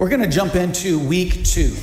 We're 0.00 0.08
going 0.08 0.22
to 0.22 0.28
jump 0.28 0.54
into 0.54 0.98
week 0.98 1.44
two 1.44 1.76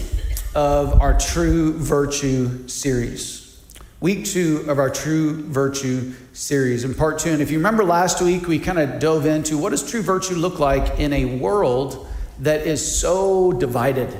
of 0.56 1.00
our 1.04 1.20
True 1.20 1.74
Virtue 1.74 2.68
series. 2.68 3.62
Week 4.00 4.26
two 4.26 4.66
of 4.68 4.80
our 4.80 4.90
True 4.90 5.44
Virtue 5.44 6.14
series 6.34 6.84
in 6.84 6.96
part 6.96 7.20
two. 7.20 7.30
And 7.30 7.44
if 7.44 7.52
you 7.52 7.60
remember 7.60 7.84
last 7.84 8.20
week, 8.20 8.48
we 8.48 8.58
kind 8.58 8.80
of 8.80 9.00
dove 9.00 9.28
into 9.28 9.56
what 9.56 9.70
does 9.70 9.88
true 9.88 10.02
virtue 10.02 10.34
look 10.34 10.58
like 10.58 11.00
in 11.00 11.14
a 11.14 11.38
world 11.38 12.08
that 12.40 12.66
is 12.66 13.00
so 13.00 13.52
divided, 13.52 14.12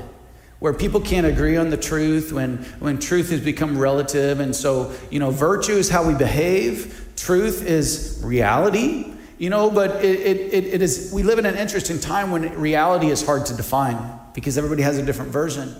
where 0.60 0.72
people 0.72 1.00
can't 1.00 1.26
agree 1.26 1.56
on 1.56 1.70
the 1.70 1.76
truth, 1.76 2.32
when, 2.32 2.58
when 2.78 3.00
truth 3.00 3.30
has 3.30 3.40
become 3.40 3.76
relative. 3.76 4.38
And 4.38 4.54
so, 4.54 4.94
you 5.10 5.18
know, 5.18 5.32
virtue 5.32 5.72
is 5.72 5.90
how 5.90 6.06
we 6.06 6.14
behave, 6.14 7.14
truth 7.16 7.66
is 7.66 8.20
reality. 8.24 9.12
You 9.38 9.50
know, 9.50 9.70
but 9.70 10.04
it, 10.04 10.20
it, 10.20 10.64
it 10.74 10.82
is, 10.82 11.12
we 11.14 11.22
live 11.22 11.38
in 11.38 11.46
an 11.46 11.56
interesting 11.56 12.00
time 12.00 12.32
when 12.32 12.42
reality 12.58 13.06
is 13.06 13.24
hard 13.24 13.46
to 13.46 13.54
define 13.54 14.18
because 14.34 14.58
everybody 14.58 14.82
has 14.82 14.98
a 14.98 15.04
different 15.04 15.30
version. 15.30 15.74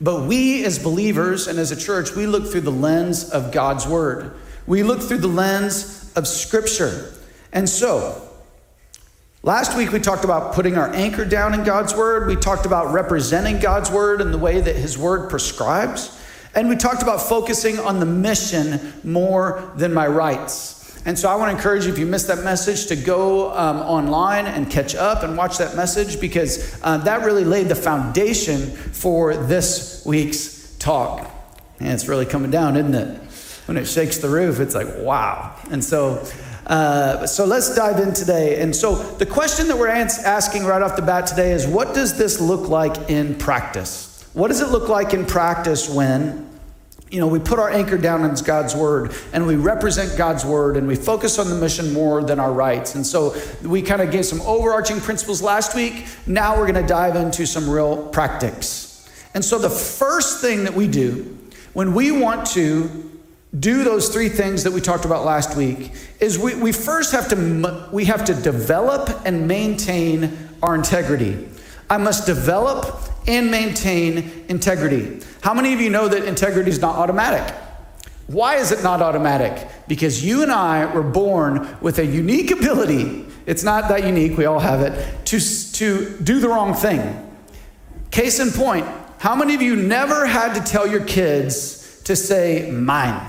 But 0.00 0.24
we 0.24 0.64
as 0.64 0.78
believers 0.78 1.48
and 1.48 1.58
as 1.58 1.72
a 1.72 1.76
church, 1.76 2.14
we 2.14 2.26
look 2.26 2.46
through 2.50 2.60
the 2.60 2.72
lens 2.72 3.30
of 3.30 3.50
God's 3.50 3.86
word. 3.86 4.34
We 4.66 4.82
look 4.82 5.00
through 5.00 5.18
the 5.18 5.28
lens 5.28 6.12
of 6.14 6.28
scripture. 6.28 7.14
And 7.52 7.66
so, 7.66 8.28
last 9.42 9.76
week 9.76 9.90
we 9.90 10.00
talked 10.00 10.24
about 10.24 10.54
putting 10.54 10.76
our 10.76 10.92
anchor 10.92 11.24
down 11.24 11.54
in 11.54 11.64
God's 11.64 11.94
word. 11.94 12.28
We 12.28 12.36
talked 12.36 12.66
about 12.66 12.92
representing 12.92 13.58
God's 13.58 13.90
word 13.90 14.20
in 14.20 14.30
the 14.30 14.38
way 14.38 14.60
that 14.60 14.76
his 14.76 14.98
word 14.98 15.30
prescribes. 15.30 16.14
And 16.54 16.68
we 16.68 16.76
talked 16.76 17.02
about 17.02 17.22
focusing 17.22 17.78
on 17.78 18.00
the 18.00 18.06
mission 18.06 18.92
more 19.02 19.72
than 19.76 19.94
my 19.94 20.06
rights. 20.06 20.77
And 21.04 21.18
so 21.18 21.28
I 21.28 21.36
want 21.36 21.50
to 21.50 21.56
encourage 21.56 21.86
you, 21.86 21.92
if 21.92 21.98
you 21.98 22.06
missed 22.06 22.28
that 22.28 22.44
message, 22.44 22.86
to 22.86 22.96
go 22.96 23.52
um, 23.52 23.78
online 23.78 24.46
and 24.46 24.70
catch 24.70 24.94
up 24.94 25.22
and 25.22 25.36
watch 25.36 25.58
that 25.58 25.76
message 25.76 26.20
because 26.20 26.78
uh, 26.82 26.98
that 26.98 27.24
really 27.24 27.44
laid 27.44 27.68
the 27.68 27.74
foundation 27.74 28.70
for 28.70 29.36
this 29.36 30.02
week's 30.04 30.76
talk. 30.78 31.30
And 31.80 31.88
it's 31.88 32.08
really 32.08 32.26
coming 32.26 32.50
down, 32.50 32.76
isn't 32.76 32.94
it? 32.94 33.20
When 33.66 33.76
it 33.76 33.86
shakes 33.86 34.18
the 34.18 34.28
roof, 34.28 34.60
it's 34.60 34.74
like, 34.74 34.88
wow. 34.98 35.54
And 35.70 35.84
so, 35.84 36.26
uh, 36.66 37.26
so 37.26 37.44
let's 37.44 37.74
dive 37.74 38.00
in 38.00 38.12
today. 38.12 38.60
And 38.60 38.74
so 38.74 38.94
the 38.94 39.26
question 39.26 39.68
that 39.68 39.78
we're 39.78 39.88
asking 39.88 40.64
right 40.64 40.82
off 40.82 40.96
the 40.96 41.02
bat 41.02 41.26
today 41.26 41.52
is 41.52 41.66
what 41.66 41.94
does 41.94 42.18
this 42.18 42.40
look 42.40 42.68
like 42.68 43.10
in 43.10 43.34
practice? 43.36 44.26
What 44.32 44.48
does 44.48 44.60
it 44.60 44.68
look 44.68 44.88
like 44.88 45.14
in 45.14 45.26
practice 45.26 45.88
when 45.88 46.47
you 47.10 47.20
know, 47.20 47.26
we 47.26 47.38
put 47.38 47.58
our 47.58 47.70
anchor 47.70 47.96
down 47.96 48.24
in 48.24 48.34
God's 48.44 48.74
word 48.74 49.14
and 49.32 49.46
we 49.46 49.56
represent 49.56 50.16
God's 50.18 50.44
word 50.44 50.76
and 50.76 50.86
we 50.86 50.94
focus 50.94 51.38
on 51.38 51.48
the 51.48 51.54
mission 51.54 51.92
more 51.92 52.22
than 52.22 52.38
our 52.38 52.52
rights. 52.52 52.94
And 52.94 53.06
so 53.06 53.34
we 53.62 53.80
kind 53.80 54.02
of 54.02 54.10
gave 54.10 54.26
some 54.26 54.40
overarching 54.42 55.00
principles 55.00 55.40
last 55.40 55.74
week. 55.74 56.06
Now 56.26 56.56
we're 56.56 56.70
going 56.70 56.82
to 56.82 56.88
dive 56.88 57.16
into 57.16 57.46
some 57.46 57.68
real 57.68 58.08
practice. 58.08 59.08
And 59.34 59.44
so 59.44 59.58
the 59.58 59.70
first 59.70 60.40
thing 60.40 60.64
that 60.64 60.74
we 60.74 60.86
do 60.86 61.38
when 61.72 61.94
we 61.94 62.10
want 62.10 62.46
to 62.48 63.08
do 63.58 63.82
those 63.84 64.10
three 64.10 64.28
things 64.28 64.64
that 64.64 64.72
we 64.72 64.80
talked 64.80 65.04
about 65.04 65.24
last 65.24 65.56
week 65.56 65.92
is 66.20 66.38
we, 66.38 66.54
we 66.54 66.72
first 66.72 67.12
have 67.12 67.28
to 67.28 67.88
we 67.92 68.04
have 68.04 68.24
to 68.26 68.34
develop 68.34 69.22
and 69.24 69.48
maintain 69.48 70.36
our 70.62 70.74
integrity. 70.74 71.48
I 71.88 71.96
must 71.96 72.26
develop 72.26 73.07
and 73.28 73.50
maintain 73.50 74.44
integrity. 74.48 75.20
How 75.42 75.54
many 75.54 75.74
of 75.74 75.80
you 75.80 75.90
know 75.90 76.08
that 76.08 76.24
integrity 76.24 76.70
is 76.70 76.80
not 76.80 76.96
automatic? 76.96 77.54
Why 78.26 78.56
is 78.56 78.72
it 78.72 78.82
not 78.82 79.00
automatic? 79.00 79.68
Because 79.86 80.24
you 80.24 80.42
and 80.42 80.50
I 80.50 80.92
were 80.92 81.02
born 81.02 81.76
with 81.80 81.98
a 81.98 82.04
unique 82.04 82.50
ability. 82.50 83.26
It's 83.46 83.62
not 83.62 83.88
that 83.88 84.04
unique, 84.04 84.36
we 84.36 84.46
all 84.46 84.58
have 84.58 84.80
it, 84.80 85.26
to, 85.26 85.40
to 85.72 86.18
do 86.18 86.40
the 86.40 86.48
wrong 86.48 86.74
thing. 86.74 87.24
Case 88.10 88.40
in 88.40 88.50
point, 88.50 88.86
how 89.18 89.34
many 89.34 89.54
of 89.54 89.62
you 89.62 89.76
never 89.76 90.26
had 90.26 90.54
to 90.54 90.60
tell 90.60 90.86
your 90.86 91.04
kids 91.04 92.02
to 92.04 92.16
say 92.16 92.70
mine? 92.70 93.20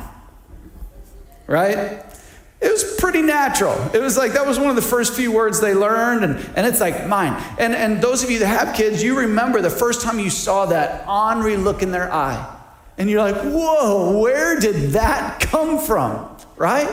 Right? 1.47 2.03
It 2.61 2.71
was 2.71 2.95
pretty 2.99 3.21
natural. 3.21 3.73
It 3.93 4.01
was 4.01 4.17
like 4.17 4.33
that 4.33 4.45
was 4.45 4.59
one 4.59 4.69
of 4.69 4.75
the 4.75 4.81
first 4.81 5.13
few 5.13 5.31
words 5.31 5.61
they 5.61 5.73
learned, 5.73 6.25
and, 6.25 6.35
and 6.57 6.67
it's 6.67 6.81
like 6.81 7.07
mine. 7.07 7.41
And, 7.57 7.73
and 7.73 8.01
those 8.01 8.23
of 8.23 8.29
you 8.29 8.39
that 8.39 8.47
have 8.47 8.75
kids, 8.75 9.01
you 9.01 9.17
remember 9.19 9.61
the 9.61 9.69
first 9.69 10.01
time 10.01 10.19
you 10.19 10.29
saw 10.29 10.65
that 10.65 11.07
ornery 11.07 11.55
look 11.55 11.81
in 11.81 11.91
their 11.91 12.11
eye. 12.11 12.57
And 12.97 13.09
you're 13.09 13.21
like, 13.21 13.41
whoa, 13.43 14.19
where 14.19 14.59
did 14.59 14.91
that 14.91 15.39
come 15.39 15.79
from? 15.79 16.35
Right? 16.57 16.89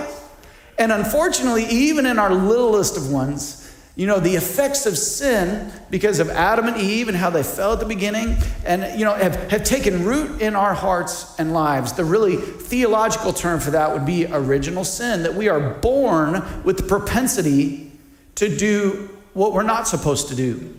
And 0.78 0.93
unfortunately, 0.93 1.65
even 1.65 2.06
in 2.06 2.21
our 2.21 2.33
littlest 2.33 2.97
of 2.97 3.10
ones, 3.10 3.66
you 3.97 4.07
know, 4.07 4.21
the 4.21 4.37
effects 4.37 4.84
of 4.84 4.99
sin 4.99 5.73
because 5.89 6.21
of 6.21 6.29
Adam 6.29 6.67
and 6.67 6.77
Eve 6.77 7.09
and 7.09 7.17
how 7.17 7.31
they 7.31 7.43
fell 7.43 7.73
at 7.73 7.81
the 7.81 7.87
beginning 7.87 8.37
and, 8.67 8.99
you 8.99 9.07
know, 9.07 9.15
have, 9.15 9.51
have 9.51 9.65
taken 9.65 10.05
root 10.05 10.43
in 10.43 10.55
our 10.55 10.75
hearts 10.75 11.34
and 11.39 11.55
lives. 11.55 11.95
The 11.95 12.05
really 12.05 12.37
theological 12.37 13.33
term 13.33 13.59
for 13.59 13.71
that 13.71 13.91
would 13.95 14.05
be 14.05 14.27
original 14.27 14.84
sin, 14.84 15.23
that 15.23 15.34
we 15.34 15.49
are 15.49 15.75
born 15.77 16.62
with 16.62 16.77
the 16.77 16.83
propensity 16.83 17.91
to 18.34 18.55
do 18.55 19.09
what 19.33 19.55
we're 19.55 19.62
not 19.62 19.89
supposed 19.89 20.28
to 20.28 20.34
do. 20.34 20.78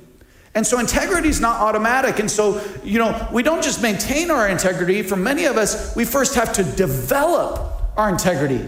And 0.53 0.65
so 0.65 0.79
integrity 0.79 1.29
is 1.29 1.41
not 1.41 1.59
automatic. 1.59 2.19
And 2.19 2.29
so, 2.29 2.63
you 2.83 2.99
know, 2.99 3.27
we 3.31 3.41
don't 3.41 3.63
just 3.63 3.81
maintain 3.81 4.29
our 4.29 4.47
integrity. 4.47 5.01
For 5.01 5.15
many 5.15 5.45
of 5.45 5.57
us, 5.57 5.95
we 5.95 6.05
first 6.05 6.35
have 6.35 6.53
to 6.53 6.63
develop 6.63 7.81
our 7.97 8.09
integrity. 8.09 8.67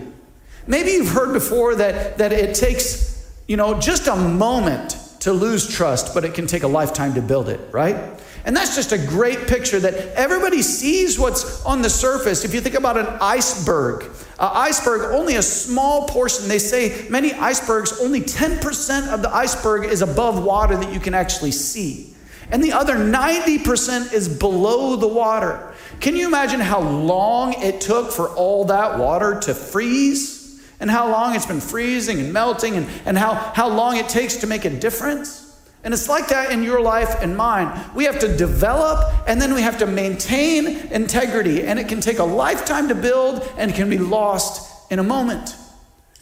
Maybe 0.65 0.91
you've 0.91 1.09
heard 1.09 1.33
before 1.33 1.75
that, 1.75 2.17
that 2.17 2.33
it 2.33 2.55
takes 2.55 3.18
you 3.49 3.57
know, 3.57 3.79
just 3.79 4.07
a 4.07 4.15
moment 4.15 4.95
to 5.21 5.33
lose 5.33 5.67
trust, 5.67 6.13
but 6.13 6.23
it 6.23 6.35
can 6.35 6.45
take 6.45 6.61
a 6.61 6.67
lifetime 6.67 7.15
to 7.15 7.21
build 7.21 7.49
it, 7.49 7.59
right? 7.73 7.97
And 8.45 8.55
that's 8.55 8.75
just 8.75 8.91
a 8.91 8.97
great 8.99 9.47
picture 9.47 9.79
that 9.79 9.95
everybody 10.13 10.61
sees 10.61 11.17
what's 11.17 11.65
on 11.65 11.81
the 11.81 11.89
surface. 11.89 12.45
If 12.45 12.53
you 12.53 12.61
think 12.61 12.75
about 12.75 12.95
an 12.95 13.07
iceberg, 13.19 14.03
an 14.03 14.51
iceberg, 14.53 15.15
only 15.15 15.37
a 15.37 15.41
small 15.41 16.07
portion, 16.07 16.47
they 16.47 16.59
say 16.59 17.07
many 17.09 17.33
icebergs, 17.33 17.99
only 17.99 18.21
10% 18.21 19.07
of 19.11 19.23
the 19.23 19.35
iceberg 19.35 19.85
is 19.85 20.03
above 20.03 20.43
water 20.43 20.77
that 20.77 20.93
you 20.93 20.99
can 20.99 21.15
actually 21.15 21.51
see. 21.51 22.13
And 22.51 22.63
the 22.63 22.73
other 22.73 22.97
90% 22.97 24.13
is 24.13 24.29
below 24.29 24.95
the 24.95 25.07
water. 25.07 25.73
Can 25.99 26.15
you 26.15 26.27
imagine 26.27 26.59
how 26.59 26.81
long 26.81 27.53
it 27.53 27.81
took 27.81 28.11
for 28.11 28.29
all 28.29 28.65
that 28.65 28.99
water 28.99 29.39
to 29.39 29.55
freeze? 29.55 30.38
And 30.79 30.89
how 30.89 31.09
long 31.09 31.35
it's 31.35 31.45
been 31.45 31.61
freezing 31.61 32.19
and 32.19 32.31
melting 32.31 32.75
and, 32.75 32.87
and 33.05 33.17
how, 33.17 33.33
how 33.33 33.67
long 33.67 33.97
it 33.97 34.07
takes 34.07 34.37
to 34.37 34.47
make 34.47 34.65
a 34.65 34.69
difference. 34.69 35.45
And 35.83 35.93
it's 35.93 36.09
like 36.09 36.27
that 36.27 36.51
in 36.51 36.63
your 36.63 36.81
life 36.81 37.21
and 37.21 37.37
mine. 37.37 37.85
We 37.95 38.03
have 38.05 38.19
to 38.19 38.35
develop 38.35 39.13
and 39.27 39.41
then 39.41 39.53
we 39.53 39.61
have 39.61 39.77
to 39.79 39.85
maintain 39.85 40.67
integrity. 40.91 41.63
And 41.63 41.79
it 41.79 41.87
can 41.87 42.01
take 42.01 42.19
a 42.19 42.23
lifetime 42.23 42.89
to 42.89 42.95
build 42.95 43.49
and 43.57 43.73
can 43.73 43.89
be 43.89 43.97
lost 43.97 44.91
in 44.91 44.99
a 44.99 45.03
moment. 45.03 45.55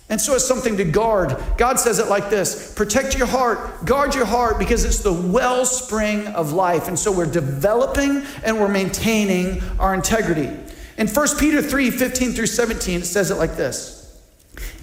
And 0.10 0.22
so 0.22 0.36
it's 0.36 0.48
something 0.48 0.78
to 0.78 0.86
guard. 0.86 1.36
God 1.58 1.80
says 1.80 2.00
it 2.00 2.08
like 2.08 2.30
this 2.30 2.74
protect 2.76 3.18
your 3.18 3.28
heart, 3.28 3.86
guard 3.86 4.16
your 4.16 4.26
heart, 4.26 4.58
because 4.58 4.86
it's 4.86 5.00
the 5.00 5.12
wellspring 5.12 6.28
of 6.28 6.54
life. 6.54 6.88
And 6.88 6.98
so 6.98 7.12
we're 7.12 7.26
developing 7.26 8.24
and 8.44 8.60
we're 8.60 8.70
maintaining 8.70 9.62
our 9.80 9.94
integrity. 9.94 10.50
In 10.98 11.08
1 11.08 11.28
Peter 11.38 11.62
3 11.62 11.92
15 11.92 12.32
through 12.32 12.46
17, 12.46 13.02
it 13.02 13.06
says 13.06 13.32
it 13.32 13.36
like 13.36 13.58
this. 13.58 13.97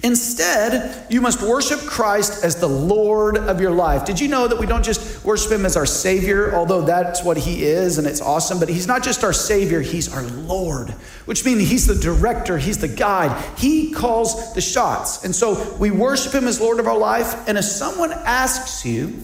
Instead, 0.03 1.07
you 1.09 1.19
must 1.19 1.41
worship 1.41 1.79
Christ 1.79 2.43
as 2.43 2.57
the 2.57 2.69
Lord 2.69 3.37
of 3.37 3.59
your 3.59 3.71
life. 3.71 4.05
Did 4.05 4.19
you 4.19 4.27
know 4.27 4.47
that 4.47 4.59
we 4.59 4.65
don't 4.65 4.83
just 4.83 5.25
worship 5.25 5.51
Him 5.51 5.65
as 5.65 5.75
our 5.75 5.85
Savior, 5.85 6.53
although 6.53 6.81
that's 6.81 7.23
what 7.23 7.37
He 7.37 7.63
is 7.63 7.97
and 7.97 8.05
it's 8.05 8.21
awesome, 8.21 8.59
but 8.59 8.69
He's 8.69 8.85
not 8.85 9.03
just 9.03 9.23
our 9.23 9.33
Savior, 9.33 9.81
He's 9.81 10.13
our 10.13 10.23
Lord, 10.23 10.89
which 11.25 11.43
means 11.43 11.67
He's 11.69 11.87
the 11.87 11.95
director, 11.95 12.57
He's 12.57 12.77
the 12.77 12.87
guide. 12.87 13.43
He 13.57 13.91
calls 13.91 14.53
the 14.53 14.61
shots. 14.61 15.25
And 15.25 15.35
so 15.35 15.75
we 15.77 15.89
worship 15.89 16.33
Him 16.33 16.47
as 16.47 16.61
Lord 16.61 16.79
of 16.79 16.87
our 16.87 16.97
life. 16.97 17.47
And 17.47 17.57
if 17.57 17.65
someone 17.65 18.11
asks 18.11 18.85
you 18.85 19.15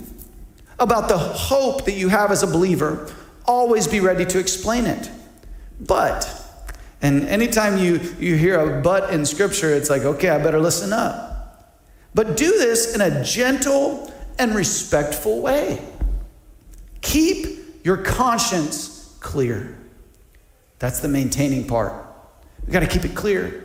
about 0.79 1.09
the 1.09 1.17
hope 1.17 1.85
that 1.85 1.93
you 1.93 2.07
have 2.07 2.31
as 2.31 2.41
a 2.41 2.47
believer, 2.47 3.13
always 3.45 3.87
be 3.87 3.99
ready 3.99 4.25
to 4.25 4.39
explain 4.39 4.87
it. 4.87 5.11
But 5.79 6.40
and 7.01 7.27
anytime 7.27 7.77
you, 7.77 7.99
you 8.19 8.35
hear 8.35 8.59
a 8.59 8.81
but 8.81 9.11
in 9.11 9.25
scripture, 9.25 9.73
it's 9.73 9.89
like, 9.89 10.03
okay, 10.03 10.29
I 10.29 10.37
better 10.37 10.59
listen 10.59 10.93
up. 10.93 11.31
But 12.13 12.37
do 12.37 12.51
this 12.57 12.93
in 12.93 13.01
a 13.01 13.23
gentle 13.23 14.13
and 14.37 14.53
respectful 14.53 15.41
way. 15.41 15.83
Keep 17.01 17.85
your 17.85 17.97
conscience 17.97 19.15
clear. 19.19 19.77
That's 20.79 20.99
the 20.99 21.07
maintaining 21.07 21.67
part. 21.67 21.93
We 22.65 22.73
got 22.73 22.81
to 22.81 22.87
keep 22.87 23.05
it 23.05 23.15
clear. 23.15 23.63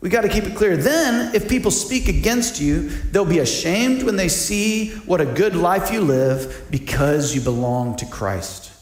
We 0.00 0.10
got 0.10 0.22
to 0.22 0.28
keep 0.28 0.44
it 0.44 0.54
clear. 0.54 0.76
Then, 0.76 1.34
if 1.34 1.48
people 1.48 1.70
speak 1.70 2.08
against 2.08 2.60
you, 2.60 2.88
they'll 2.88 3.24
be 3.24 3.38
ashamed 3.38 4.02
when 4.02 4.16
they 4.16 4.28
see 4.28 4.90
what 5.06 5.20
a 5.20 5.24
good 5.24 5.56
life 5.56 5.90
you 5.92 6.00
live 6.00 6.66
because 6.70 7.34
you 7.34 7.40
belong 7.40 7.96
to 7.96 8.06
Christ. 8.06 8.72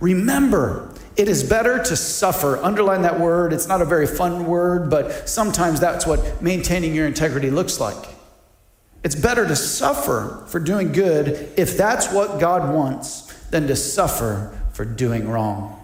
Remember, 0.00 0.94
it 1.18 1.28
is 1.28 1.42
better 1.42 1.82
to 1.82 1.96
suffer. 1.96 2.56
Underline 2.58 3.02
that 3.02 3.18
word. 3.18 3.52
It's 3.52 3.66
not 3.66 3.82
a 3.82 3.84
very 3.84 4.06
fun 4.06 4.46
word, 4.46 4.88
but 4.88 5.28
sometimes 5.28 5.80
that's 5.80 6.06
what 6.06 6.40
maintaining 6.40 6.94
your 6.94 7.08
integrity 7.08 7.50
looks 7.50 7.80
like. 7.80 8.08
It's 9.02 9.16
better 9.16 9.46
to 9.46 9.56
suffer 9.56 10.44
for 10.46 10.60
doing 10.60 10.92
good 10.92 11.52
if 11.56 11.76
that's 11.76 12.12
what 12.12 12.38
God 12.38 12.72
wants 12.72 13.32
than 13.50 13.66
to 13.66 13.74
suffer 13.74 14.56
for 14.72 14.84
doing 14.84 15.28
wrong. 15.28 15.74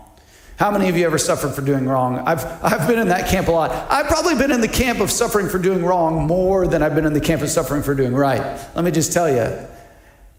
How 0.57 0.71
many 0.71 0.89
of 0.89 0.97
you 0.97 1.05
ever 1.05 1.19
suffered 1.19 1.53
for 1.53 1.63
doing 1.63 1.89
wrong? 1.89 2.19
I've, 2.21 2.45
I've 2.63 2.87
been 2.87 3.01
in 3.01 3.09
that 3.09 3.29
camp 3.29 3.49
a 3.49 3.51
lot. 3.51 3.73
I've 3.91 4.07
probably 4.07 4.37
been 4.37 4.53
in 4.53 4.61
the 4.61 4.69
camp 4.69 5.01
of 5.01 5.11
suffering 5.11 5.49
for 5.49 5.59
doing 5.59 5.85
wrong 5.85 6.29
more 6.29 6.69
than 6.69 6.81
I've 6.81 6.95
been 6.95 7.07
in 7.07 7.13
the 7.13 7.21
camp 7.21 7.43
of 7.43 7.51
suffering 7.51 7.83
for 7.83 7.97
doing 7.97 8.15
right. 8.15 8.41
Let 8.77 8.85
me 8.85 8.93
just 8.93 9.13
tell 9.13 9.29
you. 9.29 9.67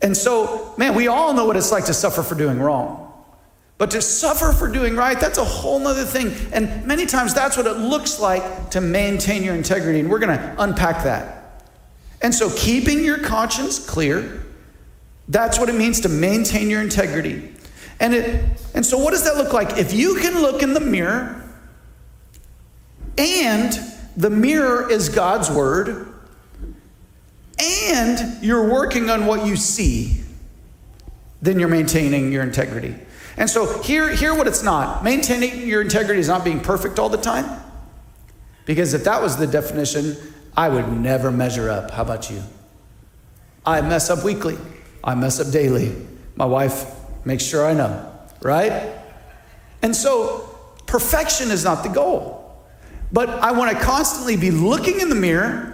And 0.02 0.16
so, 0.16 0.74
man, 0.78 0.96
we 0.96 1.10
all 1.10 1.34
know 1.34 1.46
what 1.46 1.58
it's 1.58 1.72
like 1.72 1.86
to 1.86 1.94
suffer 1.94 2.24
for 2.24 2.36
doing 2.36 2.60
wrong. 2.60 3.05
But 3.78 3.92
to 3.92 4.02
suffer 4.02 4.54
for 4.54 4.72
doing 4.72 4.96
right, 4.96 5.20
that's 5.20 5.38
a 5.38 5.44
whole 5.44 5.80
nother 5.80 6.06
thing. 6.06 6.34
And 6.54 6.86
many 6.86 7.06
times 7.06 7.34
that's 7.34 7.58
what 7.58 7.66
it 7.66 7.78
looks 7.78 8.20
like 8.20 8.72
to 8.72 8.80
maintain 8.80 9.44
your 9.44 9.54
integrity. 9.54 10.00
And 10.00 10.10
we're 10.10 10.20
going 10.20 10.38
to 10.38 10.56
unpack 10.60 11.04
that. 11.04 11.64
And 12.22 12.34
so, 12.34 12.50
keeping 12.56 13.04
your 13.04 13.20
conscience 13.20 13.86
clear, 13.86 14.46
that's 15.28 15.60
what 15.60 15.70
it 15.70 15.76
means 15.76 16.02
to 16.02 16.10
maintain 16.10 16.70
your 16.70 16.82
integrity. 16.82 17.54
And, 18.00 18.14
it, 18.14 18.62
and 18.74 18.86
so, 18.86 18.98
what 18.98 19.12
does 19.12 19.26
that 19.26 19.36
look 19.36 19.52
like? 19.52 19.78
If 19.78 19.94
you 19.94 20.16
can 20.16 20.42
look 20.42 20.64
in 20.64 20.74
the 20.74 20.80
mirror, 20.80 21.42
and 23.18 23.74
the 24.16 24.30
mirror 24.30 24.90
is 24.90 25.10
God's 25.10 25.52
word, 25.52 26.14
and 27.62 28.44
you're 28.44 28.70
working 28.70 29.10
on 29.10 29.26
what 29.26 29.46
you 29.46 29.58
see, 29.58 30.22
then 31.42 31.60
you're 31.60 31.70
maintaining 31.70 32.32
your 32.32 32.44
integrity. 32.44 32.96
And 33.38 33.50
so, 33.50 33.82
hear, 33.82 34.10
hear 34.16 34.34
what 34.34 34.48
it's 34.48 34.64
not. 34.64 35.04
Maintaining 35.04 35.68
your 35.68 35.82
integrity 35.82 36.20
is 36.20 36.28
not 36.28 36.46
being 36.46 36.62
perfect 36.62 37.00
all 37.00 37.10
the 37.10 37.18
time. 37.18 37.62
Because 38.66 38.94
if 38.94 39.04
that 39.04 39.22
was 39.22 39.38
the 39.38 39.48
definition, 39.48 40.16
I 40.56 40.70
would 40.70 40.92
never 40.92 41.32
measure 41.32 41.70
up. 41.70 41.92
How 41.92 42.04
about 42.04 42.30
you? 42.30 42.42
I 43.66 43.82
mess 43.82 44.10
up 44.10 44.24
weekly, 44.24 44.58
I 45.04 45.16
mess 45.16 45.40
up 45.40 45.52
daily. 45.52 45.96
My 46.36 46.46
wife 46.46 46.86
makes 47.26 47.44
sure 47.44 47.66
I 47.66 47.74
know, 47.74 48.12
right? 48.42 48.94
And 49.82 49.96
so, 49.96 50.58
perfection 50.86 51.52
is 51.52 51.64
not 51.64 51.84
the 51.84 51.90
goal. 51.90 52.42
But 53.12 53.30
I 53.30 53.52
want 53.52 53.78
to 53.78 53.84
constantly 53.84 54.36
be 54.36 54.52
looking 54.52 55.00
in 55.00 55.10
the 55.10 55.16
mirror 55.16 55.72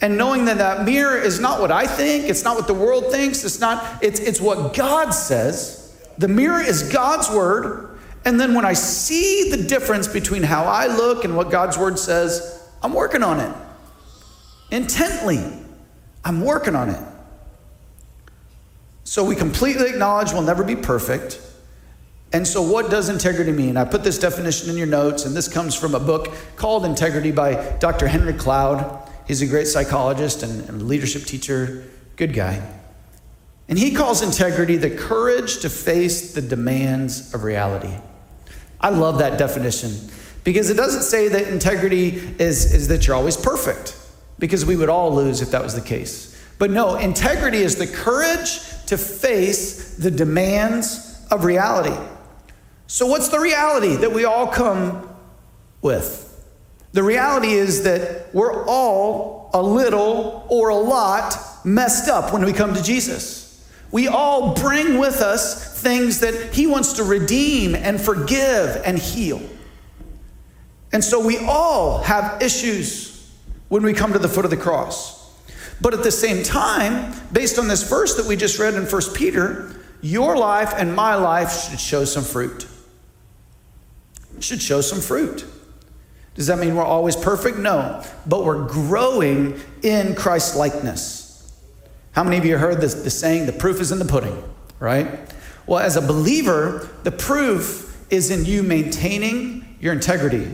and 0.00 0.18
knowing 0.18 0.44
that 0.46 0.58
that 0.58 0.84
mirror 0.84 1.16
is 1.16 1.40
not 1.40 1.60
what 1.60 1.70
I 1.70 1.86
think, 1.86 2.28
it's 2.28 2.44
not 2.44 2.56
what 2.56 2.66
the 2.66 2.74
world 2.74 3.10
thinks, 3.10 3.44
it's 3.44 3.60
not, 3.60 4.02
it's, 4.02 4.20
it's 4.20 4.40
what 4.40 4.74
God 4.74 5.10
says. 5.10 5.85
The 6.18 6.28
mirror 6.28 6.60
is 6.60 6.84
God's 6.84 7.30
word. 7.30 7.98
And 8.24 8.40
then 8.40 8.54
when 8.54 8.64
I 8.64 8.72
see 8.72 9.50
the 9.50 9.62
difference 9.62 10.08
between 10.08 10.42
how 10.42 10.64
I 10.64 10.86
look 10.88 11.24
and 11.24 11.36
what 11.36 11.50
God's 11.50 11.78
word 11.78 11.98
says, 11.98 12.68
I'm 12.82 12.92
working 12.92 13.22
on 13.22 13.40
it. 13.40 13.54
Intently, 14.70 15.40
I'm 16.24 16.40
working 16.40 16.74
on 16.74 16.90
it. 16.90 17.00
So 19.04 19.24
we 19.24 19.36
completely 19.36 19.88
acknowledge 19.88 20.32
we'll 20.32 20.42
never 20.42 20.64
be 20.64 20.74
perfect. 20.74 21.40
And 22.32 22.46
so, 22.46 22.60
what 22.60 22.90
does 22.90 23.08
integrity 23.08 23.52
mean? 23.52 23.76
I 23.76 23.84
put 23.84 24.02
this 24.02 24.18
definition 24.18 24.68
in 24.68 24.76
your 24.76 24.88
notes, 24.88 25.24
and 25.24 25.36
this 25.36 25.46
comes 25.46 25.76
from 25.76 25.94
a 25.94 26.00
book 26.00 26.34
called 26.56 26.84
Integrity 26.84 27.30
by 27.30 27.76
Dr. 27.78 28.08
Henry 28.08 28.32
Cloud. 28.32 29.08
He's 29.26 29.42
a 29.42 29.46
great 29.46 29.68
psychologist 29.68 30.42
and, 30.42 30.88
leadership 30.88 31.22
teacher, 31.22 31.84
good 32.16 32.34
guy. 32.34 32.60
And 33.68 33.78
he 33.78 33.92
calls 33.92 34.22
integrity 34.22 34.76
the 34.76 34.90
courage 34.90 35.60
to 35.60 35.70
face 35.70 36.34
the 36.34 36.42
demands 36.42 37.34
of 37.34 37.42
reality. 37.42 37.94
I 38.80 38.90
love 38.90 39.18
that 39.18 39.38
definition 39.38 39.92
because 40.44 40.70
it 40.70 40.76
doesn't 40.76 41.02
say 41.02 41.26
that 41.28 41.48
integrity 41.48 42.10
is, 42.38 42.72
is 42.72 42.86
that 42.88 43.06
you're 43.06 43.16
always 43.16 43.36
perfect, 43.36 43.96
because 44.38 44.64
we 44.64 44.76
would 44.76 44.88
all 44.88 45.12
lose 45.12 45.42
if 45.42 45.50
that 45.50 45.62
was 45.62 45.74
the 45.74 45.80
case. 45.80 46.40
But 46.58 46.70
no, 46.70 46.94
integrity 46.94 47.58
is 47.58 47.74
the 47.74 47.86
courage 47.88 48.60
to 48.86 48.96
face 48.96 49.96
the 49.96 50.10
demands 50.10 51.26
of 51.32 51.44
reality. 51.44 51.96
So, 52.86 53.06
what's 53.06 53.28
the 53.28 53.40
reality 53.40 53.96
that 53.96 54.12
we 54.12 54.24
all 54.24 54.46
come 54.46 55.08
with? 55.82 56.22
The 56.92 57.02
reality 57.02 57.52
is 57.52 57.82
that 57.82 58.32
we're 58.32 58.64
all 58.66 59.50
a 59.52 59.60
little 59.60 60.46
or 60.48 60.68
a 60.68 60.76
lot 60.76 61.34
messed 61.64 62.08
up 62.08 62.32
when 62.32 62.44
we 62.44 62.52
come 62.52 62.72
to 62.74 62.82
Jesus. 62.82 63.45
We 63.90 64.08
all 64.08 64.54
bring 64.54 64.98
with 64.98 65.20
us 65.20 65.80
things 65.80 66.20
that 66.20 66.54
He 66.54 66.66
wants 66.66 66.94
to 66.94 67.04
redeem 67.04 67.74
and 67.74 68.00
forgive 68.00 68.82
and 68.84 68.98
heal. 68.98 69.40
And 70.92 71.02
so 71.02 71.24
we 71.24 71.38
all 71.38 72.02
have 72.02 72.42
issues 72.42 73.30
when 73.68 73.82
we 73.82 73.92
come 73.92 74.12
to 74.12 74.18
the 74.18 74.28
foot 74.28 74.44
of 74.44 74.50
the 74.50 74.56
cross. 74.56 75.16
But 75.80 75.92
at 75.94 76.02
the 76.02 76.12
same 76.12 76.42
time, 76.42 77.14
based 77.32 77.58
on 77.58 77.68
this 77.68 77.88
verse 77.88 78.16
that 78.16 78.26
we 78.26 78.36
just 78.36 78.58
read 78.58 78.74
in 78.74 78.84
1 78.84 79.02
Peter, 79.14 79.76
your 80.00 80.36
life 80.36 80.72
and 80.76 80.94
my 80.94 81.14
life 81.14 81.68
should 81.68 81.80
show 81.80 82.04
some 82.04 82.24
fruit. 82.24 82.66
should 84.40 84.62
show 84.62 84.80
some 84.80 85.00
fruit. 85.00 85.44
Does 86.34 86.48
that 86.48 86.58
mean 86.58 86.76
we're 86.76 86.84
always 86.84 87.16
perfect? 87.16 87.58
No. 87.58 88.04
But 88.26 88.44
we're 88.44 88.66
growing 88.68 89.58
in 89.82 90.14
Christ 90.14 90.54
likeness. 90.54 91.25
How 92.16 92.24
many 92.24 92.38
of 92.38 92.46
you 92.46 92.56
heard 92.56 92.80
this, 92.80 92.94
the 92.94 93.10
saying, 93.10 93.44
the 93.44 93.52
proof 93.52 93.78
is 93.78 93.92
in 93.92 93.98
the 93.98 94.06
pudding, 94.06 94.42
right? 94.80 95.20
Well, 95.66 95.80
as 95.80 95.96
a 95.96 96.00
believer, 96.00 96.88
the 97.02 97.12
proof 97.12 97.94
is 98.08 98.30
in 98.30 98.46
you 98.46 98.62
maintaining 98.62 99.76
your 99.80 99.92
integrity. 99.92 100.48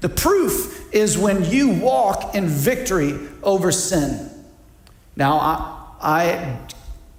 The 0.00 0.08
proof 0.08 0.90
is 0.90 1.18
when 1.18 1.44
you 1.44 1.68
walk 1.68 2.34
in 2.34 2.46
victory 2.46 3.18
over 3.42 3.70
sin. 3.70 4.30
Now, 5.14 5.38
I, 5.38 5.96
I 6.00 6.58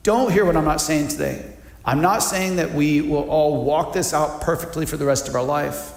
don't 0.02 0.32
hear 0.32 0.44
what 0.44 0.58
I'm 0.58 0.66
not 0.66 0.82
saying 0.82 1.10
today. 1.10 1.54
I'm 1.86 2.02
not 2.02 2.24
saying 2.24 2.56
that 2.56 2.74
we 2.74 3.02
will 3.02 3.30
all 3.30 3.64
walk 3.64 3.94
this 3.94 4.12
out 4.12 4.42
perfectly 4.42 4.88
for 4.88 4.98
the 4.98 5.06
rest 5.06 5.28
of 5.28 5.36
our 5.36 5.44
life. 5.44 5.92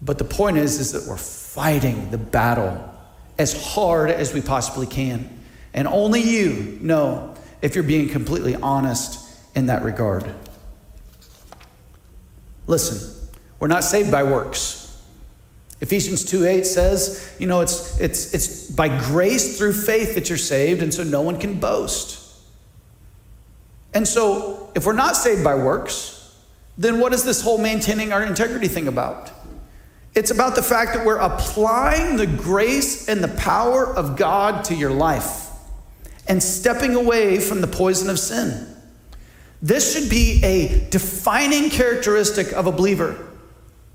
But 0.00 0.18
the 0.18 0.24
point 0.24 0.58
is, 0.58 0.78
is 0.78 0.92
that 0.92 1.10
we're 1.10 1.16
fighting 1.16 2.12
the 2.12 2.18
battle 2.18 2.88
as 3.36 3.74
hard 3.74 4.10
as 4.10 4.32
we 4.32 4.42
possibly 4.42 4.86
can. 4.86 5.35
And 5.76 5.86
only 5.86 6.22
you 6.22 6.78
know 6.80 7.34
if 7.60 7.74
you're 7.74 7.84
being 7.84 8.08
completely 8.08 8.56
honest 8.56 9.22
in 9.54 9.66
that 9.66 9.84
regard. 9.84 10.28
Listen, 12.66 13.28
we're 13.60 13.68
not 13.68 13.84
saved 13.84 14.10
by 14.10 14.22
works. 14.22 14.82
Ephesians 15.82 16.24
2 16.24 16.46
8 16.46 16.66
says, 16.66 17.36
you 17.38 17.46
know, 17.46 17.60
it's, 17.60 18.00
it's, 18.00 18.32
it's 18.32 18.70
by 18.70 18.88
grace 18.88 19.58
through 19.58 19.74
faith 19.74 20.14
that 20.14 20.30
you're 20.30 20.38
saved, 20.38 20.82
and 20.82 20.92
so 20.92 21.04
no 21.04 21.20
one 21.20 21.38
can 21.38 21.60
boast. 21.60 22.22
And 23.92 24.08
so, 24.08 24.72
if 24.74 24.86
we're 24.86 24.94
not 24.94 25.16
saved 25.16 25.44
by 25.44 25.54
works, 25.54 26.34
then 26.78 26.98
what 26.98 27.12
is 27.12 27.24
this 27.24 27.42
whole 27.42 27.58
maintaining 27.58 28.12
our 28.12 28.22
integrity 28.22 28.68
thing 28.68 28.88
about? 28.88 29.30
It's 30.14 30.30
about 30.30 30.54
the 30.54 30.62
fact 30.62 30.94
that 30.94 31.04
we're 31.04 31.18
applying 31.18 32.16
the 32.16 32.26
grace 32.26 33.08
and 33.08 33.22
the 33.22 33.28
power 33.28 33.86
of 33.86 34.16
God 34.16 34.64
to 34.66 34.74
your 34.74 34.90
life 34.90 35.45
and 36.28 36.42
stepping 36.42 36.94
away 36.94 37.38
from 37.38 37.60
the 37.60 37.66
poison 37.66 38.10
of 38.10 38.18
sin. 38.18 38.66
This 39.62 39.94
should 39.94 40.10
be 40.10 40.42
a 40.44 40.88
defining 40.90 41.70
characteristic 41.70 42.52
of 42.52 42.66
a 42.66 42.72
believer. 42.72 43.16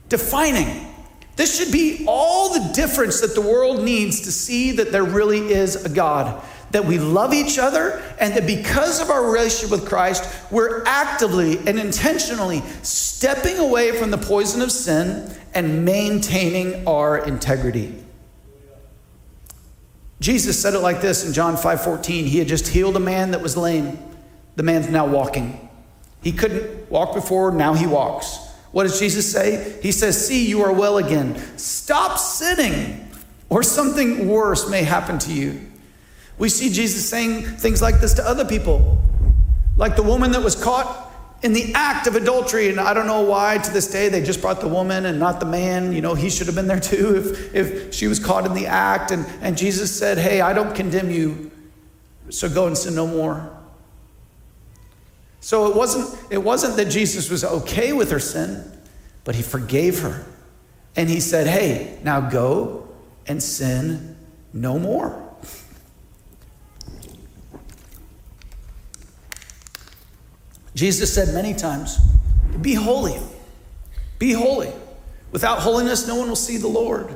Defining. 0.10 0.88
This 1.36 1.58
should 1.58 1.72
be 1.72 2.06
all 2.08 2.54
the 2.54 2.74
difference 2.74 3.22
that 3.22 3.36
the 3.36 3.42
world 3.42 3.84
needs 3.84 4.22
to 4.22 4.32
see 4.32 4.74
that 4.74 4.92
there 4.92 5.04
really 5.04 5.54
is 5.54 5.86
a 5.86 5.90
God. 5.90 6.44
That 6.72 6.86
we 6.86 7.00
love 7.00 7.34
each 7.34 7.60
other, 7.60 8.02
and 8.20 8.34
that 8.34 8.48
because 8.48 9.02
of 9.02 9.10
our 9.10 9.30
relationship 9.30 9.72
with 9.72 9.88
Christ, 9.88 10.24
we're 10.52 10.84
actively 10.86 11.58
and 11.60 11.78
intentionally 11.78 12.62
stepping 12.82 13.58
away 13.58 13.92
from 13.92 14.10
the 14.10 14.18
poison 14.18 14.62
of 14.62 14.72
sin 14.72 15.36
and 15.54 15.84
maintaining 15.84 16.88
our 16.88 17.18
integrity. 17.18 18.01
Jesus 20.22 20.62
said 20.62 20.76
it 20.76 20.80
like 20.80 21.02
this 21.02 21.26
in 21.26 21.34
John 21.34 21.58
5:14. 21.58 22.26
He 22.26 22.38
had 22.38 22.48
just 22.48 22.68
healed 22.68 22.96
a 22.96 23.00
man 23.00 23.32
that 23.32 23.42
was 23.42 23.58
lame. 23.58 23.98
The 24.56 24.62
man's 24.62 24.88
now 24.88 25.08
walking. 25.08 25.68
He 26.22 26.32
couldn't 26.32 26.92
walk 26.92 27.16
before, 27.16 27.52
now 27.52 27.74
he 27.74 27.88
walks. 27.88 28.38
What 28.72 28.84
does 28.84 29.00
Jesus 29.00 29.30
say? 29.30 29.80
He 29.82 29.92
says, 29.92 30.28
See, 30.28 30.48
you 30.48 30.62
are 30.62 30.72
well 30.72 31.00
again. 31.00 31.42
Stop 31.58 32.20
sinning, 32.20 33.10
or 33.50 33.64
something 33.64 34.28
worse 34.28 34.70
may 34.70 34.84
happen 34.84 35.18
to 35.20 35.34
you. 35.34 35.60
We 36.38 36.50
see 36.50 36.72
Jesus 36.72 37.10
saying 37.10 37.42
things 37.58 37.82
like 37.82 38.00
this 38.00 38.14
to 38.14 38.28
other 38.28 38.46
people, 38.46 39.02
like 39.76 39.96
the 39.96 40.04
woman 40.04 40.32
that 40.34 40.44
was 40.44 40.56
caught 40.56 41.11
in 41.44 41.54
the 41.54 41.74
act 41.74 42.08
of 42.08 42.16
adultery. 42.16 42.70
And 42.70 42.80
I 42.80 42.94
don't 42.94 43.08
know 43.08 43.22
why 43.22 43.58
to 43.58 43.72
this 43.72 43.90
day 43.90 44.10
they 44.10 44.22
just 44.22 44.42
brought 44.42 44.62
the 44.62 44.68
woman 44.68 45.06
and 45.06 45.20
not 45.20 45.40
the 45.40 45.46
man. 45.46 45.92
You 45.94 46.02
know, 46.02 46.14
he 46.14 46.30
should 46.30 46.48
have 46.48 46.56
been 46.56 46.68
there 46.68 46.80
too 46.80 47.16
if, 47.16 47.56
if 47.56 47.94
she 47.94 48.08
was 48.08 48.20
caught 48.20 48.46
in 48.46 48.54
the 48.54 48.68
act. 48.68 49.12
And, 49.12 49.26
and 49.42 49.58
Jesus 49.58 49.98
said, 49.98 50.18
Hey, 50.18 50.42
I 50.42 50.54
don't 50.54 50.76
condemn 50.76 51.10
you, 51.10 51.52
so 52.30 52.50
go 52.50 52.68
and 52.68 52.78
sin 52.78 52.96
no 52.96 53.08
more. 53.08 53.58
So 55.40 55.68
it 55.68 55.76
wasn't, 55.76 56.32
it 56.32 56.38
wasn't 56.38 56.78
that 56.78 56.86
Jesus 56.86 57.32
was 57.32 57.44
okay 57.44 57.94
with 57.94 58.12
her 58.12 58.20
sin, 58.20 58.80
but 59.24 59.34
he 59.34 59.42
forgave 59.42 60.00
her. 60.02 60.26
And 60.96 61.10
he 61.10 61.20
said, 61.20 61.48
Hey, 61.48 62.00
now 62.04 62.22
go 62.22 62.88
and 63.26 63.42
sin 63.42 64.16
no 64.54 64.78
more. 64.78 65.31
Jesus 70.76 71.14
said 71.14 71.34
many 71.34 71.54
times, 71.54 71.98
Be 72.62 72.74
holy. 72.74 73.20
Be 74.20 74.34
holy. 74.34 74.72
Without 75.32 75.60
holiness, 75.60 76.08
no 76.08 76.16
one 76.16 76.28
will 76.28 76.36
see 76.36 76.58
the 76.58 76.68
Lord. 76.68 77.16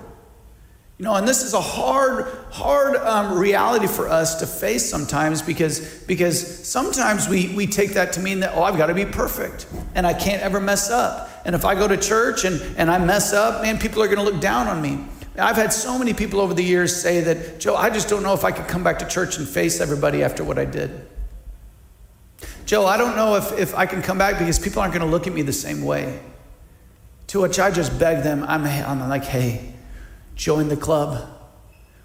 You 0.98 1.04
know, 1.04 1.16
and 1.16 1.28
this 1.28 1.44
is 1.44 1.54
a 1.54 1.60
hard, 1.60 2.26
hard 2.52 2.96
um, 2.96 3.38
reality 3.38 3.86
for 3.86 4.08
us 4.08 4.40
to 4.40 4.48
face 4.48 4.90
sometimes 4.90 5.42
because, 5.42 6.04
because 6.06 6.66
sometimes 6.66 7.28
we, 7.28 7.54
we 7.54 7.68
take 7.68 7.96
that 7.96 8.14
to 8.14 8.22
mean 8.22 8.40
that, 8.40 8.54
oh, 8.56 8.64
I've 8.64 8.78
got 8.78 8.88
to 8.88 8.94
be 8.94 9.04
perfect 9.04 9.68
and 9.94 10.08
I 10.08 10.14
can't 10.14 10.42
ever 10.42 10.62
mess 10.62 10.90
up. 10.90 11.30
And 11.44 11.54
if 11.54 11.66
I 11.66 11.76
go 11.76 11.86
to 11.86 11.98
church 11.98 12.46
and, 12.46 12.62
and 12.78 12.90
I 12.90 12.98
mess 12.98 13.34
up, 13.34 13.62
man, 13.62 13.78
people 13.78 14.02
are 14.02 14.08
going 14.08 14.20
to 14.20 14.24
look 14.24 14.40
down 14.40 14.68
on 14.68 14.82
me. 14.82 15.06
I've 15.38 15.58
had 15.58 15.74
so 15.74 16.00
many 16.00 16.14
people 16.14 16.40
over 16.40 16.54
the 16.54 16.64
years 16.64 16.96
say 16.96 17.20
that, 17.22 17.60
Joe, 17.60 17.76
I 17.76 17.90
just 17.90 18.08
don't 18.08 18.24
know 18.24 18.34
if 18.34 18.46
I 18.46 18.52
could 18.52 18.70
come 18.70 18.86
back 18.86 19.00
to 19.00 19.06
church 19.06 19.38
and 19.38 19.46
face 19.46 19.82
everybody 19.82 20.24
after 20.24 20.46
what 20.46 20.58
I 20.58 20.64
did. 20.64 21.06
Joe, 22.66 22.86
I 22.86 22.98
don't 22.98 23.16
know 23.16 23.36
if, 23.36 23.52
if 23.58 23.76
I 23.76 23.86
can 23.86 24.02
come 24.02 24.18
back 24.18 24.40
because 24.40 24.58
people 24.58 24.82
aren't 24.82 24.94
going 24.94 25.06
to 25.06 25.12
look 25.12 25.28
at 25.28 25.34
me 25.34 25.44
the 25.44 25.54
same 25.54 25.84
way. 25.84 26.20
To 27.28 27.42
which 27.42 27.60
I 27.60 27.70
just 27.72 27.98
beg 28.00 28.24
them, 28.24 28.44
I'm, 28.44 28.66
I'm 28.66 29.08
like, 29.08 29.24
hey, 29.24 29.74
join 30.36 30.68
the 30.68 30.78
club. 30.78 31.30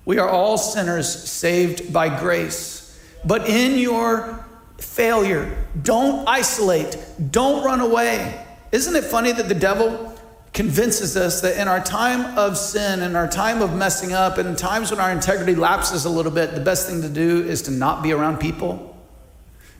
We 0.05 0.19
are 0.19 0.29
all 0.29 0.59
sinners 0.59 1.09
saved 1.09 1.93
by 1.93 2.21
grace. 2.21 2.99
But 3.25 3.49
in 3.49 3.79
your 3.79 4.45
failure, 4.79 5.67
don't 5.83 6.29
isolate, 6.29 6.97
don't 7.31 7.65
run 7.65 7.81
away. 7.81 8.47
Isn't 8.73 8.97
it 8.97 9.05
funny 9.05 9.33
that 9.33 9.49
the 9.49 9.55
devil 9.55 10.15
convinces 10.53 11.17
us 11.17 11.41
that 11.43 11.61
in 11.61 11.69
our 11.69 11.83
time 11.83 12.37
of 12.37 12.59
sin, 12.59 13.01
in 13.01 13.15
our 13.15 13.29
time 13.29 13.63
of 13.63 13.75
messing 13.75 14.13
up, 14.13 14.39
in 14.39 14.57
times 14.57 14.91
when 14.91 15.01
our 15.01 15.13
integrity 15.13 15.55
lapses 15.55 16.05
a 16.05 16.11
little 16.11 16.33
bit, 16.33 16.55
the 16.55 16.61
best 16.61 16.89
thing 16.89 17.03
to 17.03 17.09
do 17.09 17.43
is 17.45 17.63
to 17.63 17.71
not 17.71 18.03
be 18.03 18.13
around 18.13 18.39
people? 18.39 18.90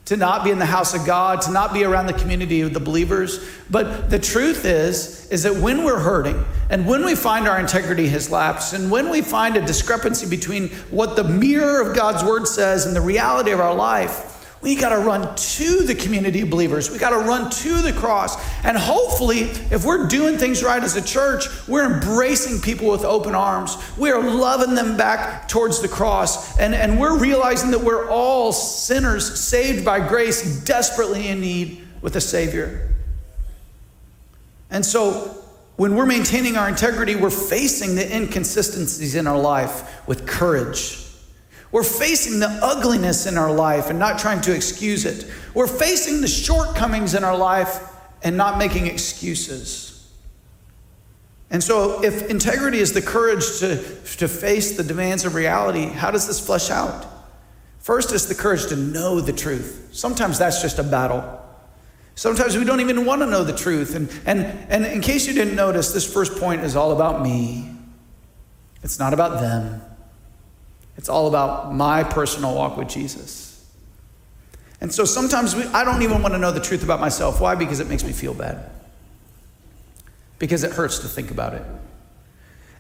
To 0.07 0.17
not 0.17 0.45
be 0.45 0.51
in 0.51 0.59
the 0.59 0.67
house 0.67 0.95
of 0.95 1.07
God, 1.07 1.43
to 1.43 1.53
not 1.53 1.73
be 1.73 1.85
around 1.85 2.07
the 2.07 2.13
community 2.13 2.63
of 2.63 2.75
the 2.75 2.81
believers. 2.81 3.49
But 3.71 4.11
the 4.11 4.19
truth 4.19 4.65
is, 4.65 5.31
is 5.31 5.45
that 5.45 5.55
when 5.57 5.85
we're 5.85 6.01
hurting 6.01 6.45
and 6.69 6.87
when 6.87 7.05
we 7.05 7.15
find 7.15 7.47
our 7.47 7.61
integrity 7.61 8.09
has 8.09 8.31
lapsed 8.31 8.73
and 8.73 8.91
when 8.91 9.09
we 9.11 9.23
find 9.23 9.57
a 9.57 9.65
discrepancy 9.65 10.29
between 10.29 10.69
what 10.91 11.17
the 11.17 11.25
mirror 11.25 11.81
of 11.81 11.95
God's 11.95 12.25
word 12.25 12.49
says 12.49 12.87
and 12.87 12.97
the 12.97 13.01
reality 13.01 13.53
of 13.53 13.61
our 13.61 13.75
life, 13.75 14.30
we 14.63 14.75
got 14.75 14.91
to 14.91 14.99
run 14.99 15.35
to 15.35 15.85
the 15.85 15.95
community 15.95 16.43
of 16.43 16.51
believers. 16.51 16.91
We 16.91 16.99
got 16.99 17.11
to 17.11 17.19
run 17.19 17.51
to 17.51 17.81
the 17.81 17.95
cross. 17.95 18.37
And 18.63 18.77
hopefully, 18.77 19.41
if 19.71 19.87
we're 19.87 20.07
doing 20.07 20.37
things 20.37 20.63
right 20.63 20.83
as 20.83 20.97
a 20.97 21.03
church, 21.03 21.47
we're 21.67 21.91
embracing 21.91 22.61
people 22.61 22.91
with 22.91 23.03
open 23.03 23.35
arms. 23.35 23.79
We 23.97 24.11
are 24.11 24.23
loving 24.23 24.75
them 24.75 24.99
back 24.99 25.49
towards 25.49 25.81
the 25.81 25.89
cross. 25.89 26.59
And, 26.59 26.75
and 26.75 27.01
we're 27.01 27.19
realizing 27.19 27.71
that 27.71 27.81
we're 27.81 28.11
all 28.11 28.53
sinners 28.53 29.41
saved 29.41 29.83
by 29.83 30.07
grace, 30.07 30.63
desperately 30.65 31.29
in 31.29 31.41
need 31.41 31.83
with 32.03 32.17
a 32.17 32.21
Savior. 32.21 32.95
And 34.71 34.85
so, 34.85 35.37
when 35.77 35.97
we're 35.97 36.05
maintaining 36.05 36.59
our 36.59 36.69
integrity, 36.69 37.17
we're 37.17 37.31
facing 37.31 37.95
the 37.95 38.15
inconsistencies 38.15 39.15
in 39.15 39.27
our 39.27 39.39
life 39.39 40.07
with 40.07 40.27
courage 40.27 41.10
we're 41.73 41.85
facing 41.85 42.41
the 42.41 42.49
ugliness 42.63 43.27
in 43.27 43.39
our 43.39 43.53
life 43.53 43.91
and 43.91 43.99
not 43.99 44.19
trying 44.19 44.41
to 44.43 44.55
excuse 44.55 45.05
it. 45.05 45.31
We're 45.55 45.69
facing 45.69 46.21
the 46.21 46.29
shortcomings 46.29 47.15
in 47.15 47.23
our 47.23 47.37
life 47.37 47.89
and 48.23 48.37
not 48.37 48.59
making 48.59 48.87
excuses. 48.87 49.91
And 51.51 51.63
so, 51.63 52.03
if 52.05 52.29
integrity 52.31 52.79
is 52.79 52.93
the 52.93 53.03
courage 53.03 53.59
to, 53.59 53.77
to 54.19 54.29
face 54.29 54.77
the 54.77 54.85
demands 54.85 55.25
of 55.25 55.35
reality, 55.35 55.87
how 55.87 56.11
does 56.11 56.27
this 56.27 56.45
flesh 56.45 56.71
out? 56.71 57.07
First, 57.81 58.13
it's 58.13 58.27
the 58.27 58.35
courage 58.35 58.67
to 58.69 58.77
know 58.77 59.21
the 59.21 59.33
truth. 59.33 59.89
Sometimes 59.93 60.39
that's 60.39 60.63
just 60.63 60.79
a 60.79 60.85
battle. 60.85 61.39
Sometimes 62.15 62.57
we 62.57 62.65
don't 62.65 62.81
even 62.81 63.05
want 63.05 63.23
to 63.23 63.27
know 63.27 63.43
the 63.43 63.57
truth. 63.57 63.95
And, 63.95 64.11
and, 64.27 64.45
and 64.71 64.85
in 64.85 65.01
case 65.01 65.27
you 65.27 65.33
didn't 65.33 65.57
notice, 65.57 65.93
this 65.93 66.11
first 66.11 66.37
point 66.37 66.61
is 66.63 66.77
all 66.77 66.93
about 66.93 67.23
me, 67.23 67.75
it's 68.83 68.99
not 68.99 69.13
about 69.13 69.41
them. 69.41 69.83
It's 71.01 71.09
all 71.09 71.29
about 71.29 71.73
my 71.73 72.05
personal 72.05 72.55
walk 72.55 72.77
with 72.77 72.91
Jesus. 72.91 73.67
And 74.83 74.93
so 74.93 75.07
sometimes 75.07 75.57
we, 75.57 75.65
I 75.69 75.83
don't 75.83 76.03
even 76.03 76.21
want 76.21 76.35
to 76.35 76.39
know 76.39 76.53
the 76.53 76.61
truth 76.61 76.85
about 76.85 77.01
myself. 77.01 77.41
Why? 77.41 77.55
Because 77.55 77.81
it 77.81 77.89
makes 77.89 78.05
me 78.05 78.13
feel 78.13 78.35
bad. 78.35 78.71
Because 80.39 80.63
it 80.63 80.73
hurts 80.73 80.99
to 80.99 81.09
think 81.09 81.31
about 81.31 81.55
it. 81.55 81.63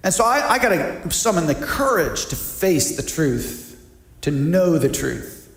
And 0.03 0.13
so 0.13 0.23
I, 0.23 0.47
I 0.51 0.59
got 0.59 0.69
to 0.69 1.11
summon 1.11 1.47
the 1.47 1.55
courage 1.55 2.27
to 2.27 2.37
face 2.37 2.95
the 2.95 3.03
truth, 3.03 3.83
to 4.21 4.31
know 4.31 4.77
the 4.77 4.91
truth. 4.91 5.51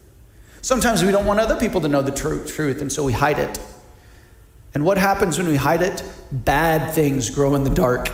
Sometimes 0.61 1.03
we 1.03 1.11
don't 1.11 1.25
want 1.25 1.41
other 1.41 1.59
people 1.59 1.81
to 1.81 1.89
know 1.89 2.01
the 2.01 2.13
tr- 2.13 2.45
truth, 2.45 2.79
and 2.79 2.89
so 2.89 3.03
we 3.03 3.11
hide 3.11 3.39
it. 3.39 3.59
And 4.73 4.85
what 4.85 4.97
happens 4.97 5.37
when 5.37 5.49
we 5.49 5.57
hide 5.57 5.81
it? 5.81 6.01
Bad 6.31 6.93
things 6.93 7.29
grow 7.29 7.55
in 7.55 7.65
the 7.65 7.69
dark. 7.69 8.09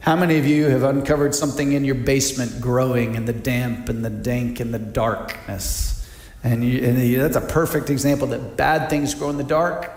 How 0.00 0.16
many 0.16 0.38
of 0.38 0.46
you 0.46 0.66
have 0.66 0.82
uncovered 0.82 1.34
something 1.34 1.72
in 1.72 1.84
your 1.84 1.94
basement 1.94 2.60
growing 2.60 3.16
in 3.16 3.26
the 3.26 3.34
damp 3.34 3.90
and 3.90 4.02
the 4.02 4.10
dank 4.10 4.58
and 4.58 4.72
the 4.72 4.78
darkness? 4.78 6.08
And, 6.42 6.64
you, 6.64 6.82
and 6.82 6.98
you, 6.98 7.18
that's 7.18 7.36
a 7.36 7.42
perfect 7.42 7.90
example 7.90 8.26
that 8.28 8.56
bad 8.56 8.88
things 8.88 9.14
grow 9.14 9.28
in 9.28 9.36
the 9.36 9.44
dark. 9.44 9.92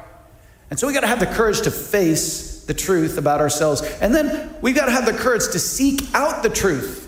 And 0.69 0.77
so 0.77 0.87
we 0.87 0.93
got 0.93 1.01
to 1.01 1.07
have 1.07 1.21
the 1.21 1.25
courage 1.27 1.61
to 1.61 1.71
face 1.71 2.65
the 2.65 2.73
truth 2.73 3.17
about 3.17 3.39
ourselves. 3.39 3.81
And 4.01 4.13
then 4.13 4.53
we 4.61 4.73
got 4.73 4.85
to 4.85 4.91
have 4.91 5.05
the 5.05 5.13
courage 5.13 5.43
to 5.51 5.59
seek 5.59 6.13
out 6.13 6.43
the 6.43 6.49
truth. 6.49 6.99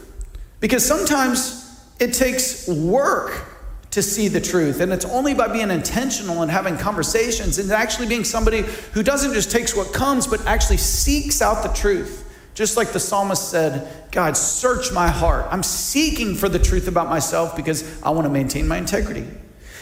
Because 0.61 0.85
sometimes 0.85 1.85
it 1.99 2.13
takes 2.13 2.67
work 2.69 3.43
to 3.91 4.01
see 4.01 4.29
the 4.29 4.39
truth. 4.39 4.79
And 4.79 4.93
it's 4.93 5.05
only 5.05 5.33
by 5.33 5.49
being 5.49 5.69
intentional 5.69 6.43
and 6.43 6.51
having 6.51 6.77
conversations 6.77 7.59
and 7.59 7.69
actually 7.71 8.07
being 8.07 8.23
somebody 8.23 8.61
who 8.93 9.03
doesn't 9.03 9.33
just 9.33 9.51
takes 9.51 9.75
what 9.75 9.91
comes, 9.91 10.27
but 10.27 10.45
actually 10.45 10.77
seeks 10.77 11.41
out 11.41 11.61
the 11.61 11.73
truth. 11.73 12.24
Just 12.55 12.77
like 12.77 12.93
the 12.93 13.01
psalmist 13.01 13.49
said, 13.49 14.11
God, 14.11 14.37
search 14.37 14.91
my 14.93 15.09
heart. 15.09 15.45
I'm 15.51 15.61
seeking 15.61 16.35
for 16.35 16.47
the 16.47 16.57
truth 16.57 16.87
about 16.87 17.09
myself 17.09 17.55
because 17.55 18.01
I 18.01 18.09
want 18.11 18.25
to 18.25 18.29
maintain 18.31 18.65
my 18.67 18.77
integrity. 18.77 19.27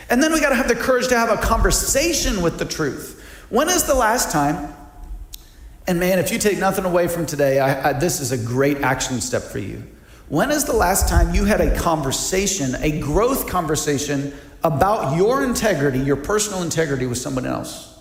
And 0.10 0.22
then 0.22 0.34
we 0.34 0.42
got 0.42 0.50
to 0.50 0.56
have 0.56 0.68
the 0.68 0.75
courage 0.75 1.08
to 1.10 1.18
have 1.18 1.30
a 1.30 1.38
conversation 1.38 2.42
with 2.42 2.58
the 2.58 2.65
truth. 2.65 3.24
When 3.50 3.70
is 3.70 3.84
the 3.84 3.94
last 3.94 4.32
time? 4.32 4.74
And 5.86 6.00
man, 6.00 6.18
if 6.18 6.32
you 6.32 6.39
take 6.39 6.58
nothing 6.58 6.86
away 6.86 7.08
from 7.08 7.27
today, 7.27 7.60
I, 7.60 7.89
I, 7.89 7.94
this 7.94 8.20
is 8.20 8.32
a 8.32 8.38
great 8.38 8.77
action 8.77 9.22
step 9.22 9.44
for 9.44 9.60
you. 9.60 9.84
When 10.27 10.50
is 10.50 10.65
the 10.65 10.74
last 10.74 11.08
time 11.08 11.36
you 11.36 11.46
had 11.46 11.62
a 11.62 11.77
conversation, 11.77 12.75
a 12.82 13.00
growth 13.00 13.48
conversation 13.48 14.34
about 14.63 15.15
your 15.15 15.44
integrity, 15.44 16.00
your 16.00 16.15
personal 16.15 16.63
integrity 16.63 17.06
with 17.06 17.20
someone 17.20 17.46
else? 17.46 18.00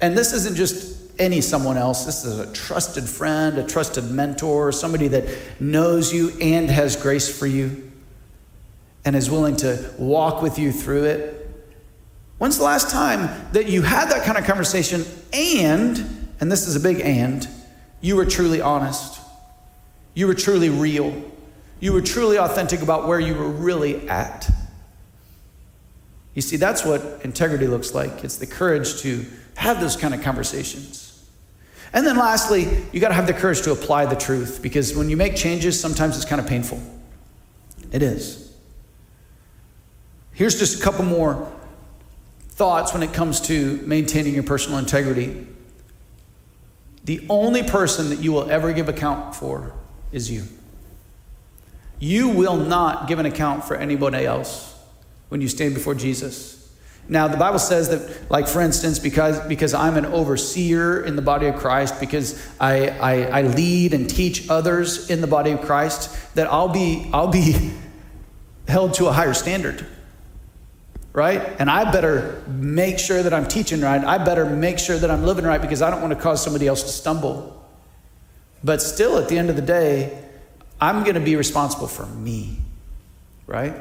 And 0.00 0.16
this 0.16 0.32
isn't 0.32 0.54
just 0.54 1.07
any 1.18 1.40
someone 1.40 1.76
else. 1.76 2.04
This 2.04 2.24
is 2.24 2.38
a 2.38 2.52
trusted 2.52 3.04
friend, 3.04 3.58
a 3.58 3.66
trusted 3.66 4.10
mentor, 4.10 4.72
somebody 4.72 5.08
that 5.08 5.24
knows 5.60 6.12
you 6.12 6.30
and 6.40 6.70
has 6.70 6.96
grace 6.96 7.36
for 7.36 7.46
you 7.46 7.90
and 9.04 9.16
is 9.16 9.30
willing 9.30 9.56
to 9.56 9.92
walk 9.98 10.42
with 10.42 10.58
you 10.58 10.72
through 10.72 11.04
it. 11.04 11.34
When's 12.38 12.58
the 12.58 12.64
last 12.64 12.90
time 12.90 13.48
that 13.52 13.66
you 13.66 13.82
had 13.82 14.10
that 14.10 14.24
kind 14.24 14.38
of 14.38 14.44
conversation 14.44 15.04
and, 15.32 16.28
and 16.40 16.52
this 16.52 16.66
is 16.68 16.76
a 16.76 16.80
big 16.80 17.00
and, 17.00 17.48
you 18.00 18.16
were 18.16 18.26
truly 18.26 18.60
honest? 18.60 19.20
You 20.14 20.26
were 20.26 20.34
truly 20.34 20.68
real. 20.68 21.30
You 21.80 21.92
were 21.92 22.02
truly 22.02 22.38
authentic 22.38 22.82
about 22.82 23.08
where 23.08 23.18
you 23.20 23.34
were 23.34 23.48
really 23.48 24.08
at. 24.08 24.48
You 26.34 26.42
see, 26.42 26.56
that's 26.56 26.84
what 26.84 27.20
integrity 27.24 27.66
looks 27.66 27.94
like. 27.94 28.24
It's 28.24 28.36
the 28.36 28.46
courage 28.46 29.00
to 29.00 29.24
have 29.56 29.80
those 29.80 29.96
kind 29.96 30.14
of 30.14 30.22
conversations. 30.22 31.07
And 31.92 32.06
then 32.06 32.16
lastly, 32.16 32.68
you 32.92 33.00
got 33.00 33.08
to 33.08 33.14
have 33.14 33.26
the 33.26 33.32
courage 33.32 33.62
to 33.62 33.72
apply 33.72 34.06
the 34.06 34.16
truth 34.16 34.60
because 34.62 34.94
when 34.94 35.08
you 35.08 35.16
make 35.16 35.36
changes, 35.36 35.80
sometimes 35.80 36.16
it's 36.16 36.26
kind 36.26 36.40
of 36.40 36.46
painful. 36.46 36.82
It 37.92 38.02
is. 38.02 38.52
Here's 40.32 40.58
just 40.58 40.80
a 40.80 40.82
couple 40.82 41.04
more 41.04 41.50
thoughts 42.50 42.92
when 42.92 43.02
it 43.02 43.12
comes 43.12 43.40
to 43.42 43.80
maintaining 43.86 44.34
your 44.34 44.42
personal 44.42 44.78
integrity. 44.78 45.46
The 47.04 47.24
only 47.30 47.62
person 47.62 48.10
that 48.10 48.18
you 48.18 48.32
will 48.32 48.50
ever 48.50 48.72
give 48.72 48.88
account 48.88 49.34
for 49.34 49.72
is 50.12 50.30
you. 50.30 50.44
You 51.98 52.28
will 52.28 52.56
not 52.56 53.08
give 53.08 53.18
an 53.18 53.26
account 53.26 53.64
for 53.64 53.76
anybody 53.76 54.26
else 54.26 54.76
when 55.28 55.40
you 55.40 55.48
stand 55.48 55.74
before 55.74 55.94
Jesus. 55.94 56.57
Now, 57.10 57.26
the 57.26 57.38
Bible 57.38 57.58
says 57.58 57.88
that, 57.88 58.30
like 58.30 58.46
for 58.46 58.60
instance, 58.60 58.98
because, 58.98 59.40
because 59.46 59.72
I'm 59.72 59.96
an 59.96 60.04
overseer 60.04 61.02
in 61.02 61.16
the 61.16 61.22
body 61.22 61.46
of 61.46 61.56
Christ, 61.56 62.00
because 62.00 62.40
I, 62.60 62.88
I, 62.88 63.22
I 63.38 63.42
lead 63.42 63.94
and 63.94 64.08
teach 64.08 64.50
others 64.50 65.08
in 65.08 65.22
the 65.22 65.26
body 65.26 65.52
of 65.52 65.62
Christ, 65.62 66.34
that 66.34 66.46
I'll 66.52 66.68
be, 66.68 67.08
I'll 67.14 67.28
be 67.28 67.72
held 68.68 68.94
to 68.94 69.06
a 69.06 69.12
higher 69.12 69.32
standard. 69.32 69.86
Right? 71.14 71.40
And 71.58 71.70
I 71.70 71.90
better 71.90 72.44
make 72.46 72.98
sure 72.98 73.22
that 73.22 73.32
I'm 73.32 73.48
teaching 73.48 73.80
right. 73.80 74.04
I 74.04 74.18
better 74.18 74.44
make 74.44 74.78
sure 74.78 74.98
that 74.98 75.10
I'm 75.10 75.24
living 75.24 75.46
right 75.46 75.60
because 75.60 75.80
I 75.80 75.90
don't 75.90 76.02
want 76.02 76.12
to 76.12 76.20
cause 76.20 76.44
somebody 76.44 76.68
else 76.68 76.82
to 76.82 76.90
stumble. 76.90 77.54
But 78.62 78.82
still, 78.82 79.18
at 79.18 79.28
the 79.28 79.38
end 79.38 79.50
of 79.50 79.56
the 79.56 79.62
day, 79.62 80.22
I'm 80.80 81.02
going 81.02 81.14
to 81.14 81.20
be 81.20 81.34
responsible 81.34 81.88
for 81.88 82.06
me. 82.06 82.58
Right? 83.46 83.74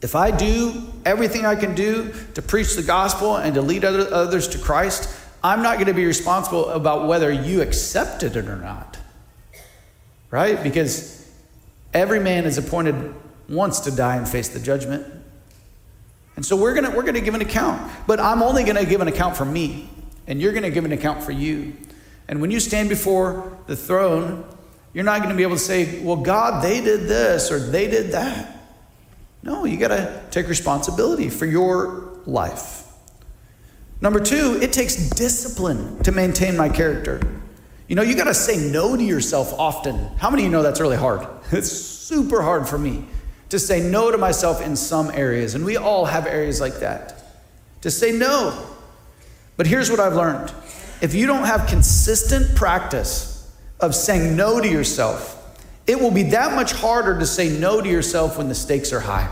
If 0.00 0.14
I 0.14 0.30
do 0.30 0.84
everything 1.04 1.44
I 1.44 1.56
can 1.56 1.74
do 1.74 2.14
to 2.34 2.42
preach 2.42 2.76
the 2.76 2.82
gospel 2.82 3.36
and 3.36 3.54
to 3.54 3.62
lead 3.62 3.84
other, 3.84 4.12
others 4.12 4.48
to 4.48 4.58
Christ, 4.58 5.14
I'm 5.42 5.62
not 5.62 5.74
going 5.74 5.86
to 5.86 5.94
be 5.94 6.06
responsible 6.06 6.68
about 6.70 7.08
whether 7.08 7.30
you 7.32 7.62
accepted 7.62 8.36
it 8.36 8.46
or 8.46 8.56
not. 8.56 8.96
Right? 10.30 10.62
Because 10.62 11.28
every 11.92 12.20
man 12.20 12.44
is 12.44 12.58
appointed 12.58 13.14
once 13.48 13.80
to 13.80 13.90
die 13.90 14.16
and 14.16 14.28
face 14.28 14.48
the 14.48 14.60
judgment. 14.60 15.06
And 16.36 16.46
so 16.46 16.54
we're 16.54 16.74
going 16.74 16.94
we're 16.94 17.02
going 17.02 17.14
to 17.14 17.20
give 17.20 17.34
an 17.34 17.40
account. 17.40 17.90
But 18.06 18.20
I'm 18.20 18.42
only 18.42 18.62
going 18.62 18.76
to 18.76 18.86
give 18.86 19.00
an 19.00 19.08
account 19.08 19.36
for 19.36 19.44
me, 19.44 19.88
and 20.28 20.40
you're 20.40 20.52
going 20.52 20.62
to 20.62 20.70
give 20.70 20.84
an 20.84 20.92
account 20.92 21.24
for 21.24 21.32
you. 21.32 21.72
And 22.28 22.40
when 22.40 22.50
you 22.50 22.60
stand 22.60 22.88
before 22.88 23.58
the 23.66 23.74
throne, 23.74 24.44
you're 24.92 25.04
not 25.04 25.18
going 25.18 25.30
to 25.30 25.36
be 25.36 25.42
able 25.42 25.56
to 25.56 25.62
say, 25.62 26.00
well, 26.02 26.16
God, 26.16 26.62
they 26.62 26.80
did 26.80 27.08
this 27.08 27.50
or 27.50 27.58
they 27.58 27.88
did 27.88 28.12
that. 28.12 28.57
No, 29.42 29.64
you 29.64 29.76
got 29.76 29.88
to 29.88 30.22
take 30.30 30.48
responsibility 30.48 31.30
for 31.30 31.46
your 31.46 32.20
life. 32.26 32.84
Number 34.00 34.20
two, 34.20 34.58
it 34.60 34.72
takes 34.72 35.10
discipline 35.10 36.02
to 36.04 36.12
maintain 36.12 36.56
my 36.56 36.68
character. 36.68 37.20
You 37.88 37.96
know, 37.96 38.02
you 38.02 38.14
got 38.14 38.24
to 38.24 38.34
say 38.34 38.70
no 38.70 38.96
to 38.96 39.02
yourself 39.02 39.52
often. 39.58 39.96
How 40.18 40.30
many 40.30 40.42
of 40.42 40.46
you 40.46 40.52
know 40.52 40.62
that's 40.62 40.80
really 40.80 40.96
hard? 40.96 41.26
It's 41.52 41.72
super 41.72 42.42
hard 42.42 42.68
for 42.68 42.78
me 42.78 43.04
to 43.48 43.58
say 43.58 43.80
no 43.80 44.10
to 44.10 44.18
myself 44.18 44.60
in 44.60 44.76
some 44.76 45.10
areas, 45.10 45.54
and 45.54 45.64
we 45.64 45.76
all 45.76 46.04
have 46.04 46.26
areas 46.26 46.60
like 46.60 46.80
that. 46.80 47.22
To 47.82 47.90
say 47.90 48.12
no. 48.12 48.66
But 49.56 49.66
here's 49.66 49.90
what 49.90 50.00
I've 50.00 50.14
learned 50.14 50.52
if 51.00 51.14
you 51.14 51.26
don't 51.26 51.44
have 51.44 51.68
consistent 51.68 52.56
practice 52.56 53.50
of 53.80 53.94
saying 53.94 54.36
no 54.36 54.60
to 54.60 54.68
yourself, 54.68 55.37
it 55.88 55.98
will 55.98 56.10
be 56.10 56.24
that 56.24 56.54
much 56.54 56.72
harder 56.72 57.18
to 57.18 57.26
say 57.26 57.48
no 57.48 57.80
to 57.80 57.88
yourself 57.88 58.36
when 58.36 58.48
the 58.48 58.54
stakes 58.54 58.92
are 58.92 59.00
high. 59.00 59.26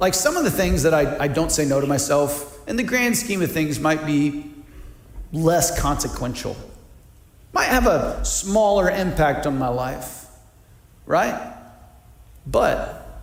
Like 0.00 0.14
some 0.14 0.38
of 0.38 0.44
the 0.44 0.50
things 0.50 0.82
that 0.84 0.94
I, 0.94 1.24
I 1.24 1.28
don't 1.28 1.52
say 1.52 1.66
no 1.66 1.82
to 1.82 1.86
myself, 1.86 2.66
in 2.66 2.76
the 2.76 2.82
grand 2.82 3.16
scheme 3.16 3.42
of 3.42 3.52
things, 3.52 3.78
might 3.78 4.06
be 4.06 4.50
less 5.32 5.78
consequential, 5.78 6.56
might 7.52 7.66
have 7.66 7.86
a 7.86 8.24
smaller 8.24 8.90
impact 8.90 9.46
on 9.46 9.58
my 9.58 9.68
life, 9.68 10.24
right? 11.04 11.54
But 12.46 13.22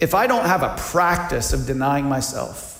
if 0.00 0.14
I 0.14 0.26
don't 0.26 0.46
have 0.46 0.62
a 0.62 0.76
practice 0.78 1.52
of 1.52 1.66
denying 1.66 2.06
myself, 2.06 2.72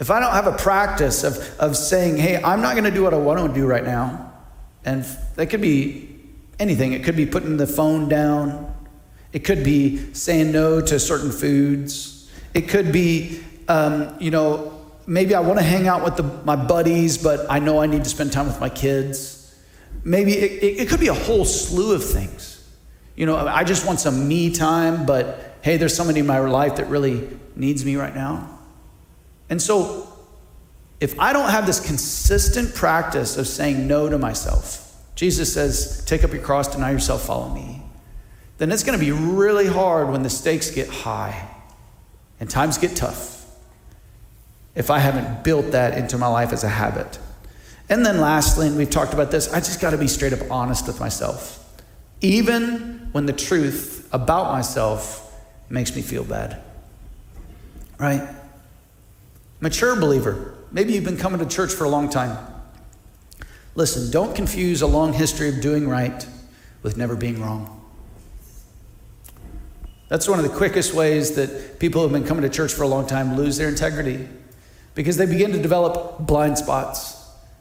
if 0.00 0.10
I 0.10 0.18
don't 0.18 0.32
have 0.32 0.48
a 0.48 0.56
practice 0.56 1.22
of, 1.22 1.36
of 1.60 1.76
saying, 1.76 2.16
hey, 2.16 2.42
I'm 2.42 2.60
not 2.60 2.72
going 2.72 2.84
to 2.84 2.90
do 2.90 3.04
what 3.04 3.14
I 3.14 3.18
want 3.18 3.38
to 3.46 3.54
do 3.54 3.66
right 3.66 3.84
now, 3.84 4.32
and 4.84 5.04
that 5.36 5.46
could 5.46 5.60
be 5.60 6.11
anything. 6.58 6.92
It 6.92 7.04
could 7.04 7.16
be 7.16 7.26
putting 7.26 7.56
the 7.56 7.66
phone 7.66 8.08
down, 8.08 8.74
it 9.32 9.40
could 9.40 9.64
be 9.64 10.12
saying 10.14 10.52
no 10.52 10.80
to 10.80 11.00
certain 11.00 11.32
foods, 11.32 12.30
it 12.54 12.68
could 12.68 12.92
be, 12.92 13.40
um, 13.68 14.14
you 14.20 14.30
know, 14.30 14.80
maybe 15.06 15.34
I 15.34 15.40
want 15.40 15.58
to 15.58 15.64
hang 15.64 15.88
out 15.88 16.04
with 16.04 16.16
the, 16.16 16.22
my 16.44 16.56
buddies, 16.56 17.18
but 17.18 17.46
I 17.50 17.58
know 17.58 17.80
I 17.80 17.86
need 17.86 18.04
to 18.04 18.10
spend 18.10 18.32
time 18.32 18.46
with 18.46 18.60
my 18.60 18.68
kids. 18.68 19.54
Maybe 20.04 20.32
it, 20.32 20.62
it, 20.62 20.80
it 20.82 20.88
could 20.88 21.00
be 21.00 21.08
a 21.08 21.14
whole 21.14 21.44
slew 21.44 21.94
of 21.94 22.04
things. 22.04 22.48
You 23.16 23.26
know, 23.26 23.36
I 23.36 23.64
just 23.64 23.86
want 23.86 24.00
some 24.00 24.26
me 24.26 24.50
time, 24.50 25.06
but 25.06 25.58
hey, 25.62 25.76
there's 25.76 25.94
somebody 25.94 26.20
in 26.20 26.26
my 26.26 26.38
life 26.40 26.76
that 26.76 26.88
really 26.88 27.28
needs 27.54 27.84
me 27.84 27.96
right 27.96 28.14
now. 28.14 28.58
And 29.48 29.60
so, 29.60 30.08
if 30.98 31.18
I 31.18 31.32
don't 31.32 31.50
have 31.50 31.66
this 31.66 31.84
consistent 31.84 32.74
practice 32.74 33.36
of 33.36 33.46
saying 33.46 33.86
no 33.86 34.08
to 34.08 34.18
myself, 34.18 34.91
Jesus 35.22 35.54
says, 35.54 36.04
take 36.04 36.24
up 36.24 36.32
your 36.32 36.42
cross, 36.42 36.66
deny 36.66 36.90
yourself, 36.90 37.24
follow 37.26 37.48
me, 37.54 37.80
then 38.58 38.72
it's 38.72 38.82
going 38.82 38.98
to 38.98 39.04
be 39.04 39.12
really 39.12 39.68
hard 39.68 40.10
when 40.10 40.24
the 40.24 40.28
stakes 40.28 40.72
get 40.72 40.88
high 40.88 41.48
and 42.40 42.50
times 42.50 42.76
get 42.76 42.96
tough 42.96 43.46
if 44.74 44.90
I 44.90 44.98
haven't 44.98 45.44
built 45.44 45.70
that 45.70 45.96
into 45.96 46.18
my 46.18 46.26
life 46.26 46.52
as 46.52 46.64
a 46.64 46.68
habit. 46.68 47.20
And 47.88 48.04
then 48.04 48.20
lastly, 48.20 48.66
and 48.66 48.76
we've 48.76 48.90
talked 48.90 49.14
about 49.14 49.30
this, 49.30 49.52
I 49.52 49.60
just 49.60 49.80
got 49.80 49.90
to 49.90 49.96
be 49.96 50.08
straight 50.08 50.32
up 50.32 50.50
honest 50.50 50.88
with 50.88 50.98
myself. 50.98 51.72
Even 52.20 53.08
when 53.12 53.26
the 53.26 53.32
truth 53.32 54.08
about 54.10 54.50
myself 54.50 55.32
makes 55.70 55.94
me 55.94 56.02
feel 56.02 56.24
bad. 56.24 56.60
Right? 57.96 58.28
Mature 59.60 59.94
believer, 59.94 60.54
maybe 60.72 60.94
you've 60.94 61.04
been 61.04 61.16
coming 61.16 61.38
to 61.38 61.46
church 61.46 61.72
for 61.72 61.84
a 61.84 61.88
long 61.88 62.10
time. 62.10 62.36
Listen, 63.74 64.10
don't 64.10 64.34
confuse 64.34 64.82
a 64.82 64.86
long 64.86 65.12
history 65.12 65.48
of 65.48 65.60
doing 65.60 65.88
right 65.88 66.26
with 66.82 66.96
never 66.96 67.16
being 67.16 67.40
wrong. 67.40 67.78
That's 70.08 70.28
one 70.28 70.38
of 70.38 70.44
the 70.44 70.54
quickest 70.54 70.92
ways 70.92 71.36
that 71.36 71.78
people 71.78 72.02
who 72.02 72.08
have 72.08 72.12
been 72.12 72.28
coming 72.28 72.42
to 72.42 72.50
church 72.50 72.72
for 72.72 72.82
a 72.82 72.88
long 72.88 73.06
time 73.06 73.34
lose 73.34 73.56
their 73.56 73.68
integrity 73.68 74.28
because 74.94 75.16
they 75.16 75.24
begin 75.24 75.52
to 75.52 75.62
develop 75.62 76.18
blind 76.18 76.58
spots. 76.58 77.18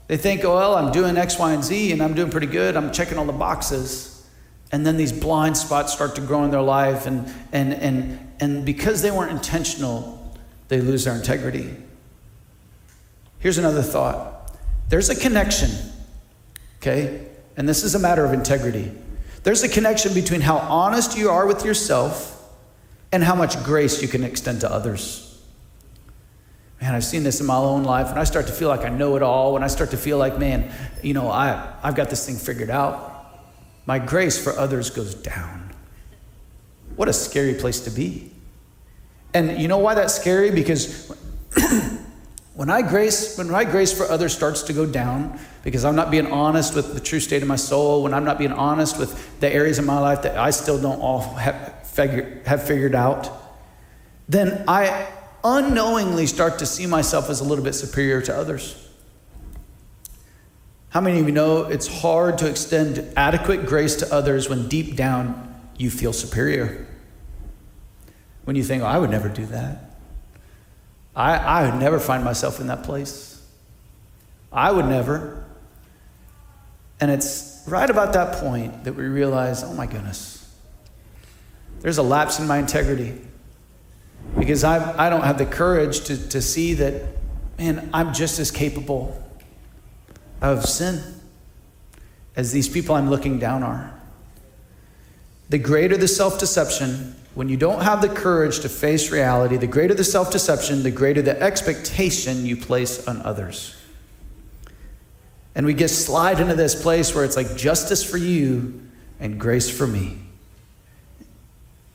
They 0.07 0.17
think, 0.17 0.43
oh, 0.43 0.55
well, 0.55 0.75
I'm 0.75 0.91
doing 0.91 1.15
X, 1.15 1.39
Y, 1.39 1.53
and 1.53 1.63
Z 1.63 1.93
and 1.93 2.03
I'm 2.03 2.13
doing 2.13 2.29
pretty 2.29 2.47
good. 2.47 2.75
I'm 2.75 2.91
checking 2.91 3.17
all 3.17 3.25
the 3.25 3.31
boxes. 3.31 4.27
And 4.73 4.85
then 4.85 4.97
these 4.97 5.13
blind 5.13 5.55
spots 5.55 5.93
start 5.93 6.15
to 6.15 6.21
grow 6.21 6.43
in 6.43 6.51
their 6.51 6.61
life. 6.61 7.05
And, 7.05 7.33
and, 7.53 7.73
and, 7.73 8.33
and 8.41 8.65
because 8.65 9.01
they 9.01 9.11
weren't 9.11 9.31
intentional, 9.31 10.35
they 10.67 10.81
lose 10.81 11.05
their 11.05 11.15
integrity. 11.15 11.73
Here's 13.39 13.57
another 13.57 13.81
thought 13.81 14.57
there's 14.89 15.09
a 15.09 15.15
connection, 15.15 15.69
okay? 16.81 17.27
And 17.55 17.69
this 17.69 17.83
is 17.83 17.95
a 17.95 17.99
matter 17.99 18.25
of 18.25 18.33
integrity. 18.33 18.91
There's 19.43 19.63
a 19.63 19.69
connection 19.69 20.13
between 20.13 20.41
how 20.41 20.57
honest 20.57 21.17
you 21.17 21.29
are 21.29 21.45
with 21.45 21.63
yourself 21.63 22.37
and 23.11 23.23
how 23.23 23.35
much 23.35 23.61
grace 23.63 24.01
you 24.01 24.07
can 24.07 24.23
extend 24.23 24.61
to 24.61 24.71
others. 24.71 25.27
Man, 26.81 26.95
I've 26.95 27.03
seen 27.03 27.23
this 27.23 27.39
in 27.39 27.45
my 27.45 27.55
own 27.55 27.83
life. 27.83 28.07
When 28.07 28.17
I 28.17 28.23
start 28.23 28.47
to 28.47 28.53
feel 28.53 28.67
like 28.67 28.81
I 28.81 28.89
know 28.89 29.15
it 29.15 29.21
all, 29.21 29.53
when 29.53 29.63
I 29.63 29.67
start 29.67 29.91
to 29.91 29.97
feel 29.97 30.17
like, 30.17 30.39
man, 30.39 30.71
you 31.03 31.13
know, 31.13 31.29
I, 31.29 31.75
I've 31.83 31.95
got 31.95 32.09
this 32.09 32.25
thing 32.25 32.37
figured 32.37 32.71
out, 32.71 33.09
my 33.85 33.99
grace 33.99 34.43
for 34.43 34.57
others 34.57 34.89
goes 34.89 35.13
down. 35.13 35.71
What 36.95 37.07
a 37.07 37.13
scary 37.13 37.53
place 37.53 37.81
to 37.81 37.91
be. 37.91 38.31
And 39.33 39.61
you 39.61 39.67
know 39.67 39.77
why 39.77 39.93
that's 39.93 40.15
scary? 40.15 40.51
Because 40.51 41.11
When 42.61 42.69
I 42.69 42.83
grace, 42.83 43.39
when 43.39 43.49
my 43.49 43.63
grace 43.63 43.91
for 43.91 44.03
others 44.03 44.35
starts 44.35 44.61
to 44.61 44.73
go 44.73 44.85
down, 44.85 45.39
because 45.63 45.83
I'm 45.83 45.95
not 45.95 46.11
being 46.11 46.27
honest 46.27 46.75
with 46.75 46.93
the 46.93 46.99
true 46.99 47.19
state 47.19 47.41
of 47.41 47.47
my 47.47 47.55
soul, 47.55 48.03
when 48.03 48.13
I'm 48.13 48.23
not 48.23 48.37
being 48.37 48.51
honest 48.51 48.99
with 48.99 49.39
the 49.39 49.51
areas 49.51 49.79
of 49.79 49.85
my 49.85 49.97
life 49.97 50.21
that 50.21 50.37
I 50.37 50.51
still 50.51 50.79
don't 50.79 50.99
all 50.99 51.21
have, 51.21 51.87
figure, 51.87 52.39
have 52.45 52.61
figured 52.61 52.93
out, 52.93 53.31
then 54.29 54.63
I 54.67 55.07
unknowingly 55.43 56.27
start 56.27 56.59
to 56.59 56.67
see 56.67 56.85
myself 56.85 57.31
as 57.31 57.39
a 57.39 57.43
little 57.43 57.63
bit 57.63 57.73
superior 57.73 58.21
to 58.21 58.37
others. 58.37 58.87
How 60.89 61.01
many 61.01 61.19
of 61.19 61.25
you 61.25 61.31
know 61.31 61.63
it's 61.63 61.87
hard 61.87 62.37
to 62.37 62.47
extend 62.47 63.11
adequate 63.17 63.65
grace 63.65 63.95
to 63.95 64.13
others 64.13 64.49
when 64.49 64.67
deep 64.67 64.95
down 64.95 65.51
you 65.79 65.89
feel 65.89 66.13
superior? 66.13 66.85
When 68.43 68.55
you 68.55 68.63
think, 68.63 68.83
oh, 68.83 68.85
I 68.85 68.99
would 68.99 69.09
never 69.09 69.29
do 69.29 69.47
that. 69.47 69.90
I, 71.15 71.37
I 71.37 71.69
would 71.69 71.79
never 71.79 71.99
find 71.99 72.23
myself 72.23 72.59
in 72.59 72.67
that 72.67 72.83
place. 72.83 73.41
I 74.51 74.71
would 74.71 74.85
never. 74.85 75.45
And 76.99 77.11
it's 77.11 77.63
right 77.67 77.89
about 77.89 78.13
that 78.13 78.37
point 78.37 78.83
that 78.83 78.93
we 78.93 79.05
realize 79.05 79.63
oh 79.63 79.73
my 79.73 79.85
goodness, 79.85 80.37
there's 81.81 81.97
a 81.97 82.03
lapse 82.03 82.39
in 82.39 82.47
my 82.47 82.57
integrity. 82.57 83.19
Because 84.37 84.63
I, 84.63 85.07
I 85.07 85.09
don't 85.09 85.23
have 85.23 85.37
the 85.37 85.45
courage 85.45 86.01
to, 86.05 86.29
to 86.29 86.41
see 86.41 86.75
that, 86.75 87.03
man, 87.57 87.89
I'm 87.93 88.13
just 88.13 88.39
as 88.39 88.51
capable 88.51 89.21
of 90.41 90.65
sin 90.65 91.01
as 92.35 92.51
these 92.51 92.69
people 92.69 92.95
I'm 92.95 93.09
looking 93.09 93.39
down 93.39 93.63
are. 93.63 93.99
The 95.49 95.57
greater 95.57 95.97
the 95.97 96.07
self 96.07 96.39
deception, 96.39 97.15
when 97.33 97.47
you 97.47 97.57
don't 97.57 97.81
have 97.81 98.01
the 98.01 98.09
courage 98.09 98.59
to 98.59 98.69
face 98.69 99.09
reality, 99.11 99.57
the 99.57 99.67
greater 99.67 99.93
the 99.93 100.03
self 100.03 100.31
deception, 100.31 100.83
the 100.83 100.91
greater 100.91 101.21
the 101.21 101.41
expectation 101.41 102.45
you 102.45 102.57
place 102.57 103.07
on 103.07 103.21
others. 103.21 103.75
And 105.55 105.65
we 105.65 105.73
get 105.73 105.89
slide 105.89 106.39
into 106.39 106.55
this 106.55 106.81
place 106.81 107.13
where 107.13 107.25
it's 107.25 107.35
like 107.35 107.55
justice 107.55 108.03
for 108.03 108.17
you 108.17 108.81
and 109.19 109.39
grace 109.39 109.69
for 109.69 109.87
me. 109.87 110.17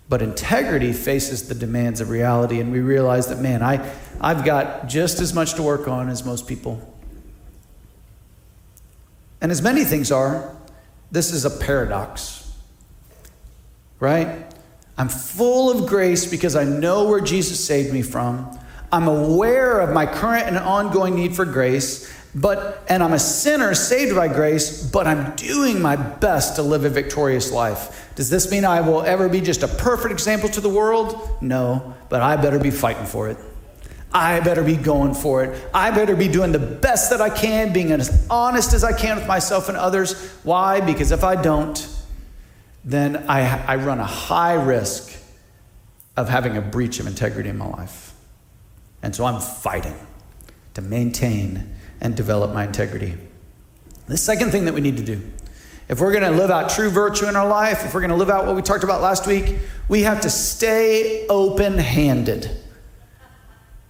But 0.09 0.23
integrity 0.23 0.93
faces 0.93 1.49
the 1.49 1.55
demands 1.55 2.01
of 2.01 2.11
reality, 2.11 2.61
and 2.61 2.71
we 2.71 2.81
realize 2.81 3.27
that, 3.27 3.41
man, 3.41 3.63
I, 3.63 3.93
I've 4.21 4.45
got 4.45 4.89
just 4.89 5.21
as 5.21 5.35
much 5.35 5.55
to 5.55 5.63
work 5.63 5.89
on 5.89 6.09
as 6.09 6.25
most 6.25 6.47
people. 6.47 6.95
And 9.41 9.51
as 9.51 9.61
many 9.61 9.85
things 9.85 10.13
are, 10.13 10.55
this 11.11 11.33
is 11.33 11.45
a 11.45 11.51
paradox, 11.51 12.53
right? 13.99 14.47
I'm 14.99 15.09
full 15.09 15.71
of 15.71 15.87
grace 15.87 16.27
because 16.27 16.57
I 16.57 16.65
know 16.65 17.05
where 17.05 17.21
Jesus 17.21 17.63
saved 17.65 17.93
me 17.93 18.03
from. 18.03 18.59
I'm 18.91 19.09
aware 19.09 19.81
of 19.81 19.93
my 19.93 20.07
current 20.07 20.47
and 20.47 20.57
ongoing 20.57 21.17
need 21.17 21.37
for 21.37 21.45
grace, 21.45 22.13
but 22.35 22.85
and 22.89 23.03
I'm 23.03 23.13
a 23.13 23.19
sinner 23.19 23.75
saved 23.75 24.15
by 24.15 24.29
grace, 24.29 24.89
but 24.91 25.07
I'm 25.07 25.35
doing 25.37 25.83
my 25.83 25.97
best 25.97 26.57
to 26.57 26.63
live 26.63 26.85
a 26.85 26.89
victorious 26.89 27.51
life. 27.53 28.11
Does 28.15 28.31
this 28.31 28.51
mean 28.51 28.65
I 28.65 28.81
will 28.81 29.03
ever 29.03 29.29
be 29.29 29.41
just 29.41 29.63
a 29.63 29.69
perfect 29.69 30.13
example 30.13 30.49
to 30.51 30.61
the 30.61 30.69
world? 30.69 31.43
No, 31.43 31.95
but 32.09 32.23
I 32.23 32.37
better 32.37 32.59
be 32.59 32.71
fighting 32.71 33.07
for 33.07 33.29
it. 33.29 33.37
I 34.15 34.41
better 34.41 34.63
be 34.63 34.77
going 34.77 35.13
for 35.13 35.45
it. 35.45 35.69
I 35.75 35.91
better 35.91 36.17
be 36.17 36.29
doing 36.29 36.53
the 36.53 36.59
best 36.59 37.11
that 37.11 37.21
I 37.21 37.29
can, 37.29 37.75
being 37.75 37.93
as 37.93 38.27
honest 38.31 38.73
as 38.73 38.83
I 38.83 38.93
can 38.93 39.17
with 39.17 39.27
myself 39.27 39.69
and 39.69 39.77
others. 39.77 40.31
Why? 40.43 40.81
Because 40.81 41.11
if 41.11 41.23
I 41.23 41.41
don't, 41.41 41.87
then 42.87 43.29
I, 43.29 43.65
I 43.67 43.77
run 43.77 43.99
a 43.99 44.07
high 44.07 44.55
risk 44.55 45.13
of 46.17 46.29
having 46.29 46.57
a 46.57 46.63
breach 46.63 47.01
of 47.01 47.09
integrity 47.09 47.49
in 47.49 47.59
my 47.59 47.67
life. 47.67 48.15
And 49.03 49.15
so 49.15 49.25
I'm 49.25 49.41
fighting 49.41 49.97
to 50.75 50.83
maintain 50.83 51.75
and 52.01 52.17
develop 52.17 52.55
my 52.55 52.65
integrity. 52.65 53.15
The 54.07 54.17
second 54.17 54.53
thing 54.53 54.67
that 54.67 54.75
we 54.75 54.81
need 54.81 54.97
to 54.99 55.03
do, 55.03 55.21
if 55.89 56.01
we're 56.01 56.13
to 56.23 56.31
live 56.31 56.51
out 56.51 56.71
true 56.71 56.89
virtue 56.89 57.27
in 57.27 57.35
our 57.35 57.49
life, 57.49 57.85
if 57.85 57.93
we're 57.93 58.01
to 58.11 58.17
live 58.17 58.31
out 58.31 58.47
what 58.47 58.55
we 58.55 58.63
talked 58.63 58.85
about 58.85 59.03
last 59.03 59.27
week, 59.27 59.59
we 59.89 60.03
have 60.03 60.21
to 60.21 60.31
stay 60.31 61.27
open 61.27 61.79
handed. 61.79 62.51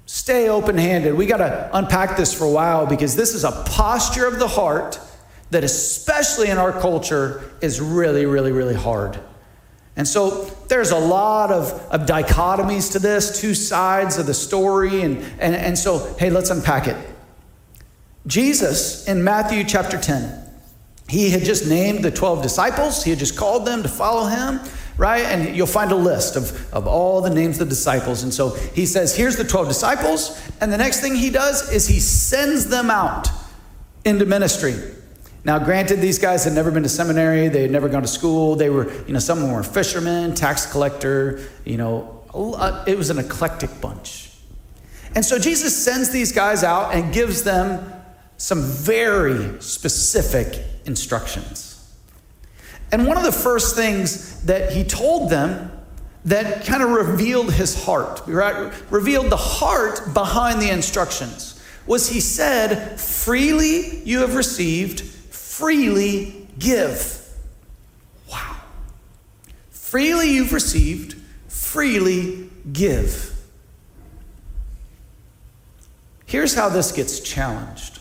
Stay 0.06 0.48
open 0.48 0.78
handed. 0.78 1.14
We 1.14 1.26
got 1.26 1.38
to 1.38 1.68
unpack 1.74 2.16
this 2.16 2.32
for 2.32 2.44
a 2.44 2.50
while 2.50 2.87
because 2.87 3.14
this 3.14 3.35
is 3.35 3.44
a 3.44 3.52
posture 3.66 4.26
of 4.26 4.38
the 4.38 4.48
heart 4.48 5.00
that, 5.50 5.64
especially 5.64 6.48
in 6.48 6.59
our 6.59 6.72
culture, 6.72 7.52
is 7.61 7.80
really, 7.80 8.26
really, 8.26 8.52
really 8.52 8.74
hard. 8.74 9.18
And 9.96 10.06
so 10.06 10.44
there's 10.68 10.90
a 10.90 10.98
lot 10.98 11.50
of, 11.50 11.72
of 11.90 12.02
dichotomies 12.02 12.92
to 12.92 12.98
this, 12.98 13.40
two 13.40 13.54
sides 13.54 14.18
of 14.18 14.26
the 14.26 14.35
story. 14.35 15.02
And, 15.02 15.18
and, 15.40 15.54
and 15.54 15.78
so, 15.78 16.14
hey, 16.18 16.28
let's 16.28 16.50
unpack 16.50 16.87
it. 16.87 16.96
Jesus 18.26 19.09
in 19.09 19.24
Matthew 19.24 19.64
chapter 19.64 19.98
10, 19.98 20.44
he 21.09 21.30
had 21.30 21.42
just 21.42 21.66
named 21.66 22.04
the 22.04 22.11
12 22.11 22.42
disciples, 22.42 23.04
he 23.04 23.11
had 23.11 23.18
just 23.18 23.37
called 23.37 23.64
them 23.64 23.85
to 23.85 23.88
follow 23.88 24.26
him, 24.26 24.61
right? 24.98 25.24
And 25.24 25.56
you'll 25.56 25.68
find 25.68 25.92
a 25.92 25.96
list 25.96 26.35
of, 26.35 26.74
of 26.74 26.88
all 26.88 27.20
the 27.20 27.30
names 27.30 27.61
of 27.61 27.68
the 27.68 27.74
disciples. 27.74 28.24
And 28.24 28.35
so 28.35 28.50
he 28.50 28.85
says, 28.85 29.16
here's 29.16 29.37
the 29.37 29.44
12 29.44 29.68
disciples. 29.68 30.42
And 30.61 30.72
the 30.72 30.78
next 30.78 31.00
thing 31.00 31.14
he 31.14 31.30
does 31.30 31.72
is 31.72 31.87
he 31.87 32.00
sends 32.00 32.66
them 32.66 32.90
out 32.90 33.28
into 34.04 34.26
ministry. 34.26 34.74
Now, 35.46 35.61
granted, 35.61 36.00
these 36.00 36.18
guys 36.18 36.42
had 36.42 36.54
never 36.54 36.72
been 36.72 36.82
to 36.82 36.88
seminary, 36.88 37.46
they 37.46 37.62
had 37.62 37.70
never 37.70 37.88
gone 37.88 38.02
to 38.02 38.09
school. 38.09 38.56
They 38.56 38.68
were, 38.68 38.92
you 39.04 39.12
know, 39.12 39.20
some 39.20 39.38
of 39.38 39.44
them 39.44 39.52
were 39.52 39.62
fishermen, 39.62 40.35
tax 40.35 40.66
collector, 40.66 41.40
you 41.64 41.76
know, 41.76 42.24
uh, 42.35 42.82
it 42.85 42.98
was 42.98 43.11
an 43.11 43.20
eclectic 43.20 43.80
bunch. 43.80 44.32
And 45.14 45.24
so 45.24 45.38
Jesus 45.38 45.85
sends 45.85 46.11
these 46.11 46.32
guys 46.32 46.64
out 46.64 46.96
and 46.96 47.14
gives 47.14 47.44
them 47.44 47.92
some 48.38 48.61
very 48.61 49.62
specific 49.62 50.64
instructions. 50.85 51.94
And 52.90 53.06
one 53.06 53.16
of 53.16 53.22
the 53.22 53.30
first 53.30 53.76
things 53.76 54.42
that 54.46 54.72
he 54.72 54.82
told 54.82 55.30
them 55.30 55.70
that 56.24 56.64
kind 56.66 56.82
of 56.82 56.90
revealed 56.90 57.52
his 57.52 57.85
heart, 57.85 58.20
right? 58.26 58.72
revealed 58.90 59.30
the 59.30 59.37
heart 59.37 60.12
behind 60.12 60.61
the 60.61 60.70
instructions, 60.70 61.62
was 61.87 62.09
he 62.09 62.18
said, 62.18 63.00
Freely 63.00 64.02
you 64.02 64.18
have 64.18 64.35
received, 64.35 65.12
freely 65.57 66.47
give. 66.59 67.27
Wow. 68.31 68.57
Freely 69.71 70.33
you've 70.33 70.53
received, 70.53 71.16
freely 71.49 72.51
give. 72.71 73.33
Here's 76.27 76.55
how 76.55 76.69
this 76.69 76.92
gets 76.92 77.21
challenged. 77.21 78.01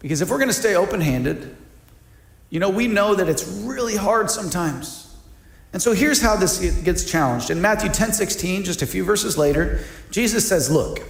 Because 0.00 0.20
if 0.20 0.30
we're 0.30 0.38
going 0.38 0.48
to 0.48 0.54
stay 0.54 0.74
open 0.74 1.00
handed, 1.00 1.56
you 2.48 2.58
know, 2.58 2.70
we 2.70 2.88
know 2.88 3.14
that 3.14 3.28
it's 3.28 3.46
really 3.46 3.94
hard 3.94 4.32
sometimes. 4.32 5.14
And 5.72 5.80
so 5.80 5.92
here's 5.92 6.20
how 6.20 6.34
this 6.34 6.58
gets 6.82 7.08
challenged. 7.08 7.50
In 7.50 7.62
Matthew 7.62 7.88
10 7.88 8.14
16, 8.14 8.64
just 8.64 8.82
a 8.82 8.86
few 8.86 9.04
verses 9.04 9.38
later, 9.38 9.84
Jesus 10.10 10.48
says, 10.48 10.72
Look, 10.72 11.04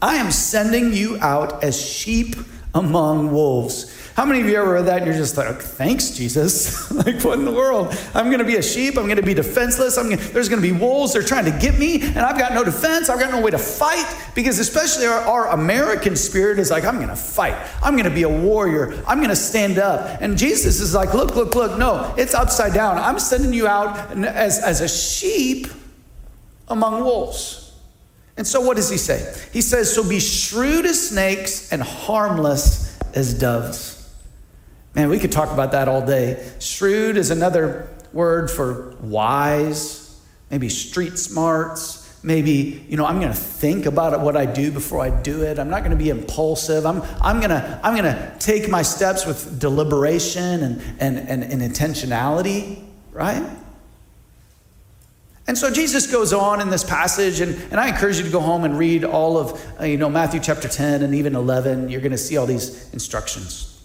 I 0.00 0.18
am 0.18 0.30
sending 0.30 0.92
you 0.92 1.18
out 1.18 1.64
as 1.64 1.84
sheep 1.84 2.36
among 2.74 3.32
wolves. 3.32 3.94
How 4.18 4.24
many 4.24 4.40
of 4.40 4.48
you 4.48 4.56
ever 4.56 4.72
read 4.72 4.86
that 4.86 4.96
and 4.96 5.06
you're 5.06 5.14
just 5.14 5.36
like, 5.36 5.60
thanks, 5.60 6.10
Jesus? 6.10 6.90
like, 7.06 7.22
what 7.22 7.38
in 7.38 7.44
the 7.44 7.52
world? 7.52 7.96
I'm 8.14 8.26
going 8.26 8.40
to 8.40 8.44
be 8.44 8.56
a 8.56 8.62
sheep. 8.62 8.98
I'm 8.98 9.04
going 9.04 9.16
to 9.16 9.22
be 9.22 9.32
defenseless. 9.32 9.96
I'm 9.96 10.10
gonna, 10.10 10.20
there's 10.20 10.48
going 10.48 10.60
to 10.60 10.68
be 10.68 10.76
wolves. 10.76 11.12
They're 11.12 11.22
trying 11.22 11.44
to 11.44 11.56
get 11.56 11.78
me, 11.78 12.02
and 12.02 12.18
I've 12.18 12.36
got 12.36 12.52
no 12.52 12.64
defense. 12.64 13.08
I've 13.08 13.20
got 13.20 13.30
no 13.30 13.40
way 13.40 13.52
to 13.52 13.58
fight 13.58 14.04
because, 14.34 14.58
especially 14.58 15.06
our, 15.06 15.20
our 15.20 15.48
American 15.50 16.16
spirit 16.16 16.58
is 16.58 16.68
like, 16.68 16.84
I'm 16.84 16.96
going 16.96 17.10
to 17.10 17.14
fight. 17.14 17.54
I'm 17.80 17.94
going 17.94 18.08
to 18.08 18.14
be 18.14 18.24
a 18.24 18.28
warrior. 18.28 19.00
I'm 19.06 19.18
going 19.18 19.30
to 19.30 19.36
stand 19.36 19.78
up. 19.78 20.20
And 20.20 20.36
Jesus 20.36 20.80
is 20.80 20.94
like, 20.94 21.14
look, 21.14 21.36
look, 21.36 21.54
look. 21.54 21.78
No, 21.78 22.12
it's 22.18 22.34
upside 22.34 22.74
down. 22.74 22.98
I'm 22.98 23.20
sending 23.20 23.52
you 23.52 23.68
out 23.68 24.10
as, 24.16 24.58
as 24.58 24.80
a 24.80 24.88
sheep 24.88 25.68
among 26.66 27.04
wolves. 27.04 27.67
And 28.38 28.46
so, 28.46 28.60
what 28.60 28.76
does 28.76 28.88
he 28.88 28.96
say? 28.96 29.34
He 29.52 29.60
says, 29.60 29.92
So 29.92 30.08
be 30.08 30.20
shrewd 30.20 30.86
as 30.86 31.10
snakes 31.10 31.72
and 31.72 31.82
harmless 31.82 32.96
as 33.12 33.34
doves. 33.34 33.96
Man, 34.94 35.10
we 35.10 35.18
could 35.18 35.32
talk 35.32 35.52
about 35.52 35.72
that 35.72 35.88
all 35.88 36.06
day. 36.06 36.48
Shrewd 36.60 37.16
is 37.16 37.30
another 37.30 37.88
word 38.12 38.48
for 38.50 38.96
wise, 39.00 40.18
maybe 40.50 40.68
street 40.68 41.18
smarts. 41.18 42.06
Maybe, 42.20 42.84
you 42.88 42.96
know, 42.96 43.06
I'm 43.06 43.20
going 43.20 43.32
to 43.32 43.38
think 43.38 43.86
about 43.86 44.20
what 44.20 44.36
I 44.36 44.44
do 44.44 44.72
before 44.72 45.00
I 45.00 45.10
do 45.10 45.42
it. 45.42 45.56
I'm 45.58 45.70
not 45.70 45.80
going 45.80 45.92
to 45.92 45.96
be 45.96 46.10
impulsive. 46.10 46.84
I'm, 46.84 47.00
I'm 47.22 47.38
going 47.38 47.50
to 47.50 47.80
I'm 47.84 47.96
to 47.96 48.34
take 48.40 48.68
my 48.68 48.82
steps 48.82 49.24
with 49.24 49.60
deliberation 49.60 50.62
and, 50.64 50.82
and, 50.98 51.16
and, 51.16 51.44
and 51.44 51.62
intentionality, 51.62 52.82
right? 53.12 53.48
And 55.48 55.56
so 55.56 55.70
Jesus 55.70 56.06
goes 56.06 56.34
on 56.34 56.60
in 56.60 56.68
this 56.68 56.84
passage, 56.84 57.40
and, 57.40 57.54
and 57.70 57.80
I 57.80 57.88
encourage 57.88 58.18
you 58.18 58.24
to 58.24 58.30
go 58.30 58.38
home 58.38 58.64
and 58.64 58.78
read 58.78 59.02
all 59.02 59.38
of, 59.38 59.64
uh, 59.80 59.84
you 59.84 59.96
know, 59.96 60.10
Matthew 60.10 60.40
chapter 60.40 60.68
10 60.68 61.02
and 61.02 61.14
even 61.14 61.34
11. 61.34 61.88
You're 61.88 62.02
going 62.02 62.12
to 62.12 62.18
see 62.18 62.36
all 62.36 62.44
these 62.44 62.92
instructions. 62.92 63.82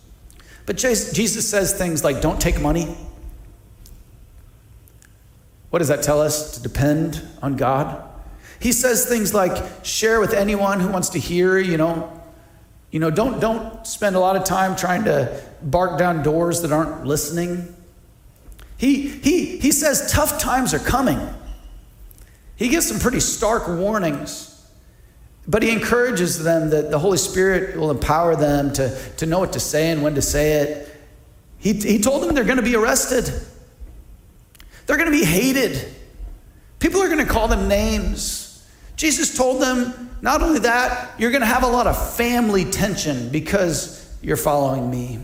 But 0.65 0.75
Jesus 0.75 1.49
says 1.49 1.73
things 1.73 2.03
like, 2.03 2.21
don't 2.21 2.39
take 2.39 2.59
money. 2.59 2.97
What 5.69 5.79
does 5.79 5.87
that 5.87 6.03
tell 6.03 6.21
us? 6.21 6.57
To 6.57 6.61
depend 6.61 7.25
on 7.41 7.55
God. 7.55 8.09
He 8.59 8.73
says 8.73 9.05
things 9.05 9.33
like, 9.33 9.85
share 9.85 10.19
with 10.19 10.33
anyone 10.33 10.81
who 10.81 10.89
wants 10.89 11.09
to 11.09 11.19
hear, 11.19 11.57
you 11.57 11.77
know. 11.77 12.21
You 12.91 12.99
know, 12.99 13.09
don't, 13.09 13.39
don't 13.39 13.87
spend 13.87 14.17
a 14.17 14.19
lot 14.19 14.35
of 14.35 14.43
time 14.43 14.75
trying 14.75 15.05
to 15.05 15.41
bark 15.61 15.97
down 15.97 16.23
doors 16.23 16.61
that 16.61 16.73
aren't 16.73 17.05
listening. 17.05 17.73
He, 18.77 19.07
he, 19.07 19.57
he 19.59 19.71
says 19.71 20.11
tough 20.11 20.39
times 20.39 20.73
are 20.73 20.79
coming. 20.79 21.19
He 22.55 22.69
gives 22.69 22.87
some 22.87 22.99
pretty 22.99 23.19
stark 23.19 23.67
warnings. 23.67 24.49
But 25.47 25.61
he 25.61 25.71
encourages 25.71 26.41
them 26.41 26.69
that 26.69 26.89
the 26.89 26.99
Holy 26.99 27.17
Spirit 27.17 27.75
will 27.75 27.91
empower 27.91 28.35
them 28.35 28.71
to, 28.73 28.97
to 29.17 29.25
know 29.25 29.39
what 29.39 29.53
to 29.53 29.59
say 29.59 29.91
and 29.91 30.01
when 30.01 30.15
to 30.15 30.21
say 30.21 30.61
it. 30.61 30.89
He, 31.57 31.73
he 31.73 31.99
told 31.99 32.23
them 32.23 32.33
they're 32.33 32.43
going 32.43 32.57
to 32.57 32.63
be 32.63 32.75
arrested, 32.75 33.25
they're 34.85 34.97
going 34.97 35.11
to 35.11 35.17
be 35.17 35.25
hated. 35.25 35.93
People 36.79 37.01
are 37.01 37.07
going 37.07 37.25
to 37.25 37.31
call 37.31 37.47
them 37.47 37.69
names. 37.69 38.67
Jesus 38.97 39.37
told 39.37 39.61
them 39.61 40.17
not 40.21 40.41
only 40.41 40.59
that, 40.59 41.17
you're 41.17 41.31
going 41.31 41.41
to 41.41 41.47
have 41.47 41.63
a 41.63 41.67
lot 41.67 41.87
of 41.87 42.15
family 42.15 42.65
tension 42.65 43.29
because 43.29 44.13
you're 44.21 44.37
following 44.37 44.91
me. 44.91 45.19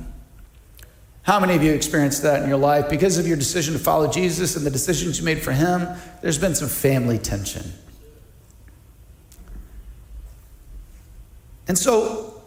How 1.24 1.40
many 1.40 1.56
of 1.56 1.64
you 1.64 1.74
experienced 1.74 2.24
that 2.24 2.42
in 2.42 2.50
your 2.50 2.58
life? 2.58 2.90
Because 2.90 3.18
of 3.18 3.28
your 3.28 3.38
decision 3.38 3.74
to 3.74 3.80
follow 3.80 4.10
Jesus 4.10 4.56
and 4.56 4.66
the 4.66 4.72
decisions 4.72 5.20
you 5.20 5.26
made 5.26 5.42
for 5.42 5.52
him, 5.52 5.88
there's 6.22 6.38
been 6.38 6.56
some 6.56 6.70
family 6.70 7.18
tension. 7.18 7.72
And 11.68 11.78
so 11.78 12.42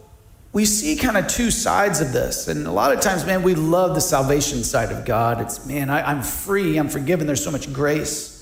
we 0.51 0.65
see 0.65 0.95
kind 0.97 1.17
of 1.17 1.27
two 1.27 1.49
sides 1.49 2.01
of 2.01 2.11
this. 2.11 2.47
And 2.47 2.67
a 2.67 2.71
lot 2.71 2.91
of 2.91 2.99
times, 2.99 3.25
man, 3.25 3.41
we 3.41 3.55
love 3.55 3.95
the 3.95 4.01
salvation 4.01 4.63
side 4.63 4.91
of 4.91 5.05
God. 5.05 5.41
It's, 5.41 5.65
man, 5.65 5.89
I, 5.89 6.11
am 6.11 6.21
free, 6.21 6.77
I'm 6.77 6.89
forgiven, 6.89 7.25
there's 7.25 7.43
so 7.43 7.51
much 7.51 7.71
grace. 7.71 8.33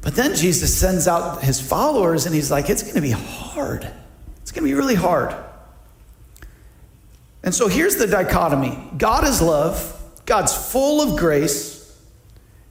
But 0.00 0.14
then 0.14 0.34
Jesus 0.34 0.76
sends 0.76 1.08
out 1.08 1.42
his 1.42 1.60
followers 1.60 2.26
and 2.26 2.34
he's 2.34 2.50
like, 2.50 2.68
it's 2.70 2.82
going 2.82 2.96
to 2.96 3.00
be 3.00 3.10
hard. 3.10 3.90
It's 4.42 4.52
going 4.52 4.64
to 4.64 4.68
be 4.68 4.74
really 4.74 4.94
hard. 4.94 5.34
And 7.42 7.54
so 7.54 7.68
here's 7.68 7.96
the 7.96 8.06
dichotomy 8.06 8.76
God 8.96 9.24
is 9.24 9.40
love, 9.40 9.94
God's 10.26 10.54
full 10.54 11.00
of 11.00 11.18
grace. 11.18 11.76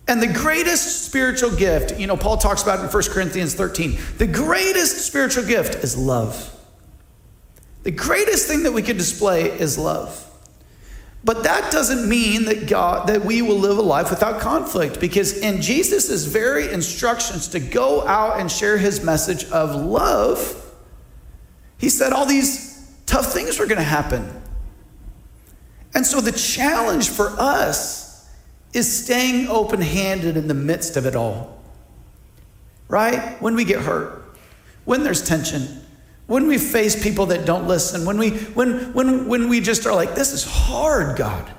And 0.10 0.22
the 0.22 0.28
greatest 0.28 1.06
spiritual 1.06 1.52
gift, 1.54 2.00
you 2.00 2.08
know, 2.08 2.16
Paul 2.16 2.38
talks 2.38 2.64
about 2.64 2.80
in 2.80 2.86
1 2.86 3.04
Corinthians 3.10 3.56
13, 3.56 3.98
the 4.18 4.28
greatest 4.28 5.06
spiritual 5.06 5.44
gift 5.44 5.84
is 5.84 5.98
love. 5.98 6.54
The 7.84 7.92
greatest 7.92 8.48
thing 8.48 8.64
that 8.64 8.72
we 8.72 8.82
can 8.82 8.96
display 8.96 9.50
is 9.50 9.78
love. 9.78 10.24
But 11.26 11.44
that 11.44 11.74
doesn't 11.74 12.08
mean 12.08 12.46
that 12.46 12.68
God 12.68 13.10
that 13.10 13.26
we 13.26 13.42
will 13.42 13.58
live 13.58 13.78
a 13.78 13.82
life 13.82 14.10
without 14.10 14.40
conflict 14.40 15.02
because 15.02 15.38
in 15.40 15.62
Jesus' 15.62 16.24
very 16.24 16.72
instructions 16.72 17.50
to 17.50 17.60
go 17.60 18.08
out 18.08 18.40
and 18.40 18.50
share 18.50 18.78
his 18.78 19.04
message 19.04 19.44
of 19.52 19.76
love, 19.76 20.74
he 21.78 21.90
said 21.90 22.14
all 22.14 22.26
these 22.26 22.68
Tough 23.08 23.32
things 23.32 23.58
were 23.58 23.66
going 23.66 23.78
to 23.78 23.84
happen. 23.84 24.30
And 25.94 26.06
so 26.06 26.22
the 26.22 26.32
challenge 26.32 27.10
for 27.10 27.30
us 27.40 28.30
is 28.74 29.06
staying 29.06 29.48
open 29.48 29.82
handed 29.82 30.38
in 30.38 30.48
the 30.48 30.54
midst 30.54 30.98
of 30.98 31.06
it 31.06 31.16
all. 31.16 31.62
Right? 32.88 33.42
When 33.42 33.56
we 33.56 33.66
get 33.66 33.82
hurt, 33.82 34.24
when 34.86 35.04
there's 35.04 35.24
tension, 35.24 35.82
when 36.28 36.48
we 36.48 36.58
face 36.58 37.02
people 37.02 37.28
that 37.28 37.46
don't 37.46 37.68
listen, 37.68 38.06
when 38.06 38.18
we, 38.18 38.32
when, 38.32 38.94
when, 38.94 39.28
when 39.28 39.50
we 39.50 39.62
just 39.62 39.86
are 39.86 39.96
like, 39.96 40.16
this 40.16 40.34
is 40.34 40.44
hard, 40.44 41.18
God, 41.18 41.50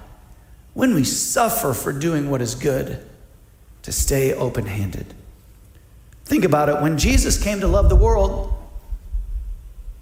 when 0.75 0.95
we 0.95 1.05
suffer 1.05 1.73
for 1.73 1.93
doing 1.93 2.31
what 2.31 2.41
is 2.41 2.55
good, 2.55 3.05
to 3.83 3.93
stay 3.93 4.35
open 4.35 4.67
handed. 4.67 5.15
Think 6.27 6.45
about 6.45 6.69
it. 6.69 6.83
When 6.83 6.99
Jesus 6.99 7.43
came 7.43 7.61
to 7.61 7.67
love 7.67 7.89
the 7.89 7.97
world, 7.97 8.53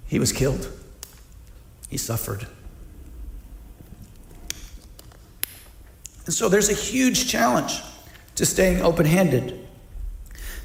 he 0.06 0.18
was 0.18 0.32
killed, 0.32 0.68
he 1.88 1.96
suffered. 1.96 2.48
And 6.26 6.34
so 6.34 6.48
there's 6.48 6.68
a 6.68 6.74
huge 6.74 7.28
challenge 7.28 7.80
to 8.34 8.44
staying 8.44 8.82
open 8.82 9.06
handed. 9.06 9.66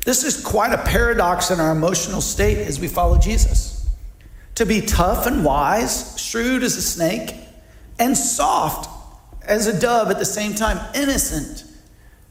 This 0.05 0.23
is 0.23 0.43
quite 0.43 0.73
a 0.73 0.79
paradox 0.79 1.51
in 1.51 1.59
our 1.59 1.71
emotional 1.71 2.21
state 2.21 2.57
as 2.57 2.79
we 2.79 2.87
follow 2.87 3.17
Jesus. 3.17 3.87
To 4.55 4.65
be 4.65 4.81
tough 4.81 5.27
and 5.27 5.45
wise, 5.45 6.19
shrewd 6.19 6.63
as 6.63 6.75
a 6.75 6.81
snake, 6.81 7.35
and 7.99 8.17
soft 8.17 8.89
as 9.43 9.67
a 9.67 9.79
dove 9.79 10.09
at 10.09 10.19
the 10.19 10.25
same 10.25 10.55
time, 10.55 10.79
innocent. 10.95 11.63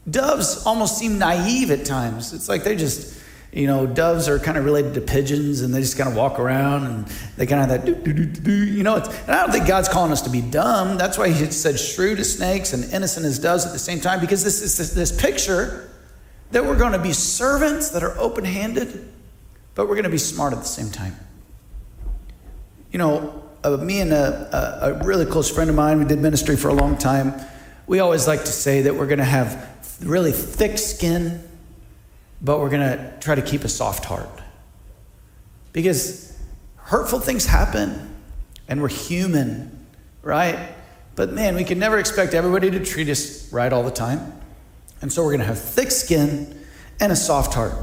Doves 0.09 0.65
almost 0.65 0.97
seem 0.97 1.17
naive 1.17 1.71
at 1.71 1.85
times. 1.85 2.33
It's 2.33 2.49
like 2.49 2.63
they 2.63 2.75
just, 2.75 3.20
you 3.51 3.67
know, 3.67 3.85
doves 3.85 4.29
are 4.29 4.39
kind 4.39 4.57
of 4.57 4.63
related 4.63 4.93
to 4.93 5.01
pigeons 5.01 5.61
and 5.61 5.73
they 5.73 5.81
just 5.81 5.97
kind 5.97 6.09
of 6.09 6.15
walk 6.15 6.39
around 6.39 6.85
and 6.85 7.07
they 7.35 7.45
kind 7.45 7.61
of 7.61 7.69
have 7.69 7.85
that, 7.85 8.43
do, 8.43 8.65
you 8.65 8.83
know. 8.83 8.95
and 8.95 9.29
I 9.29 9.41
don't 9.41 9.51
think 9.51 9.67
God's 9.67 9.89
calling 9.89 10.11
us 10.11 10.21
to 10.21 10.29
be 10.29 10.39
dumb. 10.39 10.97
That's 10.97 11.17
why 11.17 11.29
he 11.29 11.51
said 11.51 11.77
shrewd 11.77 12.19
as 12.19 12.33
snakes 12.33 12.71
and 12.71 12.85
innocent 12.93 13.25
as 13.25 13.39
doves 13.39 13.65
at 13.65 13.73
the 13.73 13.79
same 13.79 13.99
time, 13.99 14.21
because 14.21 14.43
this 14.43 14.61
is 14.61 14.77
this, 14.77 14.93
this 14.93 15.21
picture 15.21 15.89
that 16.51 16.63
we're 16.63 16.77
going 16.77 16.93
to 16.93 16.99
be 16.99 17.11
servants 17.11 17.89
that 17.89 18.03
are 18.03 18.17
open 18.17 18.45
handed, 18.45 19.09
but 19.75 19.87
we're 19.87 19.95
going 19.95 20.03
to 20.03 20.09
be 20.09 20.17
smart 20.17 20.53
at 20.53 20.59
the 20.59 20.65
same 20.65 20.89
time. 20.89 21.15
You 22.91 22.99
know, 22.99 23.43
uh, 23.65 23.77
me 23.77 23.99
and 23.99 24.13
a, 24.13 24.49
a, 24.81 24.93
a 24.93 25.03
really 25.03 25.25
close 25.25 25.49
friend 25.49 25.69
of 25.69 25.75
mine, 25.75 25.99
we 25.99 26.05
did 26.05 26.19
ministry 26.19 26.55
for 26.55 26.69
a 26.69 26.73
long 26.73 26.97
time. 26.97 27.33
We 27.85 27.99
always 27.99 28.27
like 28.27 28.41
to 28.41 28.51
say 28.51 28.83
that 28.83 28.95
we're 28.95 29.07
going 29.07 29.19
to 29.19 29.25
have 29.25 29.67
really 30.01 30.31
thick 30.31 30.77
skin, 30.77 31.41
but 32.41 32.59
we're 32.59 32.69
going 32.69 32.81
to 32.81 33.17
try 33.19 33.35
to 33.35 33.41
keep 33.41 33.63
a 33.63 33.69
soft 33.69 34.05
heart. 34.05 34.41
Because 35.73 36.37
hurtful 36.75 37.19
things 37.19 37.45
happen, 37.45 38.15
and 38.67 38.81
we're 38.81 38.89
human, 38.89 39.85
right? 40.21 40.57
But 41.15 41.31
man, 41.31 41.55
we 41.55 41.63
can 41.63 41.79
never 41.79 41.97
expect 41.99 42.33
everybody 42.33 42.71
to 42.71 42.83
treat 42.83 43.09
us 43.09 43.51
right 43.53 43.71
all 43.71 43.83
the 43.83 43.91
time. 43.91 44.33
And 45.01 45.11
so 45.11 45.23
we're 45.23 45.31
going 45.31 45.41
to 45.41 45.45
have 45.45 45.59
thick 45.59 45.91
skin 45.91 46.65
and 46.99 47.11
a 47.11 47.15
soft 47.15 47.53
heart. 47.53 47.73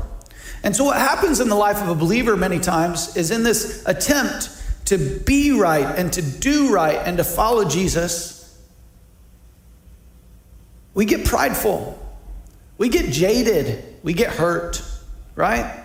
And 0.63 0.75
so, 0.75 0.85
what 0.85 0.97
happens 0.97 1.41
in 1.41 1.49
the 1.49 1.55
life 1.55 1.81
of 1.81 1.89
a 1.89 1.95
believer 1.95 2.37
many 2.37 2.59
times 2.59 3.17
is 3.17 3.31
in 3.31 3.45
this 3.45 3.85
attempt 3.87 4.51
to 4.87 4.99
be 4.99 5.53
right 5.53 5.99
and 5.99 6.13
to 6.15 6.23
do 6.23 6.73
right 6.73 6.97
and 6.97 7.19
to 7.19 7.25
follow 7.25 7.69
Jesus, 7.69 8.59
we 10.95 11.05
get 11.05 11.25
prideful, 11.25 11.97
we 12.77 12.89
get 12.89 13.13
jaded, 13.13 13.88
we 14.03 14.13
get 14.13 14.31
hurt, 14.31 14.83
right? 15.35 15.85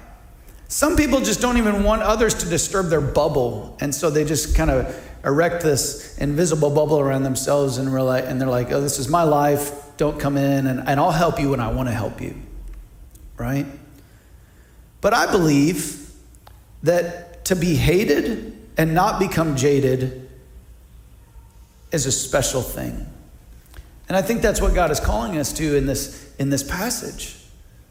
Some 0.67 0.95
people 0.95 1.21
just 1.21 1.41
don't 1.41 1.57
even 1.57 1.83
want 1.83 2.01
others 2.01 2.33
to 2.35 2.49
disturb 2.49 2.87
their 2.89 3.01
bubble. 3.01 3.77
And 3.79 3.93
so 3.93 4.09
they 4.09 4.25
just 4.25 4.55
kind 4.55 4.71
of 4.71 4.99
erect 5.23 5.63
this 5.63 6.17
invisible 6.17 6.69
bubble 6.69 6.99
around 6.99 7.23
themselves 7.23 7.77
and, 7.77 7.93
like, 7.93 8.25
and 8.25 8.41
they're 8.41 8.49
like, 8.49 8.71
oh, 8.71 8.81
this 8.81 8.99
is 8.99 9.07
my 9.07 9.23
life 9.23 9.83
don't 9.97 10.19
come 10.19 10.37
in, 10.37 10.67
and, 10.67 10.87
and 10.87 10.99
I'll 10.99 11.11
help 11.11 11.39
you 11.39 11.51
when 11.51 11.59
I 11.59 11.71
want 11.71 11.87
to 11.87 11.93
help 11.93 12.19
you, 12.19 12.35
right? 13.37 13.65
But 15.01 15.13
I 15.13 15.31
believe 15.31 16.11
that 16.81 17.45
to 17.45 17.55
be 17.55 17.75
hated 17.75 18.57
and 18.77 18.93
not 18.93 19.19
become 19.19 19.55
jaded 19.55 20.29
is 21.91 22.05
a 22.05 22.11
special 22.11 22.61
thing. 22.61 23.07
And 24.07 24.17
I 24.17 24.21
think 24.21 24.41
that's 24.41 24.59
what 24.59 24.73
God 24.73 24.89
is 24.91 24.99
calling 24.99 25.37
us 25.37 25.53
to 25.53 25.77
in 25.77 25.85
this, 25.85 26.33
in 26.39 26.49
this 26.49 26.63
passage. 26.63 27.37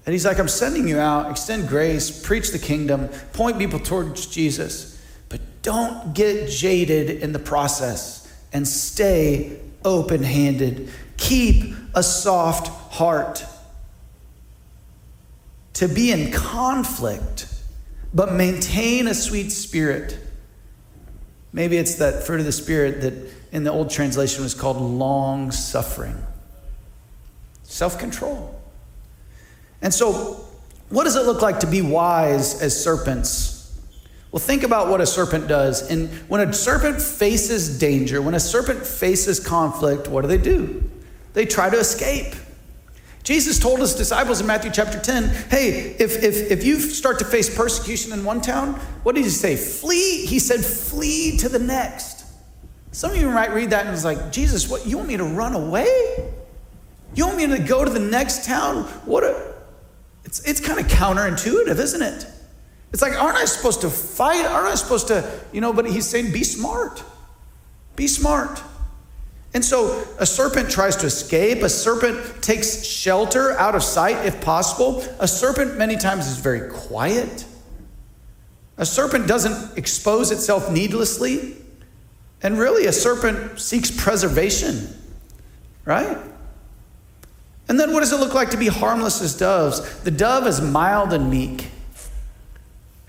And 0.04 0.12
He's 0.12 0.24
like, 0.24 0.38
I'm 0.38 0.48
sending 0.48 0.88
you 0.88 0.98
out, 0.98 1.30
extend 1.30 1.68
grace, 1.68 2.24
preach 2.24 2.50
the 2.50 2.58
kingdom, 2.58 3.08
point 3.32 3.58
people 3.58 3.78
towards 3.78 4.26
Jesus, 4.26 5.00
but 5.28 5.40
don't 5.62 6.14
get 6.14 6.48
jaded 6.48 7.22
in 7.22 7.32
the 7.32 7.38
process 7.38 8.22
and 8.52 8.66
stay 8.66 9.60
open 9.84 10.22
handed. 10.22 10.90
Keep 11.16 11.74
a 11.94 12.02
soft 12.02 12.68
heart. 12.94 13.44
To 15.74 15.88
be 15.88 16.12
in 16.12 16.32
conflict, 16.32 17.46
but 18.12 18.32
maintain 18.32 19.06
a 19.06 19.14
sweet 19.14 19.50
spirit. 19.50 20.18
Maybe 21.52 21.76
it's 21.76 21.96
that 21.96 22.24
fruit 22.24 22.40
of 22.40 22.46
the 22.46 22.52
Spirit 22.52 23.02
that 23.02 23.14
in 23.52 23.64
the 23.64 23.70
old 23.70 23.90
translation 23.90 24.42
was 24.42 24.54
called 24.54 24.78
long 24.78 25.50
suffering, 25.50 26.16
self 27.62 27.98
control. 27.98 28.61
And 29.82 29.92
so, 29.92 30.46
what 30.88 31.04
does 31.04 31.16
it 31.16 31.26
look 31.26 31.42
like 31.42 31.60
to 31.60 31.66
be 31.66 31.82
wise 31.82 32.62
as 32.62 32.82
serpents? 32.82 33.52
Well, 34.30 34.40
think 34.40 34.62
about 34.62 34.88
what 34.88 35.02
a 35.02 35.06
serpent 35.06 35.46
does. 35.46 35.90
And 35.90 36.08
when 36.28 36.40
a 36.40 36.52
serpent 36.54 37.02
faces 37.02 37.78
danger, 37.78 38.22
when 38.22 38.34
a 38.34 38.40
serpent 38.40 38.86
faces 38.86 39.38
conflict, 39.38 40.08
what 40.08 40.22
do 40.22 40.28
they 40.28 40.38
do? 40.38 40.90
They 41.34 41.44
try 41.44 41.68
to 41.68 41.78
escape. 41.78 42.34
Jesus 43.24 43.58
told 43.58 43.80
his 43.80 43.94
disciples 43.94 44.40
in 44.40 44.46
Matthew 44.46 44.70
chapter 44.72 44.98
10 44.98 45.28
hey, 45.50 45.94
if, 45.98 46.22
if, 46.22 46.50
if 46.50 46.64
you 46.64 46.80
start 46.80 47.18
to 47.20 47.24
face 47.24 47.54
persecution 47.54 48.12
in 48.12 48.24
one 48.24 48.40
town, 48.40 48.74
what 49.02 49.14
did 49.14 49.24
he 49.24 49.30
say? 49.30 49.54
Flee. 49.54 50.26
He 50.26 50.38
said, 50.38 50.64
flee 50.64 51.36
to 51.38 51.48
the 51.48 51.58
next. 51.58 52.24
Some 52.90 53.12
of 53.12 53.16
you 53.16 53.28
might 53.30 53.52
read 53.52 53.70
that 53.70 53.86
and 53.86 53.94
it's 53.94 54.04
like, 54.04 54.32
Jesus, 54.32 54.68
what, 54.68 54.86
you 54.86 54.96
want 54.96 55.08
me 55.08 55.16
to 55.18 55.24
run 55.24 55.54
away? 55.54 56.32
You 57.14 57.26
want 57.26 57.36
me 57.36 57.46
to 57.48 57.58
go 57.58 57.84
to 57.84 57.90
the 57.90 58.00
next 58.00 58.44
town? 58.44 58.84
What 59.04 59.24
a, 59.24 59.51
it's, 60.32 60.40
it's 60.48 60.60
kind 60.60 60.80
of 60.80 60.86
counterintuitive, 60.86 61.78
isn't 61.78 62.00
it? 62.00 62.26
It's 62.90 63.02
like, 63.02 63.20
aren't 63.20 63.36
I 63.36 63.44
supposed 63.44 63.82
to 63.82 63.90
fight? 63.90 64.46
Aren't 64.46 64.68
I 64.68 64.76
supposed 64.76 65.08
to, 65.08 65.30
you 65.52 65.60
know, 65.60 65.74
but 65.74 65.84
he's 65.84 66.06
saying, 66.06 66.32
be 66.32 66.42
smart. 66.42 67.04
Be 67.96 68.06
smart. 68.06 68.62
And 69.52 69.62
so 69.62 70.06
a 70.18 70.24
serpent 70.24 70.70
tries 70.70 70.96
to 70.96 71.06
escape. 71.06 71.62
A 71.62 71.68
serpent 71.68 72.42
takes 72.42 72.82
shelter 72.82 73.52
out 73.58 73.74
of 73.74 73.82
sight 73.82 74.24
if 74.24 74.40
possible. 74.40 75.04
A 75.20 75.28
serpent, 75.28 75.76
many 75.76 75.98
times, 75.98 76.26
is 76.26 76.38
very 76.38 76.70
quiet. 76.70 77.44
A 78.78 78.86
serpent 78.86 79.28
doesn't 79.28 79.76
expose 79.76 80.30
itself 80.30 80.72
needlessly. 80.72 81.58
And 82.42 82.58
really, 82.58 82.86
a 82.86 82.92
serpent 82.92 83.60
seeks 83.60 83.90
preservation, 83.90 84.96
right? 85.84 86.16
And 87.68 87.78
then 87.78 87.92
what 87.92 88.00
does 88.00 88.12
it 88.12 88.20
look 88.20 88.34
like 88.34 88.50
to 88.50 88.56
be 88.56 88.68
harmless 88.68 89.22
as 89.22 89.36
doves? 89.36 90.00
The 90.00 90.10
dove 90.10 90.46
is 90.46 90.60
mild 90.60 91.12
and 91.12 91.30
meek 91.30 91.68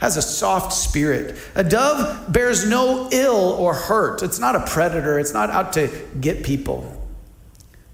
has 0.04 0.18
a 0.18 0.22
soft 0.22 0.74
spirit. 0.74 1.34
A 1.56 1.64
dove 1.64 2.32
bears 2.32 2.68
no 2.68 3.08
ill 3.14 3.54
or 3.54 3.74
hurt. 3.74 4.22
It's 4.22 4.38
not 4.38 4.54
a 4.54 4.60
predator, 4.70 5.18
it's 5.18 5.34
not 5.34 5.50
out 5.50 5.72
to 5.74 5.90
get 6.20 6.44
people. 6.44 7.02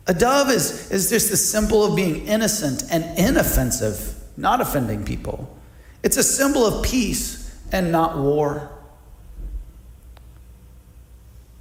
A 0.08 0.14
dove 0.16 0.50
is, 0.50 0.90
is 0.90 1.12
just 1.12 1.30
the 1.30 1.38
symbol 1.38 1.86
of 1.86 1.96
being 1.96 2.26
innocent 2.26 2.84
and 2.90 3.04
inoffensive, 3.20 4.16
not 4.38 4.60
offending 4.60 5.06
people. 5.06 5.56
It's 6.02 6.18
a 6.18 6.24
symbol 6.24 6.66
of 6.66 6.84
peace 6.84 7.56
and 7.72 7.92
not 7.92 8.18
war. 8.18 8.72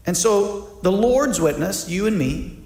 And 0.06 0.16
so 0.16 0.78
the 0.80 0.90
Lord's 0.90 1.38
witness, 1.38 1.90
you 1.90 2.06
and 2.06 2.16
me, 2.16 2.57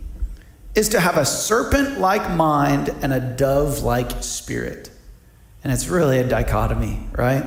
is 0.74 0.90
to 0.90 1.00
have 1.00 1.16
a 1.16 1.24
serpent 1.24 1.98
like 1.98 2.30
mind 2.30 2.88
and 3.02 3.12
a 3.12 3.20
dove 3.20 3.82
like 3.82 4.22
spirit. 4.22 4.90
And 5.64 5.72
it's 5.72 5.88
really 5.88 6.18
a 6.18 6.26
dichotomy, 6.26 7.06
right? 7.12 7.44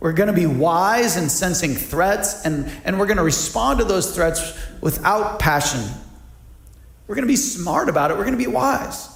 We're 0.00 0.12
going 0.12 0.28
to 0.28 0.32
be 0.32 0.46
wise 0.46 1.16
in 1.16 1.28
sensing 1.28 1.74
threats, 1.74 2.44
and, 2.44 2.70
and 2.84 2.98
we're 3.00 3.06
going 3.06 3.16
to 3.16 3.24
respond 3.24 3.80
to 3.80 3.84
those 3.84 4.14
threats 4.14 4.56
without 4.80 5.40
passion. 5.40 5.80
We're 7.08 7.16
going 7.16 7.26
to 7.26 7.32
be 7.32 7.36
smart 7.36 7.88
about 7.88 8.10
it. 8.10 8.16
We're 8.16 8.24
going 8.24 8.38
to 8.38 8.44
be 8.44 8.46
wise. 8.46 9.08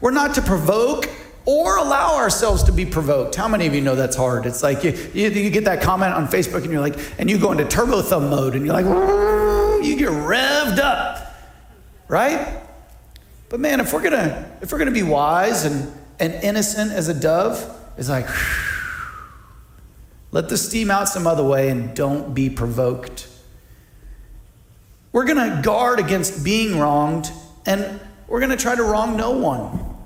We're 0.00 0.12
not 0.12 0.34
to 0.36 0.42
provoke 0.42 1.08
or 1.44 1.78
allow 1.78 2.16
ourselves 2.16 2.62
to 2.64 2.72
be 2.72 2.84
provoked. 2.84 3.34
How 3.34 3.48
many 3.48 3.66
of 3.66 3.74
you 3.74 3.80
know 3.80 3.96
that's 3.96 4.14
hard? 4.16 4.44
It's 4.44 4.62
like 4.62 4.84
you, 4.84 4.92
you, 5.14 5.30
you 5.30 5.50
get 5.50 5.64
that 5.64 5.80
comment 5.80 6.12
on 6.12 6.28
Facebook 6.28 6.62
and 6.62 6.70
you're 6.70 6.82
like, 6.82 6.98
and 7.18 7.30
you 7.30 7.38
go 7.38 7.50
into 7.50 7.64
turbo 7.64 8.02
thumb 8.02 8.28
mode 8.28 8.54
and 8.54 8.66
you're 8.66 8.74
like, 8.74 8.84
you 9.82 9.96
get 9.96 10.10
revved 10.10 10.78
up, 10.78 11.27
right? 12.08 12.60
But 13.48 13.60
man, 13.60 13.80
if 13.80 13.92
we're 13.92 14.02
gonna 14.02 14.50
if 14.60 14.72
we're 14.72 14.78
gonna 14.78 14.90
be 14.90 15.02
wise 15.02 15.64
and, 15.64 15.92
and 16.18 16.34
innocent 16.34 16.92
as 16.92 17.08
a 17.08 17.14
dove, 17.14 17.74
it's 17.96 18.08
like, 18.08 18.26
let 20.32 20.48
the 20.48 20.56
steam 20.56 20.90
out 20.90 21.08
some 21.08 21.26
other 21.26 21.44
way 21.44 21.68
and 21.68 21.94
don't 21.94 22.34
be 22.34 22.50
provoked. 22.50 23.28
We're 25.12 25.24
to 25.56 25.62
guard 25.62 25.98
against 25.98 26.44
being 26.44 26.78
wronged, 26.78 27.30
and 27.64 28.00
we're 28.26 28.40
to 28.50 28.56
try 28.56 28.74
to 28.74 28.82
wrong 28.82 29.16
no 29.16 29.30
one. 29.30 29.96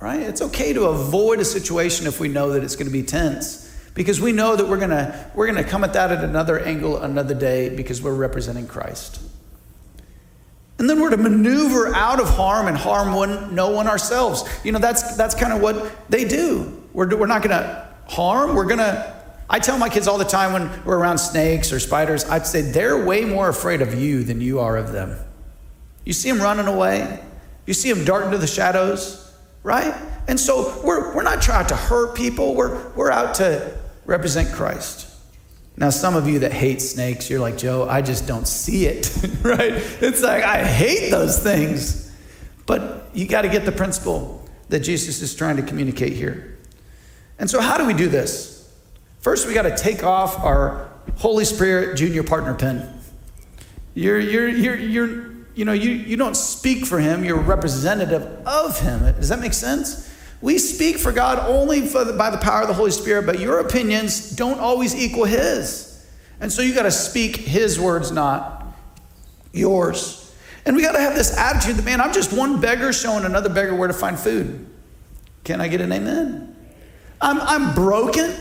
Right? 0.00 0.20
It's 0.20 0.42
okay 0.42 0.72
to 0.72 0.86
avoid 0.86 1.38
a 1.38 1.44
situation 1.44 2.06
if 2.06 2.18
we 2.18 2.28
know 2.28 2.52
that 2.52 2.64
it's 2.64 2.74
to 2.86 2.92
be 2.92 3.04
tense 3.04 3.68
because 3.94 4.20
we 4.20 4.32
know 4.32 4.56
that 4.56 4.66
we're 4.66 4.78
to 4.90 5.30
we're 5.34 5.46
to 5.62 5.68
come 5.68 5.84
at 5.84 5.92
that 5.92 6.10
at 6.10 6.24
another 6.24 6.58
angle 6.58 6.98
another 6.98 7.34
day 7.34 7.68
because 7.68 8.02
we're 8.02 8.14
representing 8.14 8.66
Christ. 8.66 9.20
And 10.82 10.90
then 10.90 10.98
we're 10.98 11.10
to 11.10 11.16
maneuver 11.16 11.94
out 11.94 12.18
of 12.18 12.28
harm 12.28 12.66
and 12.66 12.76
harm 12.76 13.14
one, 13.14 13.54
no 13.54 13.70
one 13.70 13.86
ourselves. 13.86 14.42
You 14.64 14.72
know, 14.72 14.80
that's, 14.80 15.16
that's 15.16 15.32
kind 15.32 15.52
of 15.52 15.62
what 15.62 16.10
they 16.10 16.24
do. 16.24 16.82
We're, 16.92 17.16
we're 17.16 17.28
not 17.28 17.40
going 17.44 17.56
to 17.56 17.88
harm. 18.08 18.56
We're 18.56 18.64
going 18.64 18.80
to, 18.80 19.14
I 19.48 19.60
tell 19.60 19.78
my 19.78 19.88
kids 19.88 20.08
all 20.08 20.18
the 20.18 20.24
time 20.24 20.52
when 20.52 20.84
we're 20.84 20.98
around 20.98 21.18
snakes 21.18 21.72
or 21.72 21.78
spiders, 21.78 22.24
I'd 22.24 22.48
say 22.48 22.62
they're 22.62 23.04
way 23.04 23.24
more 23.24 23.48
afraid 23.48 23.80
of 23.80 23.94
you 23.94 24.24
than 24.24 24.40
you 24.40 24.58
are 24.58 24.76
of 24.76 24.90
them. 24.90 25.16
You 26.04 26.12
see 26.12 26.32
them 26.32 26.42
running 26.42 26.66
away, 26.66 27.22
you 27.64 27.74
see 27.74 27.92
them 27.92 28.04
dart 28.04 28.24
into 28.24 28.38
the 28.38 28.48
shadows, 28.48 29.32
right? 29.62 29.94
And 30.26 30.40
so 30.40 30.82
we're, 30.82 31.14
we're 31.14 31.22
not 31.22 31.42
trying 31.42 31.68
to 31.68 31.76
hurt 31.76 32.16
people, 32.16 32.56
we're, 32.56 32.88
we're 32.96 33.12
out 33.12 33.36
to 33.36 33.78
represent 34.04 34.52
Christ. 34.52 35.11
Now, 35.76 35.90
some 35.90 36.14
of 36.16 36.28
you 36.28 36.40
that 36.40 36.52
hate 36.52 36.82
snakes, 36.82 37.30
you're 37.30 37.40
like, 37.40 37.56
Joe, 37.56 37.88
I 37.88 38.02
just 38.02 38.26
don't 38.26 38.46
see 38.46 38.86
it, 38.86 39.10
right? 39.42 39.72
It's 40.00 40.22
like, 40.22 40.44
I 40.44 40.64
hate 40.64 41.10
those 41.10 41.38
things. 41.38 42.12
But 42.66 43.08
you 43.14 43.26
got 43.26 43.42
to 43.42 43.48
get 43.48 43.64
the 43.64 43.72
principle 43.72 44.48
that 44.68 44.80
Jesus 44.80 45.22
is 45.22 45.34
trying 45.34 45.56
to 45.56 45.62
communicate 45.62 46.12
here. 46.12 46.58
And 47.38 47.50
so, 47.50 47.60
how 47.60 47.78
do 47.78 47.86
we 47.86 47.94
do 47.94 48.08
this? 48.08 48.70
First, 49.20 49.46
we 49.46 49.54
got 49.54 49.62
to 49.62 49.76
take 49.76 50.04
off 50.04 50.38
our 50.40 50.90
Holy 51.16 51.44
Spirit 51.44 51.96
junior 51.96 52.22
partner 52.22 52.54
pin. 52.54 52.88
You're, 53.94 54.20
you're, 54.20 54.48
you're, 54.48 54.76
you're, 54.76 55.32
you 55.54 55.64
know, 55.64 55.72
you, 55.72 55.90
you 55.90 56.16
don't 56.16 56.36
speak 56.36 56.86
for 56.86 56.98
him, 56.98 57.24
you're 57.24 57.40
representative 57.40 58.22
of 58.46 58.78
him. 58.80 59.00
Does 59.14 59.28
that 59.28 59.40
make 59.40 59.52
sense? 59.52 60.11
We 60.42 60.58
speak 60.58 60.98
for 60.98 61.12
God 61.12 61.38
only 61.38 61.86
for 61.86 62.04
the, 62.04 62.12
by 62.12 62.28
the 62.28 62.36
power 62.36 62.62
of 62.62 62.68
the 62.68 62.74
Holy 62.74 62.90
Spirit, 62.90 63.26
but 63.26 63.38
your 63.38 63.60
opinions 63.60 64.32
don't 64.32 64.58
always 64.58 64.94
equal 64.94 65.24
His. 65.24 66.04
And 66.40 66.52
so 66.52 66.62
you 66.62 66.74
got 66.74 66.82
to 66.82 66.90
speak 66.90 67.36
His 67.36 67.78
words, 67.78 68.10
not 68.10 68.66
yours. 69.52 70.34
And 70.66 70.74
we 70.74 70.82
got 70.82 70.92
to 70.92 71.00
have 71.00 71.14
this 71.14 71.36
attitude 71.38 71.76
that, 71.76 71.84
man, 71.84 72.00
I'm 72.00 72.12
just 72.12 72.36
one 72.36 72.60
beggar 72.60 72.92
showing 72.92 73.24
another 73.24 73.48
beggar 73.48 73.74
where 73.74 73.86
to 73.86 73.94
find 73.94 74.18
food. 74.18 74.66
Can 75.44 75.60
I 75.60 75.68
get 75.68 75.80
an 75.80 75.92
amen? 75.92 76.56
I'm, 77.20 77.40
I'm 77.40 77.74
broken. 77.74 78.34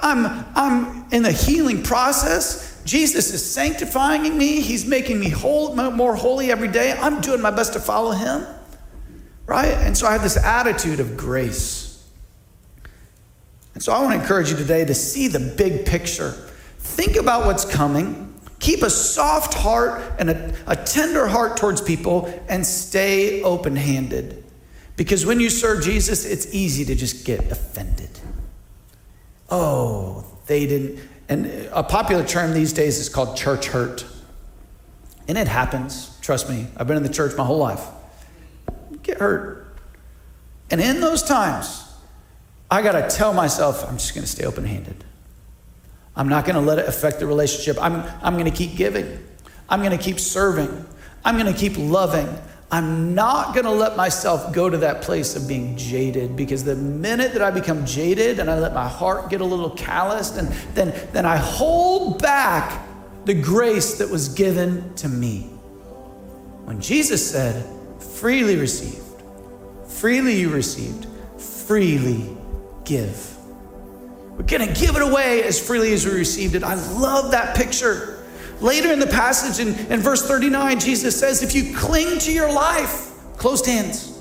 I'm, 0.00 0.44
I'm 0.54 1.06
in 1.10 1.24
the 1.24 1.32
healing 1.32 1.82
process. 1.82 2.80
Jesus 2.84 3.34
is 3.34 3.44
sanctifying 3.44 4.38
me. 4.38 4.60
He's 4.60 4.86
making 4.86 5.18
me 5.18 5.28
whole, 5.28 5.74
more 5.74 6.14
holy 6.14 6.52
every 6.52 6.68
day. 6.68 6.92
I'm 6.92 7.20
doing 7.20 7.40
my 7.40 7.50
best 7.50 7.72
to 7.72 7.80
follow 7.80 8.12
Him 8.12 8.46
right? 9.48 9.72
And 9.78 9.96
so 9.96 10.06
I 10.06 10.12
have 10.12 10.22
this 10.22 10.36
attitude 10.36 11.00
of 11.00 11.16
grace. 11.16 12.06
And 13.74 13.82
so 13.82 13.92
I 13.92 14.00
want 14.00 14.14
to 14.14 14.20
encourage 14.20 14.50
you 14.50 14.56
today 14.56 14.84
to 14.84 14.94
see 14.94 15.26
the 15.26 15.40
big 15.40 15.86
picture. 15.86 16.32
Think 16.78 17.16
about 17.16 17.46
what's 17.46 17.64
coming. 17.64 18.34
Keep 18.60 18.82
a 18.82 18.90
soft 18.90 19.54
heart 19.54 20.02
and 20.18 20.30
a, 20.30 20.54
a 20.66 20.76
tender 20.76 21.26
heart 21.26 21.56
towards 21.56 21.80
people 21.80 22.26
and 22.48 22.64
stay 22.64 23.42
open 23.42 23.74
handed. 23.74 24.44
Because 24.96 25.24
when 25.24 25.40
you 25.40 25.48
serve 25.48 25.82
Jesus, 25.82 26.26
it's 26.26 26.52
easy 26.52 26.84
to 26.84 26.94
just 26.94 27.24
get 27.24 27.50
offended. 27.50 28.10
Oh, 29.48 30.26
they 30.46 30.66
didn't. 30.66 31.00
And 31.30 31.46
a 31.72 31.82
popular 31.82 32.24
term 32.24 32.52
these 32.52 32.72
days 32.74 32.98
is 32.98 33.08
called 33.08 33.36
church 33.36 33.68
hurt. 33.68 34.04
And 35.26 35.38
it 35.38 35.48
happens. 35.48 36.18
Trust 36.20 36.50
me, 36.50 36.66
I've 36.76 36.86
been 36.86 36.96
in 36.98 37.02
the 37.02 37.08
church 37.08 37.34
my 37.36 37.44
whole 37.44 37.58
life 37.58 37.86
get 39.08 39.18
hurt. 39.18 39.76
And 40.70 40.80
in 40.80 41.00
those 41.00 41.22
times, 41.22 41.84
I 42.70 42.82
got 42.82 42.92
to 42.92 43.16
tell 43.16 43.32
myself, 43.32 43.84
I'm 43.88 43.96
just 43.96 44.14
going 44.14 44.24
to 44.24 44.30
stay 44.30 44.44
open 44.44 44.64
handed. 44.64 45.04
I'm 46.14 46.28
not 46.28 46.44
going 46.44 46.56
to 46.56 46.60
let 46.60 46.78
it 46.78 46.86
affect 46.86 47.18
the 47.20 47.26
relationship. 47.26 47.82
I'm, 47.82 48.02
I'm 48.22 48.34
going 48.34 48.50
to 48.50 48.56
keep 48.56 48.76
giving. 48.76 49.24
I'm 49.68 49.80
going 49.80 49.96
to 49.96 50.02
keep 50.02 50.20
serving. 50.20 50.86
I'm 51.24 51.38
going 51.38 51.52
to 51.52 51.58
keep 51.58 51.74
loving. 51.76 52.28
I'm 52.70 53.14
not 53.14 53.54
going 53.54 53.64
to 53.64 53.70
let 53.70 53.96
myself 53.96 54.52
go 54.52 54.68
to 54.68 54.76
that 54.78 55.00
place 55.00 55.36
of 55.36 55.48
being 55.48 55.76
jaded 55.76 56.36
because 56.36 56.64
the 56.64 56.76
minute 56.76 57.32
that 57.32 57.40
I 57.40 57.50
become 57.50 57.86
jaded 57.86 58.40
and 58.40 58.50
I 58.50 58.58
let 58.58 58.74
my 58.74 58.86
heart 58.86 59.30
get 59.30 59.40
a 59.40 59.44
little 59.44 59.70
calloused, 59.70 60.36
and 60.36 60.48
then, 60.74 60.92
then 61.12 61.24
I 61.24 61.36
hold 61.36 62.20
back 62.20 62.86
the 63.24 63.34
grace 63.34 63.96
that 63.98 64.10
was 64.10 64.28
given 64.28 64.94
to 64.96 65.08
me. 65.08 65.44
When 66.64 66.80
Jesus 66.82 67.30
said, 67.30 67.64
freely 67.98 68.56
received, 68.56 69.22
freely 69.86 70.38
you 70.40 70.50
received, 70.50 71.06
freely 71.40 72.36
give. 72.84 73.36
We're 74.30 74.44
going 74.44 74.72
to 74.72 74.80
give 74.80 74.96
it 74.96 75.02
away 75.02 75.42
as 75.42 75.64
freely 75.64 75.92
as 75.92 76.06
we 76.06 76.12
received 76.12 76.54
it. 76.54 76.62
I 76.62 76.74
love 76.74 77.32
that 77.32 77.56
picture. 77.56 78.24
Later 78.60 78.92
in 78.92 78.98
the 78.98 79.06
passage 79.06 79.64
in, 79.64 79.74
in 79.92 80.00
verse 80.00 80.26
39, 80.26 80.80
Jesus 80.80 81.18
says, 81.18 81.42
If 81.42 81.54
you 81.54 81.76
cling 81.76 82.18
to 82.20 82.32
your 82.32 82.52
life, 82.52 83.10
closed 83.36 83.66
hands. 83.66 84.16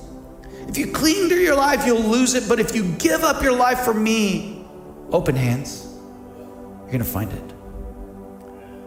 If 0.67 0.77
you 0.77 0.91
cling 0.91 1.29
to 1.29 1.35
your 1.35 1.55
life, 1.55 1.85
you'll 1.85 2.01
lose 2.01 2.33
it. 2.33 2.49
But 2.49 2.59
if 2.59 2.75
you 2.75 2.91
give 2.93 3.23
up 3.23 3.41
your 3.41 3.53
life 3.53 3.79
for 3.79 3.93
me, 3.93 4.65
open 5.11 5.35
hands, 5.35 5.85
you're 5.85 6.87
going 6.87 6.99
to 6.99 7.05
find 7.05 7.31
it. 7.31 7.53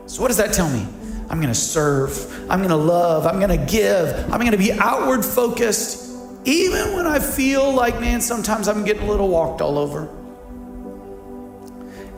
So, 0.06 0.22
what 0.22 0.28
does 0.28 0.36
that 0.36 0.52
tell 0.52 0.68
me? 0.68 0.86
I'm 1.30 1.38
going 1.38 1.52
to 1.52 1.58
serve. 1.58 2.50
I'm 2.50 2.58
going 2.58 2.70
to 2.70 2.76
love. 2.76 3.24
I'm 3.24 3.38
going 3.38 3.56
to 3.56 3.72
give. 3.72 4.08
I'm 4.32 4.40
going 4.40 4.50
to 4.50 4.58
be 4.58 4.72
outward 4.72 5.24
focused, 5.24 6.10
even 6.44 6.94
when 6.94 7.06
I 7.06 7.20
feel 7.20 7.72
like, 7.72 8.00
man, 8.00 8.20
sometimes 8.20 8.66
I'm 8.66 8.84
getting 8.84 9.04
a 9.04 9.10
little 9.10 9.28
walked 9.28 9.60
all 9.60 9.78
over. 9.78 10.08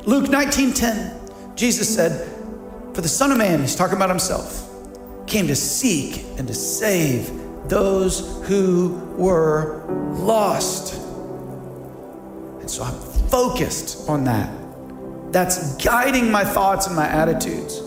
Luke 0.06 0.30
19:10, 0.30 1.56
Jesus 1.56 1.94
said, 1.94 2.26
For 2.94 3.02
the 3.02 3.08
Son 3.08 3.30
of 3.30 3.38
Man, 3.38 3.60
he's 3.60 3.76
talking 3.76 3.96
about 3.96 4.08
himself, 4.08 4.68
came 5.26 5.46
to 5.46 5.54
seek 5.54 6.24
and 6.38 6.48
to 6.48 6.54
save 6.54 7.30
those 7.68 8.42
who 8.48 8.94
were 9.18 9.84
lost. 10.14 10.94
And 12.60 12.70
so 12.70 12.82
I'm 12.82 12.98
focused 13.28 14.08
on 14.08 14.24
that. 14.24 14.50
That's 15.32 15.76
guiding 15.76 16.30
my 16.30 16.44
thoughts 16.44 16.86
and 16.86 16.96
my 16.96 17.06
attitudes. 17.06 17.80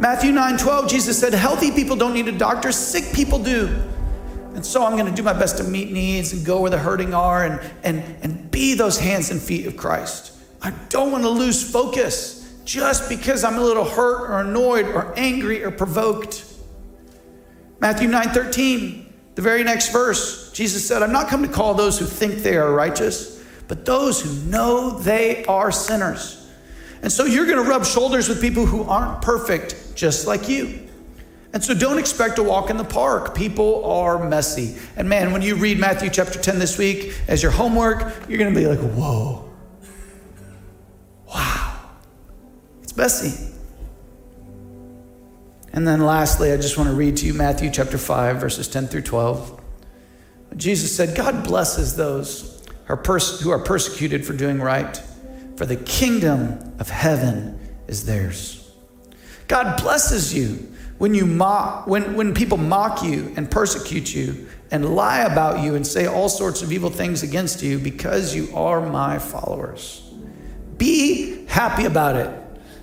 Matthew 0.00 0.32
9 0.32 0.56
12, 0.56 0.88
Jesus 0.88 1.20
said, 1.20 1.34
Healthy 1.34 1.72
people 1.72 1.94
don't 1.94 2.14
need 2.14 2.26
a 2.26 2.32
doctor, 2.32 2.72
sick 2.72 3.14
people 3.14 3.38
do. 3.38 3.66
And 4.54 4.64
so 4.64 4.82
I'm 4.82 4.92
going 4.92 5.04
to 5.04 5.12
do 5.12 5.22
my 5.22 5.34
best 5.34 5.58
to 5.58 5.64
meet 5.64 5.92
needs 5.92 6.32
and 6.32 6.44
go 6.44 6.62
where 6.62 6.70
the 6.70 6.78
hurting 6.78 7.12
are 7.12 7.44
and, 7.44 7.60
and, 7.84 8.02
and 8.22 8.50
be 8.50 8.72
those 8.72 8.98
hands 8.98 9.30
and 9.30 9.40
feet 9.40 9.66
of 9.66 9.76
Christ. 9.76 10.32
I 10.62 10.70
don't 10.88 11.12
want 11.12 11.24
to 11.24 11.28
lose 11.28 11.70
focus 11.70 12.50
just 12.64 13.10
because 13.10 13.44
I'm 13.44 13.58
a 13.58 13.60
little 13.60 13.84
hurt 13.84 14.30
or 14.30 14.40
annoyed 14.40 14.86
or 14.86 15.12
angry 15.18 15.62
or 15.62 15.70
provoked. 15.70 16.46
Matthew 17.78 18.08
9 18.08 18.30
13, 18.30 19.12
the 19.34 19.42
very 19.42 19.62
next 19.62 19.92
verse, 19.92 20.50
Jesus 20.52 20.86
said, 20.88 21.02
I'm 21.02 21.12
not 21.12 21.28
come 21.28 21.42
to 21.42 21.48
call 21.48 21.74
those 21.74 21.98
who 21.98 22.06
think 22.06 22.36
they 22.36 22.56
are 22.56 22.72
righteous, 22.72 23.44
but 23.68 23.84
those 23.84 24.22
who 24.22 24.50
know 24.50 24.98
they 24.98 25.44
are 25.44 25.70
sinners. 25.70 26.39
And 27.02 27.10
so 27.10 27.24
you're 27.24 27.46
going 27.46 27.62
to 27.62 27.68
rub 27.68 27.86
shoulders 27.86 28.28
with 28.28 28.40
people 28.40 28.66
who 28.66 28.82
aren't 28.84 29.22
perfect, 29.22 29.94
just 29.94 30.26
like 30.26 30.48
you. 30.48 30.88
And 31.52 31.64
so 31.64 31.74
don't 31.74 31.98
expect 31.98 32.36
to 32.36 32.42
walk 32.42 32.70
in 32.70 32.76
the 32.76 32.84
park. 32.84 33.34
People 33.34 33.84
are 33.84 34.28
messy. 34.28 34.76
And 34.96 35.08
man, 35.08 35.32
when 35.32 35.42
you 35.42 35.56
read 35.56 35.78
Matthew 35.78 36.10
chapter 36.10 36.38
10 36.38 36.58
this 36.58 36.78
week 36.78 37.14
as 37.26 37.42
your 37.42 37.50
homework, 37.50 38.00
you're 38.28 38.38
going 38.38 38.54
to 38.54 38.60
be 38.60 38.66
like, 38.66 38.78
whoa. 38.78 39.50
Wow. 41.26 41.80
It's 42.82 42.96
messy. 42.96 43.52
And 45.72 45.86
then 45.86 46.00
lastly, 46.00 46.52
I 46.52 46.56
just 46.56 46.76
want 46.76 46.90
to 46.90 46.94
read 46.94 47.16
to 47.18 47.26
you 47.26 47.34
Matthew 47.34 47.70
chapter 47.70 47.98
5, 47.98 48.36
verses 48.36 48.68
10 48.68 48.88
through 48.88 49.02
12. 49.02 49.60
Jesus 50.56 50.94
said, 50.94 51.16
God 51.16 51.44
blesses 51.44 51.96
those 51.96 52.62
who 52.86 53.50
are 53.50 53.58
persecuted 53.58 54.26
for 54.26 54.32
doing 54.32 54.60
right 54.60 55.00
for 55.56 55.66
the 55.66 55.76
kingdom 55.76 56.69
of 56.80 56.90
heaven 56.90 57.60
is 57.86 58.06
theirs. 58.06 58.68
God 59.46 59.80
blesses 59.80 60.34
you 60.34 60.72
when 60.98 61.14
you 61.14 61.26
mock, 61.26 61.86
when, 61.86 62.14
when 62.14 62.34
people 62.34 62.58
mock 62.58 63.02
you 63.02 63.32
and 63.36 63.50
persecute 63.50 64.14
you 64.14 64.48
and 64.70 64.94
lie 64.94 65.20
about 65.20 65.64
you 65.64 65.74
and 65.74 65.86
say 65.86 66.06
all 66.06 66.28
sorts 66.28 66.62
of 66.62 66.72
evil 66.72 66.90
things 66.90 67.22
against 67.22 67.62
you 67.62 67.78
because 67.78 68.34
you 68.34 68.54
are 68.54 68.80
my 68.80 69.18
followers. 69.18 70.10
Be 70.78 71.46
happy 71.46 71.84
about 71.84 72.16
it. 72.16 72.38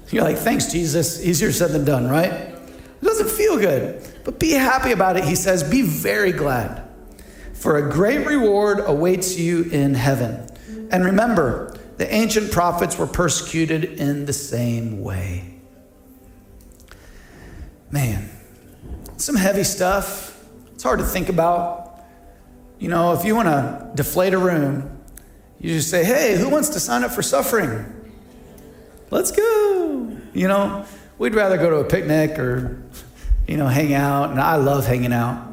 You're 0.10 0.24
like, 0.24 0.38
thanks, 0.38 0.72
Jesus. 0.72 1.24
Easier 1.24 1.52
said 1.52 1.72
than 1.72 1.86
done, 1.86 2.08
right? 2.08 2.32
It 2.32 3.04
doesn't 3.04 3.30
feel 3.30 3.58
good, 3.58 4.06
but 4.24 4.39
be 4.39 4.52
happy 4.52 4.91
about 4.91 5.18
it. 5.18 5.24
He 5.24 5.36
says, 5.36 5.64
be 5.64 5.82
very 5.82 6.32
glad, 6.32 6.88
for 7.54 7.78
a 7.78 7.91
great 7.91 8.26
reward 8.26 8.80
awaits 8.86 9.38
you 9.38 9.64
in 9.64 9.93
heaven. 9.93 10.48
And 10.91 11.06
remember, 11.06 11.76
the 11.98 12.14
ancient 12.14 12.52
prophets 12.52 12.98
were 12.98 13.08
persecuted 13.08 13.84
in 13.84 14.26
the 14.26 14.34
same 14.34 15.02
way. 15.02 15.60
Man, 17.89 18.30
some 19.18 19.36
heavy 19.36 19.64
stuff. 19.64 20.45
It's 20.74 20.84
hard 20.84 21.00
to 21.00 21.06
think 21.06 21.30
about. 21.30 22.04
You 22.80 22.89
know, 22.89 23.14
if 23.14 23.26
you 23.26 23.36
want 23.36 23.48
to 23.48 23.91
deflate 23.95 24.34
a 24.34 24.38
room, 24.38 25.00
you 25.60 25.74
just 25.74 25.89
say, 25.89 26.04
hey, 26.04 26.38
who 26.38 26.50
wants 26.50 26.70
to 26.70 26.80
sign 26.80 27.04
up 27.04 27.12
for 27.12 27.24
suffering? 27.24 27.86
Let's 29.10 29.32
go. 29.32 30.16
You 30.34 30.48
know, 30.48 30.86
we'd 31.18 31.34
rather 31.34 31.58
go 31.58 31.70
to 31.72 31.78
a 31.78 31.84
picnic 31.84 32.38
or, 32.38 32.84
you 33.48 33.58
know, 33.58 33.68
hang 33.68 33.93
out. 33.93 34.30
And 34.30 34.39
I 34.39 34.58
love 34.58 34.86
hanging 34.86 35.14
out. 35.14 35.48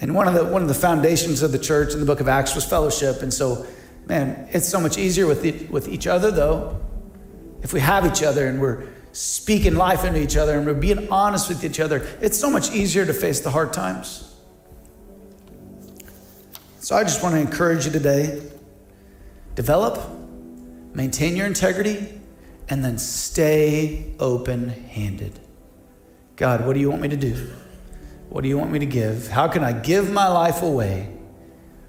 And 0.00 0.14
one 0.14 0.28
of 0.28 0.34
the 0.34 0.44
one 0.44 0.60
of 0.60 0.68
the 0.68 0.74
foundations 0.74 1.42
of 1.42 1.52
the 1.52 1.58
church 1.58 1.94
in 1.94 2.00
the 2.00 2.06
book 2.06 2.20
of 2.20 2.28
Acts 2.28 2.54
was 2.54 2.66
fellowship. 2.66 3.22
And 3.22 3.32
so, 3.32 3.64
man, 4.06 4.48
it's 4.52 4.68
so 4.68 4.80
much 4.80 4.98
easier 4.98 5.26
with 5.26 5.42
the, 5.42 5.52
with 5.66 5.88
each 5.88 6.06
other 6.06 6.30
though. 6.30 6.80
If 7.62 7.72
we 7.72 7.80
have 7.80 8.04
each 8.06 8.22
other 8.22 8.46
and 8.46 8.60
we're 8.60 8.86
speaking 9.12 9.76
life 9.76 10.04
into 10.04 10.20
each 10.20 10.36
other 10.36 10.58
and 10.58 10.66
we're 10.66 10.74
being 10.74 11.08
honest 11.10 11.48
with 11.48 11.64
each 11.64 11.80
other, 11.80 12.06
it's 12.20 12.38
so 12.38 12.50
much 12.50 12.72
easier 12.72 13.06
to 13.06 13.14
face 13.14 13.40
the 13.40 13.50
hard 13.50 13.72
times. 13.72 14.34
So 16.80 16.96
I 16.96 17.04
just 17.04 17.22
want 17.22 17.34
to 17.34 17.40
encourage 17.40 17.86
you 17.86 17.92
today 17.92 18.42
develop, 19.54 20.00
maintain 20.92 21.36
your 21.36 21.46
integrity, 21.46 22.20
and 22.68 22.84
then 22.84 22.98
stay 22.98 24.12
open 24.18 24.68
handed. 24.68 25.38
God, 26.36 26.66
what 26.66 26.74
do 26.74 26.80
you 26.80 26.90
want 26.90 27.02
me 27.02 27.08
to 27.08 27.16
do? 27.16 27.50
What 28.28 28.42
do 28.42 28.48
you 28.48 28.58
want 28.58 28.72
me 28.72 28.80
to 28.80 28.86
give? 28.86 29.28
How 29.28 29.46
can 29.46 29.62
I 29.62 29.72
give 29.72 30.10
my 30.10 30.26
life 30.26 30.62
away 30.62 31.08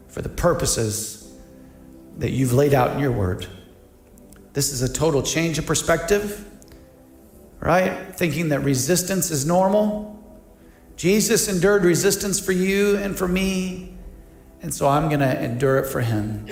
for 0.08 0.22
the 0.22 0.30
purposes 0.30 1.25
that 2.18 2.32
you've 2.32 2.54
laid 2.54 2.74
out 2.74 2.94
in 2.94 3.00
your 3.00 3.12
word? 3.12 3.48
This 4.54 4.72
is 4.72 4.82
a 4.82 4.92
total 4.92 5.22
change 5.22 5.60
of 5.60 5.66
perspective, 5.66 6.46
right? 7.60 8.16
Thinking 8.16 8.50
that 8.50 8.62
resistance 8.62 9.32
is 9.32 9.46
normal. 9.46 10.14
Jesus 10.96 11.50
endured 11.50 11.84
resistance 11.84 12.40
for 12.40 12.54
you 12.54 12.96
and 12.98 13.18
for 13.18 13.28
me, 13.28 13.98
and 14.62 14.74
so 14.74 14.88
I'm 14.88 15.10
going 15.10 15.20
to 15.20 15.44
endure 15.44 15.78
it 15.78 15.88
for 15.88 16.00
him. 16.00 16.48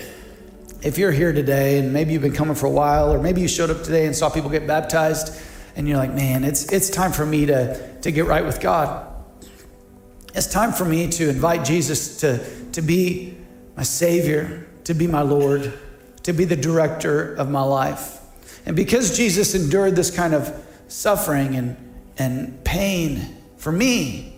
If 0.82 0.97
you're 0.97 1.14
here 1.14 1.32
today 1.32 1.80
and 1.80 1.93
maybe 1.93 2.11
you've 2.11 2.22
been 2.22 2.34
coming 2.34 2.55
for 2.55 2.66
a 2.66 2.72
while, 2.72 3.14
or 3.14 3.22
maybe 3.22 3.39
you 3.39 3.47
showed 3.47 3.70
up 3.70 3.84
today 3.84 4.05
and 4.05 4.14
saw 4.14 4.30
people 4.30 4.49
get 4.49 4.68
baptized, 4.68 5.41
and 5.78 5.88
you're 5.88 5.97
like, 5.97 6.14
man, 6.14 6.43
it's, 6.43 6.72
it's 6.74 6.89
time 6.89 7.14
for 7.14 7.26
me 7.26 7.45
to, 7.45 8.01
to 8.01 8.11
get 8.11 8.26
right 8.26 8.45
with 8.45 8.59
God. 8.59 9.07
It's 10.36 10.47
time 10.47 10.74
for 10.74 10.84
me 10.84 11.07
to 11.07 11.30
invite 11.30 11.64
Jesus 11.64 12.18
to, 12.18 12.43
to 12.74 12.82
be 12.82 13.38
my 13.78 13.84
Savior, 13.84 14.68
to 14.86 14.94
be 14.94 15.08
my 15.08 15.22
Lord, 15.22 15.74
to 16.24 16.34
be 16.34 16.46
the 16.46 16.56
director 16.56 17.34
of 17.36 17.50
my 17.50 17.62
life. 17.62 18.20
And 18.66 18.76
because 18.76 19.18
Jesus 19.18 19.56
endured 19.56 19.96
this 19.96 20.12
kind 20.12 20.34
of 20.34 20.66
suffering 20.88 21.56
and, 21.56 21.78
and 22.18 22.64
pain 22.64 23.38
for 23.58 23.72
me, 23.72 24.36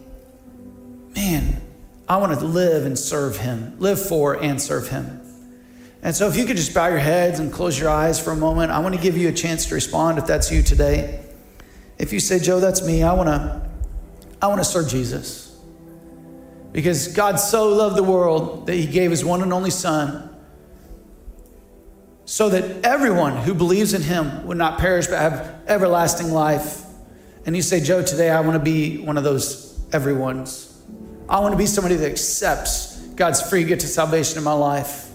man, 1.15 1.61
I 2.07 2.17
want 2.17 2.37
to 2.39 2.45
live 2.45 2.85
and 2.85 2.97
serve 2.97 3.37
Him, 3.37 3.75
live 3.79 4.03
for 4.03 4.33
and 4.41 4.61
serve 4.61 4.89
Him. 4.89 5.21
And 6.01 6.15
so, 6.15 6.27
if 6.27 6.35
you 6.35 6.45
could 6.45 6.57
just 6.57 6.73
bow 6.73 6.87
your 6.87 6.99
heads 6.99 7.39
and 7.39 7.51
close 7.51 7.79
your 7.79 7.89
eyes 7.89 8.19
for 8.19 8.31
a 8.31 8.35
moment, 8.35 8.71
I 8.71 8.79
want 8.79 8.93
to 8.93 9.01
give 9.01 9.17
you 9.17 9.27
a 9.27 9.31
chance 9.31 9.65
to 9.67 9.75
respond 9.75 10.19
if 10.19 10.27
that's 10.27 10.51
you 10.51 10.61
today. 10.61 11.23
If 11.97 12.13
you 12.13 12.19
say, 12.19 12.37
Joe, 12.37 12.59
that's 12.59 12.85
me, 12.85 13.01
I 13.01 13.13
want 13.13 13.29
to, 13.29 13.67
I 14.41 14.47
want 14.47 14.59
to 14.59 14.65
serve 14.65 14.87
Jesus. 14.87 15.57
Because 16.71 17.07
God 17.07 17.37
so 17.37 17.69
loved 17.69 17.95
the 17.95 18.03
world 18.03 18.67
that 18.67 18.75
he 18.75 18.85
gave 18.85 19.09
his 19.09 19.23
one 19.23 19.41
and 19.41 19.53
only 19.53 19.71
Son 19.71 20.34
so 22.25 22.49
that 22.49 22.83
everyone 22.83 23.37
who 23.37 23.53
believes 23.53 23.93
in 23.93 24.01
him 24.01 24.45
would 24.47 24.57
not 24.57 24.79
perish 24.79 25.07
but 25.07 25.19
have 25.19 25.61
everlasting 25.67 26.31
life. 26.31 26.83
And 27.45 27.55
you 27.55 27.61
say, 27.61 27.79
Joe, 27.79 28.03
today 28.03 28.31
I 28.31 28.41
want 28.41 28.53
to 28.53 28.59
be 28.59 28.97
one 28.97 29.17
of 29.17 29.23
those 29.23 29.79
everyone's. 29.93 30.75
I 31.29 31.39
want 31.39 31.53
to 31.53 31.57
be 31.57 31.67
somebody 31.67 31.95
that 31.95 32.11
accepts 32.11 32.99
God's 33.15 33.41
free 33.47 33.63
gift 33.63 33.83
of 33.83 33.89
salvation 33.89 34.39
in 34.39 34.43
my 34.43 34.53
life. 34.53 35.09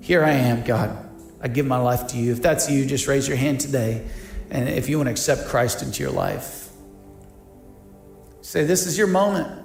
Here 0.00 0.24
I 0.24 0.32
am, 0.32 0.64
God. 0.64 1.04
I 1.40 1.48
give 1.48 1.66
my 1.66 1.76
life 1.76 2.08
to 2.08 2.16
you. 2.16 2.32
If 2.32 2.40
that's 2.40 2.70
you, 2.70 2.86
just 2.86 3.06
raise 3.06 3.28
your 3.28 3.36
hand 3.36 3.60
today. 3.60 4.06
And 4.50 4.68
if 4.68 4.88
you 4.88 4.96
want 4.96 5.08
to 5.08 5.10
accept 5.10 5.48
Christ 5.48 5.82
into 5.82 6.02
your 6.02 6.12
life, 6.12 6.70
say, 8.40 8.64
This 8.64 8.86
is 8.86 8.96
your 8.96 9.06
moment. 9.06 9.64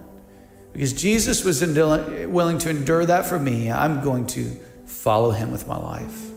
Because 0.74 0.94
Jesus 0.94 1.44
was 1.44 1.62
willing 1.62 2.58
to 2.60 2.70
endure 2.70 3.06
that 3.06 3.26
for 3.26 3.38
me, 3.38 3.72
I'm 3.72 4.02
going 4.02 4.28
to 4.28 4.58
follow 4.86 5.32
him 5.32 5.52
with 5.52 5.68
my 5.68 5.78
life. 5.78 6.31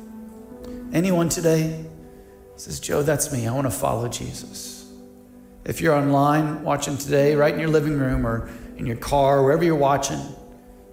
Anyone 0.94 1.28
today 1.28 1.84
says, 2.54 2.78
Joe, 2.78 3.02
that's 3.02 3.32
me. 3.32 3.48
I 3.48 3.52
want 3.52 3.66
to 3.66 3.70
follow 3.76 4.06
Jesus. 4.06 4.88
If 5.64 5.80
you're 5.80 5.94
online 5.94 6.62
watching 6.62 6.96
today, 6.96 7.34
right 7.34 7.52
in 7.52 7.58
your 7.58 7.68
living 7.68 7.98
room 7.98 8.24
or 8.24 8.48
in 8.76 8.86
your 8.86 8.96
car, 8.96 9.42
wherever 9.42 9.64
you're 9.64 9.74
watching, 9.74 10.20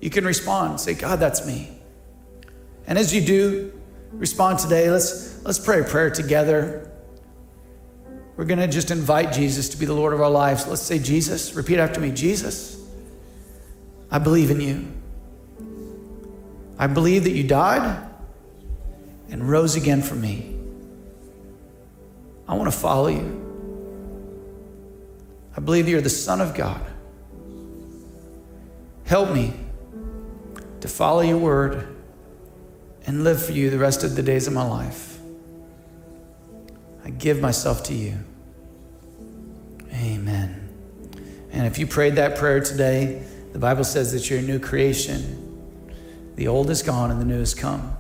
you 0.02 0.10
can 0.10 0.26
respond. 0.26 0.80
Say, 0.80 0.96
God, 0.96 1.20
that's 1.20 1.46
me. 1.46 1.70
And 2.88 2.98
as 2.98 3.14
you 3.14 3.22
do 3.22 3.80
respond 4.12 4.58
today, 4.58 4.90
let's, 4.90 5.40
let's 5.46 5.60
pray 5.60 5.82
a 5.82 5.84
prayer 5.84 6.10
together. 6.10 6.92
We're 8.38 8.46
going 8.46 8.60
to 8.60 8.68
just 8.68 8.90
invite 8.90 9.34
Jesus 9.34 9.70
to 9.70 9.78
be 9.78 9.86
the 9.86 9.94
Lord 9.94 10.14
of 10.14 10.22
our 10.22 10.32
lives. 10.32 10.66
Let's 10.66 10.82
say, 10.82 10.98
Jesus, 10.98 11.54
repeat 11.54 11.78
after 11.78 12.00
me 12.00 12.10
Jesus. 12.10 12.84
I 14.10 14.18
believe 14.18 14.50
in 14.50 14.62
you. 14.62 14.92
I 16.80 16.88
believe 16.88 17.26
that 17.26 17.34
you 17.34 17.44
died 17.44 18.11
and 19.32 19.50
rose 19.50 19.76
again 19.76 20.02
for 20.02 20.16
me. 20.16 20.56
I 22.48 22.54
want 22.54 22.72
to 22.72 22.78
follow 22.78 23.08
you. 23.08 23.48
I 25.56 25.62
believe 25.62 25.88
you're 25.88 26.02
the 26.02 26.10
Son 26.10 26.42
of 26.42 26.54
God. 26.54 26.82
Help 29.06 29.32
me 29.32 29.54
to 30.82 30.88
follow 30.88 31.22
your 31.22 31.38
word 31.38 31.96
and 33.06 33.24
live 33.24 33.44
for 33.44 33.52
you 33.52 33.70
the 33.70 33.80
rest 33.80 34.04
of 34.04 34.16
the 34.16 34.22
days 34.22 34.48
of 34.48 34.54
my 34.54 34.68
life. 34.68 35.18
I 37.04 37.10
give 37.10 37.40
myself 37.42 37.84
to 37.86 37.94
you. 37.94 38.18
Amen. 39.94 40.70
And 41.52 41.68
if 41.68 41.78
you 41.78 41.88
prayed 41.88 42.16
that 42.16 42.38
prayer 42.38 42.60
today, 42.60 43.24
the 43.54 43.60
Bible 43.60 43.84
says 43.84 44.14
that 44.14 44.30
you're 44.30 44.40
a 44.40 44.44
new 44.44 44.60
creation. 44.60 45.38
The 46.36 46.48
old 46.48 46.70
is 46.70 46.82
gone 46.82 47.12
and 47.12 47.20
the 47.20 47.26
new 47.26 47.40
has 47.40 47.54
come. 47.54 47.98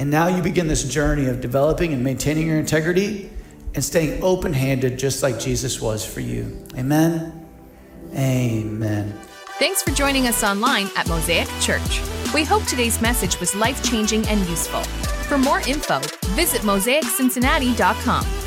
And 0.00 0.10
now 0.10 0.28
you 0.28 0.42
begin 0.42 0.66
this 0.66 0.82
journey 0.82 1.26
of 1.26 1.42
developing 1.42 1.92
and 1.92 2.02
maintaining 2.02 2.46
your 2.46 2.58
integrity 2.58 3.30
and 3.74 3.84
staying 3.84 4.22
open 4.22 4.54
handed, 4.54 4.98
just 4.98 5.22
like 5.22 5.38
Jesus 5.38 5.78
was 5.78 6.04
for 6.04 6.20
you. 6.20 6.66
Amen. 6.76 7.46
Amen. 8.14 9.12
Thanks 9.58 9.82
for 9.82 9.90
joining 9.90 10.26
us 10.26 10.42
online 10.42 10.88
at 10.96 11.06
Mosaic 11.06 11.48
Church. 11.60 12.00
We 12.32 12.44
hope 12.44 12.64
today's 12.64 13.02
message 13.02 13.38
was 13.40 13.54
life 13.54 13.84
changing 13.84 14.26
and 14.26 14.40
useful. 14.48 14.82
For 15.28 15.36
more 15.36 15.60
info, 15.68 16.00
visit 16.34 16.62
mosaiccincinnati.com. 16.62 18.39